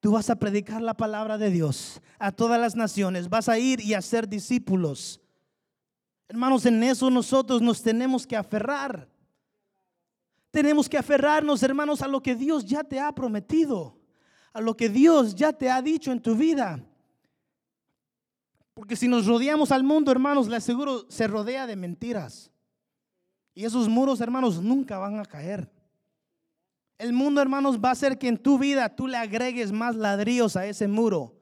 Tú 0.00 0.12
vas 0.12 0.30
a 0.30 0.36
predicar 0.36 0.82
la 0.82 0.94
palabra 0.94 1.38
de 1.38 1.50
Dios 1.50 2.00
a 2.18 2.30
todas 2.30 2.60
las 2.60 2.76
naciones, 2.76 3.28
vas 3.28 3.48
a 3.48 3.58
ir 3.58 3.80
y 3.80 3.94
a 3.94 4.02
ser 4.02 4.28
discípulos. 4.28 5.20
Hermanos, 6.28 6.66
en 6.66 6.82
eso 6.82 7.10
nosotros 7.10 7.62
nos 7.62 7.82
tenemos 7.82 8.26
que 8.26 8.36
aferrar. 8.36 9.08
Tenemos 10.50 10.88
que 10.88 10.96
aferrarnos, 10.96 11.62
hermanos, 11.62 12.02
a 12.02 12.08
lo 12.08 12.22
que 12.22 12.34
Dios 12.34 12.64
ya 12.64 12.82
te 12.82 12.98
ha 12.98 13.12
prometido, 13.12 13.98
a 14.52 14.60
lo 14.60 14.76
que 14.76 14.88
Dios 14.88 15.34
ya 15.34 15.52
te 15.52 15.70
ha 15.70 15.82
dicho 15.82 16.12
en 16.12 16.22
tu 16.22 16.34
vida. 16.34 16.82
Porque 18.74 18.96
si 18.96 19.08
nos 19.08 19.26
rodeamos 19.26 19.72
al 19.72 19.84
mundo, 19.84 20.10
hermanos, 20.10 20.48
le 20.48 20.56
aseguro, 20.56 21.06
se 21.10 21.26
rodea 21.26 21.66
de 21.66 21.76
mentiras. 21.76 22.50
Y 23.56 23.64
esos 23.64 23.88
muros, 23.88 24.20
hermanos, 24.20 24.60
nunca 24.60 24.98
van 24.98 25.18
a 25.18 25.24
caer. 25.24 25.66
El 26.98 27.14
mundo, 27.14 27.40
hermanos, 27.40 27.80
va 27.82 27.88
a 27.88 27.92
hacer 27.92 28.18
que 28.18 28.28
en 28.28 28.36
tu 28.36 28.58
vida 28.58 28.94
tú 28.94 29.08
le 29.08 29.16
agregues 29.16 29.72
más 29.72 29.96
ladrillos 29.96 30.56
a 30.56 30.66
ese 30.66 30.86
muro. 30.86 31.34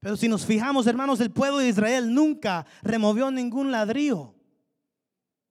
Pero 0.00 0.16
si 0.16 0.26
nos 0.26 0.44
fijamos, 0.44 0.88
hermanos, 0.88 1.20
el 1.20 1.30
pueblo 1.30 1.58
de 1.58 1.68
Israel 1.68 2.12
nunca 2.12 2.66
removió 2.82 3.30
ningún 3.30 3.70
ladrillo. 3.70 4.34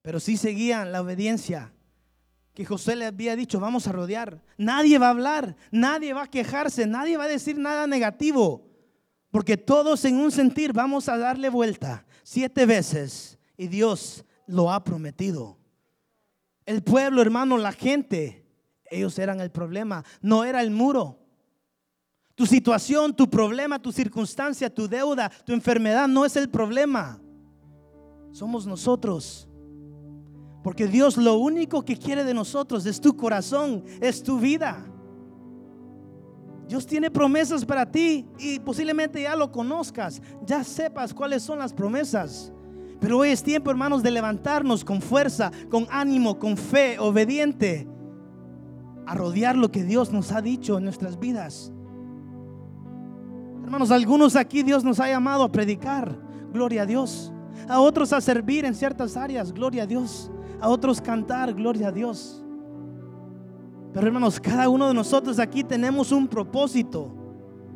Pero 0.02 0.20
sí 0.20 0.36
seguían 0.36 0.92
la 0.92 1.02
obediencia 1.02 1.74
que 2.54 2.66
José 2.66 2.98
le 2.98 3.06
había 3.06 3.38
dicho, 3.38 3.62
vamos 3.62 3.88
a 3.88 3.94
rodear. 3.94 4.44
Nadie 4.58 4.98
va 4.98 5.08
a 5.08 5.12
hablar, 5.12 5.56
nadie 5.72 6.12
va 6.12 6.24
a 6.24 6.30
quejarse, 6.30 6.86
nadie 6.86 7.16
va 7.16 7.24
a 7.24 7.30
decir 7.30 7.58
nada 7.58 7.88
negativo. 7.88 8.68
Porque 9.30 9.56
todos 9.56 10.04
en 10.04 10.18
un 10.18 10.34
sentir 10.34 10.74
vamos 10.74 11.08
a 11.08 11.18
darle 11.18 11.48
vuelta 11.48 12.06
siete 12.24 12.66
veces. 12.66 13.40
Y 13.56 13.68
Dios 13.68 14.26
lo 14.52 14.72
ha 14.72 14.84
prometido. 14.84 15.58
El 16.66 16.84
pueblo, 16.84 17.22
hermano, 17.22 17.58
la 17.58 17.72
gente, 17.72 18.46
ellos 18.90 19.18
eran 19.18 19.42
el 19.42 19.52
problema, 19.52 20.04
no 20.22 20.44
era 20.44 20.62
el 20.62 20.72
muro. 20.72 21.20
Tu 22.36 22.46
situación, 22.46 23.16
tu 23.16 23.30
problema, 23.30 23.82
tu 23.82 23.92
circunstancia, 23.92 24.74
tu 24.74 24.88
deuda, 24.88 25.30
tu 25.46 25.54
enfermedad 25.54 26.08
no 26.08 26.26
es 26.26 26.36
el 26.36 26.50
problema. 26.50 27.22
Somos 28.32 28.66
nosotros. 28.66 29.48
Porque 30.64 30.88
Dios 30.88 31.18
lo 31.18 31.38
único 31.38 31.84
que 31.84 31.98
quiere 31.98 32.24
de 32.24 32.34
nosotros 32.34 32.86
es 32.86 33.02
tu 33.02 33.16
corazón, 33.16 33.84
es 34.00 34.22
tu 34.22 34.40
vida. 34.40 34.86
Dios 36.68 36.86
tiene 36.86 37.12
promesas 37.12 37.66
para 37.66 37.90
ti 37.90 38.26
y 38.40 38.60
posiblemente 38.60 39.22
ya 39.22 39.36
lo 39.36 39.52
conozcas, 39.52 40.22
ya 40.46 40.64
sepas 40.64 41.14
cuáles 41.14 41.44
son 41.44 41.60
las 41.60 41.74
promesas. 41.74 42.54
Pero 43.02 43.18
hoy 43.18 43.30
es 43.30 43.42
tiempo, 43.42 43.72
hermanos, 43.72 44.04
de 44.04 44.12
levantarnos 44.12 44.86
con 44.86 45.02
fuerza, 45.02 45.52
con 45.72 45.88
ánimo, 45.90 46.38
con 46.38 46.56
fe, 46.56 47.00
obediente, 47.00 47.88
a 49.08 49.16
rodear 49.16 49.58
lo 49.58 49.72
que 49.72 49.84
Dios 49.84 50.12
nos 50.14 50.32
ha 50.32 50.40
dicho 50.40 50.78
en 50.78 50.84
nuestras 50.84 51.20
vidas. 51.20 51.74
Hermanos, 53.64 53.90
algunos 53.90 54.36
aquí 54.36 54.62
Dios 54.62 54.84
nos 54.84 55.00
ha 55.00 55.08
llamado 55.08 55.44
a 55.44 55.52
predicar, 55.52 56.16
gloria 56.54 56.84
a 56.84 56.86
Dios. 56.86 57.34
A 57.68 57.80
otros 57.80 58.14
a 58.14 58.22
servir 58.22 58.66
en 58.66 58.76
ciertas 58.76 59.18
áreas, 59.18 59.52
gloria 59.52 59.84
a 59.84 59.88
Dios. 59.88 60.32
A 60.60 60.70
otros 60.70 61.02
cantar, 61.02 61.56
gloria 61.56 61.88
a 61.88 61.92
Dios. 61.92 62.46
Pero 63.94 64.06
hermanos, 64.06 64.40
cada 64.40 64.70
uno 64.70 64.88
de 64.88 64.94
nosotros 64.94 65.40
aquí 65.40 65.64
tenemos 65.64 66.12
un 66.12 66.28
propósito. 66.28 67.12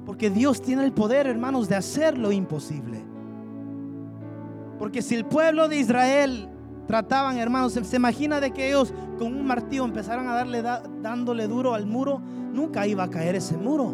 Porque 0.06 0.30
Dios 0.30 0.62
tiene 0.62 0.86
el 0.86 0.94
poder, 0.94 1.26
hermanos, 1.26 1.68
de 1.68 1.78
hacer 1.78 2.16
lo 2.16 2.32
imposible. 2.32 3.15
Porque 4.78 5.02
si 5.02 5.16
el 5.16 5.26
pueblo 5.26 5.68
de 5.68 5.78
Israel 5.78 6.50
trataban, 6.88 7.38
hermanos, 7.38 7.74
se, 7.74 7.96
imagina 7.96 8.40
de 8.40 8.52
que 8.52 8.70
ellos 8.70 8.94
con 9.18 9.28
un 9.28 9.46
martillo 9.46 9.86
empezaran 9.86 10.28
a 10.28 10.34
darle 10.34 10.62
dándole 10.62 11.48
duro 11.48 11.74
al 11.74 11.86
muro, 11.86 12.22
nunca 12.54 12.86
iba 12.88 13.04
a 13.04 13.10
caer 13.10 13.36
ese 13.36 13.58
muro. 13.58 13.94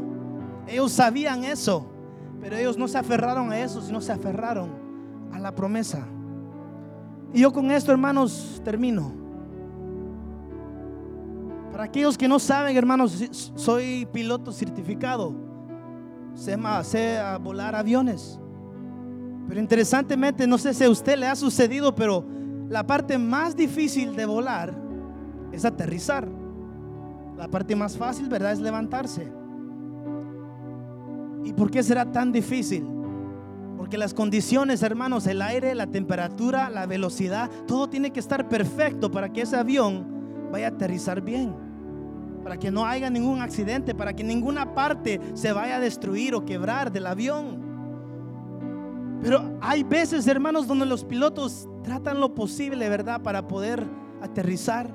Ellos 0.68 0.92
sabían 0.92 1.44
eso, 1.44 1.88
pero 2.40 2.58
ellos 2.58 2.78
no 2.78 2.88
se 2.88 2.98
aferraron 2.98 3.52
a 3.52 3.60
eso, 3.60 3.82
sino 3.82 4.02
se 4.02 4.12
aferraron 4.12 4.70
a 5.32 5.40
la 5.40 5.54
promesa. 5.54 6.06
Y 7.34 7.42
yo 7.42 7.54
con 7.54 7.72
esto, 7.72 7.92
hermanos, 7.92 8.62
termino. 8.64 9.14
Para 11.72 11.86
aquellos 11.86 12.18
que 12.18 12.28
no 12.28 12.40
saben, 12.40 12.76
hermanos, 12.76 13.24
soy 13.56 14.06
piloto 14.12 14.52
certificado. 14.52 15.34
Sé, 16.34 16.58
sé 16.84 17.20
volar 17.42 17.76
aviones. 17.76 18.40
Pero 19.52 19.60
interesantemente, 19.60 20.47
no 20.47 20.58
sé 20.58 20.74
si 20.74 20.86
a 20.86 20.89
usted 20.89 21.18
le 21.18 21.28
ha 21.28 21.36
sucedido, 21.36 21.93
pero 21.93 22.24
la 22.70 22.88
parte 22.88 23.18
más 23.18 23.54
difícil 23.54 24.16
de 24.16 24.26
volar 24.26 24.74
es 25.52 25.66
aterrizar. 25.66 26.26
La 27.36 27.49
parte 27.49 27.76
más 27.76 27.97
fácil, 27.97 28.30
¿verdad? 28.30 28.54
Es 28.54 28.62
levantarse. 28.62 29.30
¿Y 31.43 31.52
por 31.52 31.70
qué 31.70 31.84
será 31.84 32.10
tan 32.10 32.32
difícil? 32.32 32.88
Porque 33.76 33.97
las 33.97 34.14
condiciones, 34.14 34.84
hermanos, 34.84 35.28
el 35.28 35.41
aire, 35.41 35.76
la 35.76 35.88
temperatura, 35.88 36.70
la 36.70 36.86
velocidad, 36.86 37.52
todo 37.68 37.89
tiene 37.89 38.12
que 38.12 38.22
estar 38.22 38.47
perfecto 38.47 39.12
para 39.12 39.34
que 39.34 39.41
ese 39.41 39.58
avión 39.58 40.49
vaya 40.49 40.68
a 40.68 40.70
aterrizar 40.70 41.20
bien. 41.20 41.54
Para 42.41 42.56
que 42.56 42.72
no 42.72 42.86
haya 42.86 43.10
ningún 43.10 43.41
accidente, 43.41 43.95
para 43.95 44.14
que 44.14 44.24
ninguna 44.24 44.74
parte 44.74 45.20
se 45.34 45.52
vaya 45.52 45.76
a 45.76 45.82
destruir 45.82 46.36
o 46.36 46.45
quebrar 46.45 46.89
del 46.89 47.06
avión. 47.06 47.61
Pero 49.22 49.57
hay 49.61 49.84
veces, 49.84 50.26
hermanos, 50.28 50.67
donde 50.67 50.86
los 50.86 51.03
pilotos 51.03 51.67
tratan 51.84 52.19
lo 52.19 52.34
posible, 52.34 52.89
¿verdad? 52.89 53.22
Para 53.22 53.47
poder 53.47 53.86
aterrizar. 54.22 54.89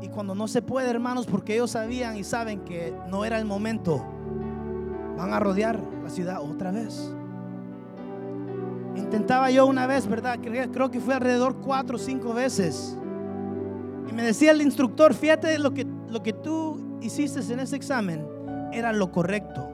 Y 0.00 0.08
cuando 0.08 0.34
no 0.34 0.48
se 0.48 0.62
puede, 0.62 0.88
hermanos, 0.88 1.26
porque 1.26 1.54
ellos 1.54 1.72
sabían 1.72 2.16
y 2.16 2.24
saben 2.24 2.60
que 2.60 2.94
no 3.10 3.24
era 3.24 3.38
el 3.38 3.44
momento, 3.44 4.04
van 5.16 5.32
a 5.32 5.40
rodear 5.40 5.82
la 6.02 6.08
ciudad 6.08 6.40
otra 6.40 6.70
vez. 6.70 7.12
Intentaba 8.96 9.50
yo 9.50 9.66
una 9.66 9.86
vez, 9.86 10.06
¿verdad? 10.06 10.38
Creo 10.40 10.90
que 10.90 11.00
fue 11.00 11.14
alrededor 11.14 11.56
cuatro 11.60 11.96
o 11.96 11.98
cinco 11.98 12.32
veces. 12.32 12.96
Y 14.08 14.12
me 14.12 14.22
decía 14.22 14.52
el 14.52 14.62
instructor, 14.62 15.12
fíjate, 15.12 15.58
lo 15.58 15.74
que, 15.74 15.86
lo 16.08 16.22
que 16.22 16.32
tú 16.32 16.98
hiciste 17.02 17.40
en 17.52 17.60
ese 17.60 17.76
examen 17.76 18.26
era 18.72 18.92
lo 18.92 19.12
correcto. 19.12 19.70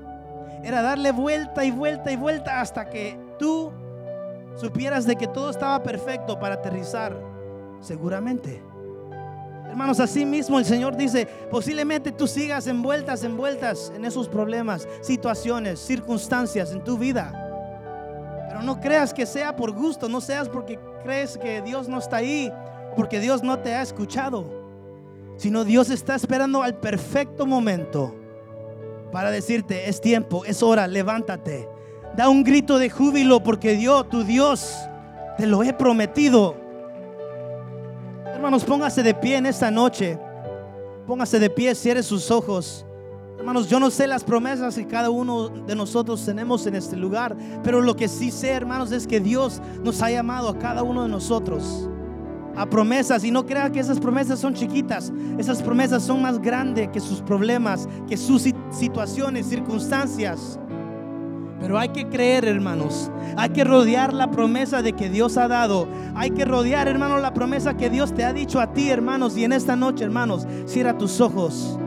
Era 0.62 0.82
darle 0.82 1.12
vuelta 1.12 1.64
y 1.64 1.70
vuelta 1.70 2.10
y 2.10 2.16
vuelta 2.16 2.60
hasta 2.60 2.88
que 2.88 3.18
tú 3.38 3.72
supieras 4.56 5.06
de 5.06 5.16
que 5.16 5.26
todo 5.26 5.50
estaba 5.50 5.82
perfecto 5.82 6.38
para 6.38 6.54
aterrizar, 6.54 7.16
seguramente. 7.80 8.62
Hermanos, 9.68 9.98
así 9.98 10.24
mismo 10.24 10.58
el 10.58 10.64
Señor 10.64 10.96
dice, 10.96 11.26
posiblemente 11.50 12.12
tú 12.12 12.28
sigas 12.28 12.66
envueltas, 12.66 13.24
envueltas 13.24 13.92
en 13.94 14.04
esos 14.04 14.28
problemas, 14.28 14.86
situaciones, 15.00 15.80
circunstancias 15.80 16.70
en 16.72 16.84
tu 16.84 16.96
vida. 16.96 17.32
Pero 18.48 18.62
no 18.62 18.80
creas 18.80 19.12
que 19.12 19.26
sea 19.26 19.56
por 19.56 19.72
gusto, 19.72 20.08
no 20.08 20.20
seas 20.20 20.48
porque 20.48 20.78
crees 21.02 21.36
que 21.36 21.60
Dios 21.62 21.88
no 21.88 21.98
está 21.98 22.18
ahí, 22.18 22.52
porque 22.94 23.18
Dios 23.18 23.42
no 23.42 23.58
te 23.58 23.74
ha 23.74 23.82
escuchado, 23.82 24.44
sino 25.36 25.64
Dios 25.64 25.90
está 25.90 26.14
esperando 26.14 26.62
al 26.62 26.76
perfecto 26.76 27.44
momento 27.44 28.14
para 29.10 29.30
decirte, 29.30 29.88
es 29.88 30.00
tiempo, 30.00 30.44
es 30.44 30.62
hora, 30.62 30.86
levántate. 30.86 31.68
Da 32.16 32.28
un 32.28 32.44
grito 32.44 32.78
de 32.78 32.90
júbilo 32.90 33.42
porque 33.42 33.74
Dios, 33.74 34.08
tu 34.08 34.22
Dios, 34.22 34.72
te 35.36 35.46
lo 35.46 35.62
he 35.62 35.72
prometido. 35.72 36.54
Hermanos, 38.26 38.64
póngase 38.64 39.02
de 39.02 39.14
pie 39.14 39.36
en 39.36 39.46
esta 39.46 39.70
noche. 39.70 40.18
Póngase 41.06 41.38
de 41.38 41.50
pie, 41.50 41.74
cierre 41.74 42.02
sus 42.02 42.30
ojos. 42.30 42.86
Hermanos, 43.38 43.68
yo 43.68 43.80
no 43.80 43.90
sé 43.90 44.06
las 44.06 44.22
promesas 44.22 44.76
que 44.76 44.86
cada 44.86 45.10
uno 45.10 45.48
de 45.48 45.74
nosotros 45.74 46.24
tenemos 46.24 46.66
en 46.66 46.76
este 46.76 46.96
lugar, 46.96 47.36
pero 47.64 47.82
lo 47.82 47.96
que 47.96 48.06
sí 48.06 48.30
sé, 48.30 48.50
hermanos, 48.50 48.92
es 48.92 49.06
que 49.06 49.18
Dios 49.18 49.60
nos 49.82 50.00
ha 50.00 50.10
llamado 50.10 50.48
a 50.48 50.58
cada 50.58 50.84
uno 50.84 51.02
de 51.02 51.08
nosotros 51.08 51.88
a 52.56 52.66
promesas 52.66 53.24
y 53.24 53.30
no 53.30 53.44
crea 53.44 53.70
que 53.70 53.80
esas 53.80 53.98
promesas 53.98 54.38
son 54.38 54.54
chiquitas. 54.54 55.12
Esas 55.38 55.62
promesas 55.62 56.02
son 56.02 56.22
más 56.22 56.40
grandes 56.40 56.88
que 56.88 57.00
sus 57.00 57.20
problemas, 57.20 57.88
que 58.08 58.16
sus 58.16 58.48
situaciones, 58.70 59.46
circunstancias. 59.46 60.58
Pero 61.60 61.78
hay 61.78 61.88
que 61.90 62.08
creer, 62.08 62.44
hermanos. 62.44 63.10
Hay 63.36 63.50
que 63.50 63.64
rodear 63.64 64.12
la 64.12 64.30
promesa 64.30 64.82
de 64.82 64.92
que 64.92 65.08
Dios 65.08 65.36
ha 65.36 65.48
dado. 65.48 65.88
Hay 66.14 66.30
que 66.30 66.44
rodear, 66.44 66.88
hermanos, 66.88 67.22
la 67.22 67.34
promesa 67.34 67.76
que 67.76 67.90
Dios 67.90 68.14
te 68.14 68.24
ha 68.24 68.32
dicho 68.32 68.60
a 68.60 68.72
ti, 68.72 68.90
hermanos. 68.90 69.36
Y 69.36 69.44
en 69.44 69.52
esta 69.52 69.76
noche, 69.76 70.04
hermanos, 70.04 70.46
cierra 70.66 70.98
tus 70.98 71.20
ojos. 71.20 71.78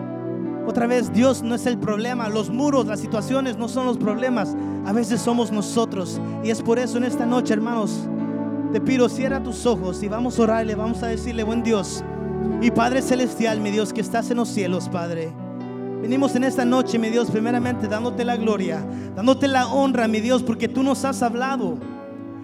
Otra 0.65 0.87
vez, 0.87 1.13
Dios 1.13 1.43
no 1.43 1.55
es 1.55 1.65
el 1.65 1.77
problema. 1.77 2.29
Los 2.29 2.49
muros, 2.49 2.87
las 2.87 2.99
situaciones 2.99 3.57
no 3.57 3.67
son 3.67 3.85
los 3.85 3.97
problemas. 3.97 4.55
A 4.85 4.93
veces 4.93 5.21
somos 5.21 5.51
nosotros. 5.51 6.19
Y 6.43 6.49
es 6.49 6.61
por 6.61 6.79
eso 6.79 6.97
en 6.97 7.03
esta 7.03 7.25
noche, 7.25 7.53
hermanos, 7.53 8.07
te 8.73 8.81
pido, 8.81 9.07
cierra 9.09 9.41
tus 9.41 9.65
ojos 9.65 10.03
y 10.03 10.07
vamos 10.07 10.39
a 10.39 10.43
orarle, 10.43 10.75
vamos 10.75 11.03
a 11.03 11.07
decirle, 11.07 11.43
buen 11.43 11.63
Dios 11.63 12.03
y 12.61 12.71
Padre 12.71 13.01
Celestial, 13.01 13.61
mi 13.61 13.71
Dios, 13.71 13.93
que 13.93 14.01
estás 14.01 14.31
en 14.31 14.37
los 14.37 14.49
cielos, 14.49 14.89
Padre. 14.89 15.46
Venimos 16.01 16.35
en 16.35 16.43
esta 16.43 16.63
noche, 16.63 16.99
mi 16.99 17.09
Dios, 17.09 17.31
primeramente 17.31 17.87
dándote 17.87 18.23
la 18.23 18.37
gloria, 18.37 18.85
dándote 19.15 19.47
la 19.47 19.67
honra, 19.67 20.07
mi 20.07 20.19
Dios, 20.19 20.43
porque 20.43 20.67
tú 20.67 20.83
nos 20.83 21.03
has 21.05 21.21
hablado. 21.21 21.77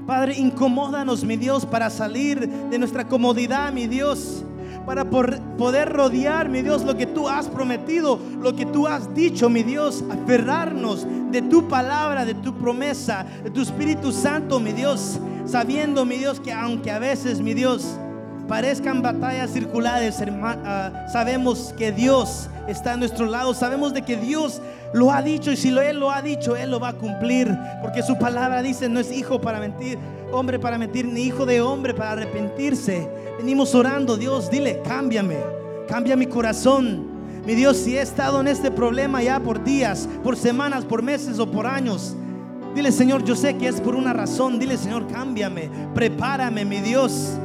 Padre, 0.07 0.37
incomódanos, 0.37 1.23
mi 1.23 1.37
Dios, 1.37 1.65
para 1.65 1.89
salir 1.89 2.47
de 2.47 2.77
nuestra 2.77 3.07
comodidad, 3.07 3.71
mi 3.71 3.87
Dios 3.87 4.43
para 4.85 5.05
poder 5.09 5.89
rodear, 5.93 6.49
mi 6.49 6.61
Dios, 6.61 6.83
lo 6.83 6.97
que 6.97 7.05
tú 7.05 7.29
has 7.29 7.47
prometido, 7.47 8.19
lo 8.41 8.55
que 8.55 8.65
tú 8.65 8.87
has 8.87 9.13
dicho, 9.15 9.49
mi 9.49 9.63
Dios, 9.63 10.03
aferrarnos 10.11 11.07
de 11.31 11.41
tu 11.41 11.67
palabra, 11.67 12.25
de 12.25 12.33
tu 12.33 12.53
promesa, 12.55 13.25
de 13.43 13.49
tu 13.49 13.61
Espíritu 13.61 14.11
Santo, 14.11 14.59
mi 14.59 14.73
Dios, 14.73 15.19
sabiendo, 15.45 16.05
mi 16.05 16.17
Dios, 16.17 16.39
que 16.39 16.51
aunque 16.51 16.91
a 16.91 16.99
veces, 16.99 17.41
mi 17.41 17.53
Dios, 17.53 17.97
parezcan 18.47 19.01
batallas 19.01 19.51
circulares, 19.51 20.21
ah, 20.41 21.07
sabemos 21.11 21.73
que 21.77 21.91
Dios 21.91 22.49
está 22.67 22.93
a 22.93 22.97
nuestro 22.97 23.25
lado, 23.25 23.53
sabemos 23.53 23.93
de 23.93 24.01
que 24.03 24.17
Dios 24.17 24.61
lo 24.93 25.11
ha 25.11 25.21
dicho 25.21 25.51
y 25.51 25.57
si 25.57 25.69
Él 25.69 25.99
lo 25.99 26.11
ha 26.11 26.21
dicho, 26.21 26.55
Él 26.55 26.71
lo 26.71 26.79
va 26.79 26.89
a 26.89 26.93
cumplir, 26.93 27.55
porque 27.81 28.03
su 28.03 28.17
palabra 28.17 28.61
dice, 28.61 28.89
no 28.89 28.99
es 28.99 29.11
hijo 29.11 29.41
para 29.41 29.59
mentir, 29.59 29.97
hombre 30.31 30.59
para 30.59 30.77
mentir, 30.77 31.05
ni 31.05 31.21
hijo 31.21 31.45
de 31.45 31.61
hombre 31.61 31.93
para 31.93 32.11
arrepentirse. 32.11 33.09
Venimos 33.37 33.73
orando, 33.75 34.17
Dios, 34.17 34.49
dile, 34.49 34.81
cámbiame, 34.83 35.37
cambia 35.87 36.15
mi 36.15 36.27
corazón. 36.27 37.11
Mi 37.45 37.55
Dios, 37.55 37.75
si 37.75 37.97
he 37.97 38.01
estado 38.01 38.39
en 38.39 38.47
este 38.47 38.71
problema 38.71 39.21
ya 39.21 39.39
por 39.39 39.63
días, 39.65 40.07
por 40.23 40.37
semanas, 40.37 40.85
por 40.85 41.01
meses 41.01 41.39
o 41.39 41.51
por 41.51 41.67
años, 41.67 42.15
dile, 42.73 42.89
Señor, 42.91 43.25
yo 43.25 43.35
sé 43.35 43.57
que 43.57 43.67
es 43.67 43.81
por 43.81 43.95
una 43.95 44.13
razón. 44.13 44.59
Dile, 44.59 44.77
Señor, 44.77 45.07
cámbiame, 45.07 45.69
prepárame, 45.93 46.63
mi 46.63 46.79
Dios. 46.79 47.37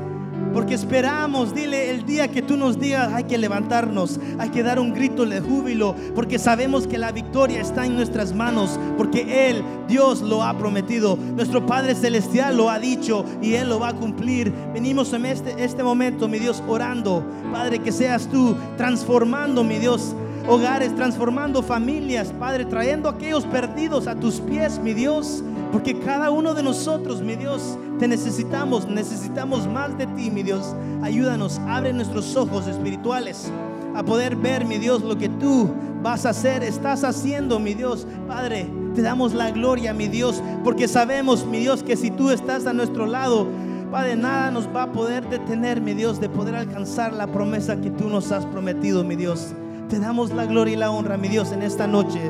Porque 0.58 0.74
esperamos, 0.74 1.54
dile, 1.54 1.88
el 1.88 2.04
día 2.04 2.26
que 2.26 2.42
tú 2.42 2.56
nos 2.56 2.80
digas, 2.80 3.12
hay 3.14 3.22
que 3.22 3.38
levantarnos, 3.38 4.18
hay 4.40 4.48
que 4.48 4.64
dar 4.64 4.80
un 4.80 4.92
grito 4.92 5.24
de 5.24 5.40
júbilo, 5.40 5.94
porque 6.16 6.36
sabemos 6.36 6.88
que 6.88 6.98
la 6.98 7.12
victoria 7.12 7.60
está 7.60 7.86
en 7.86 7.94
nuestras 7.94 8.34
manos, 8.34 8.76
porque 8.96 9.48
Él, 9.48 9.62
Dios, 9.86 10.20
lo 10.20 10.42
ha 10.42 10.58
prometido. 10.58 11.14
Nuestro 11.14 11.64
Padre 11.64 11.94
Celestial 11.94 12.56
lo 12.56 12.70
ha 12.70 12.80
dicho 12.80 13.24
y 13.40 13.54
Él 13.54 13.68
lo 13.68 13.78
va 13.78 13.90
a 13.90 13.94
cumplir. 13.94 14.52
Venimos 14.74 15.12
en 15.12 15.26
este, 15.26 15.62
este 15.62 15.84
momento, 15.84 16.26
mi 16.26 16.40
Dios, 16.40 16.60
orando, 16.66 17.24
Padre, 17.52 17.78
que 17.78 17.92
seas 17.92 18.26
tú 18.26 18.56
transformando, 18.76 19.62
mi 19.62 19.78
Dios, 19.78 20.12
hogares, 20.48 20.92
transformando 20.96 21.62
familias, 21.62 22.32
Padre, 22.36 22.64
trayendo 22.64 23.08
a 23.08 23.12
aquellos 23.12 23.46
perdidos 23.46 24.08
a 24.08 24.16
tus 24.16 24.40
pies, 24.40 24.80
mi 24.80 24.92
Dios. 24.92 25.44
Porque 25.70 25.98
cada 26.00 26.30
uno 26.30 26.54
de 26.54 26.62
nosotros, 26.62 27.20
mi 27.20 27.36
Dios, 27.36 27.78
te 27.98 28.08
necesitamos, 28.08 28.86
necesitamos 28.88 29.66
más 29.66 29.96
de 29.98 30.06
ti, 30.06 30.30
mi 30.30 30.42
Dios. 30.42 30.74
Ayúdanos, 31.02 31.60
abre 31.66 31.92
nuestros 31.92 32.36
ojos 32.36 32.66
espirituales 32.66 33.50
a 33.94 34.04
poder 34.04 34.36
ver, 34.36 34.64
mi 34.64 34.78
Dios, 34.78 35.02
lo 35.02 35.18
que 35.18 35.28
tú 35.28 35.68
vas 36.02 36.24
a 36.24 36.30
hacer, 36.30 36.62
estás 36.62 37.02
haciendo, 37.02 37.58
mi 37.58 37.74
Dios. 37.74 38.06
Padre, 38.28 38.68
te 38.94 39.02
damos 39.02 39.34
la 39.34 39.50
gloria, 39.50 39.92
mi 39.92 40.06
Dios, 40.06 40.42
porque 40.62 40.86
sabemos, 40.86 41.44
mi 41.46 41.58
Dios, 41.58 41.82
que 41.82 41.96
si 41.96 42.10
tú 42.10 42.30
estás 42.30 42.66
a 42.66 42.72
nuestro 42.72 43.06
lado, 43.06 43.48
Padre, 43.90 44.16
nada 44.16 44.50
nos 44.50 44.68
va 44.68 44.84
a 44.84 44.92
poder 44.92 45.28
detener, 45.28 45.80
mi 45.80 45.94
Dios, 45.94 46.20
de 46.20 46.28
poder 46.28 46.54
alcanzar 46.54 47.12
la 47.12 47.26
promesa 47.26 47.80
que 47.80 47.90
tú 47.90 48.08
nos 48.08 48.30
has 48.30 48.46
prometido, 48.46 49.02
mi 49.02 49.16
Dios. 49.16 49.48
Te 49.88 49.98
damos 49.98 50.30
la 50.30 50.46
gloria 50.46 50.74
y 50.74 50.76
la 50.76 50.90
honra, 50.90 51.16
mi 51.16 51.28
Dios, 51.28 51.52
en 51.52 51.62
esta 51.62 51.86
noche. 51.86 52.20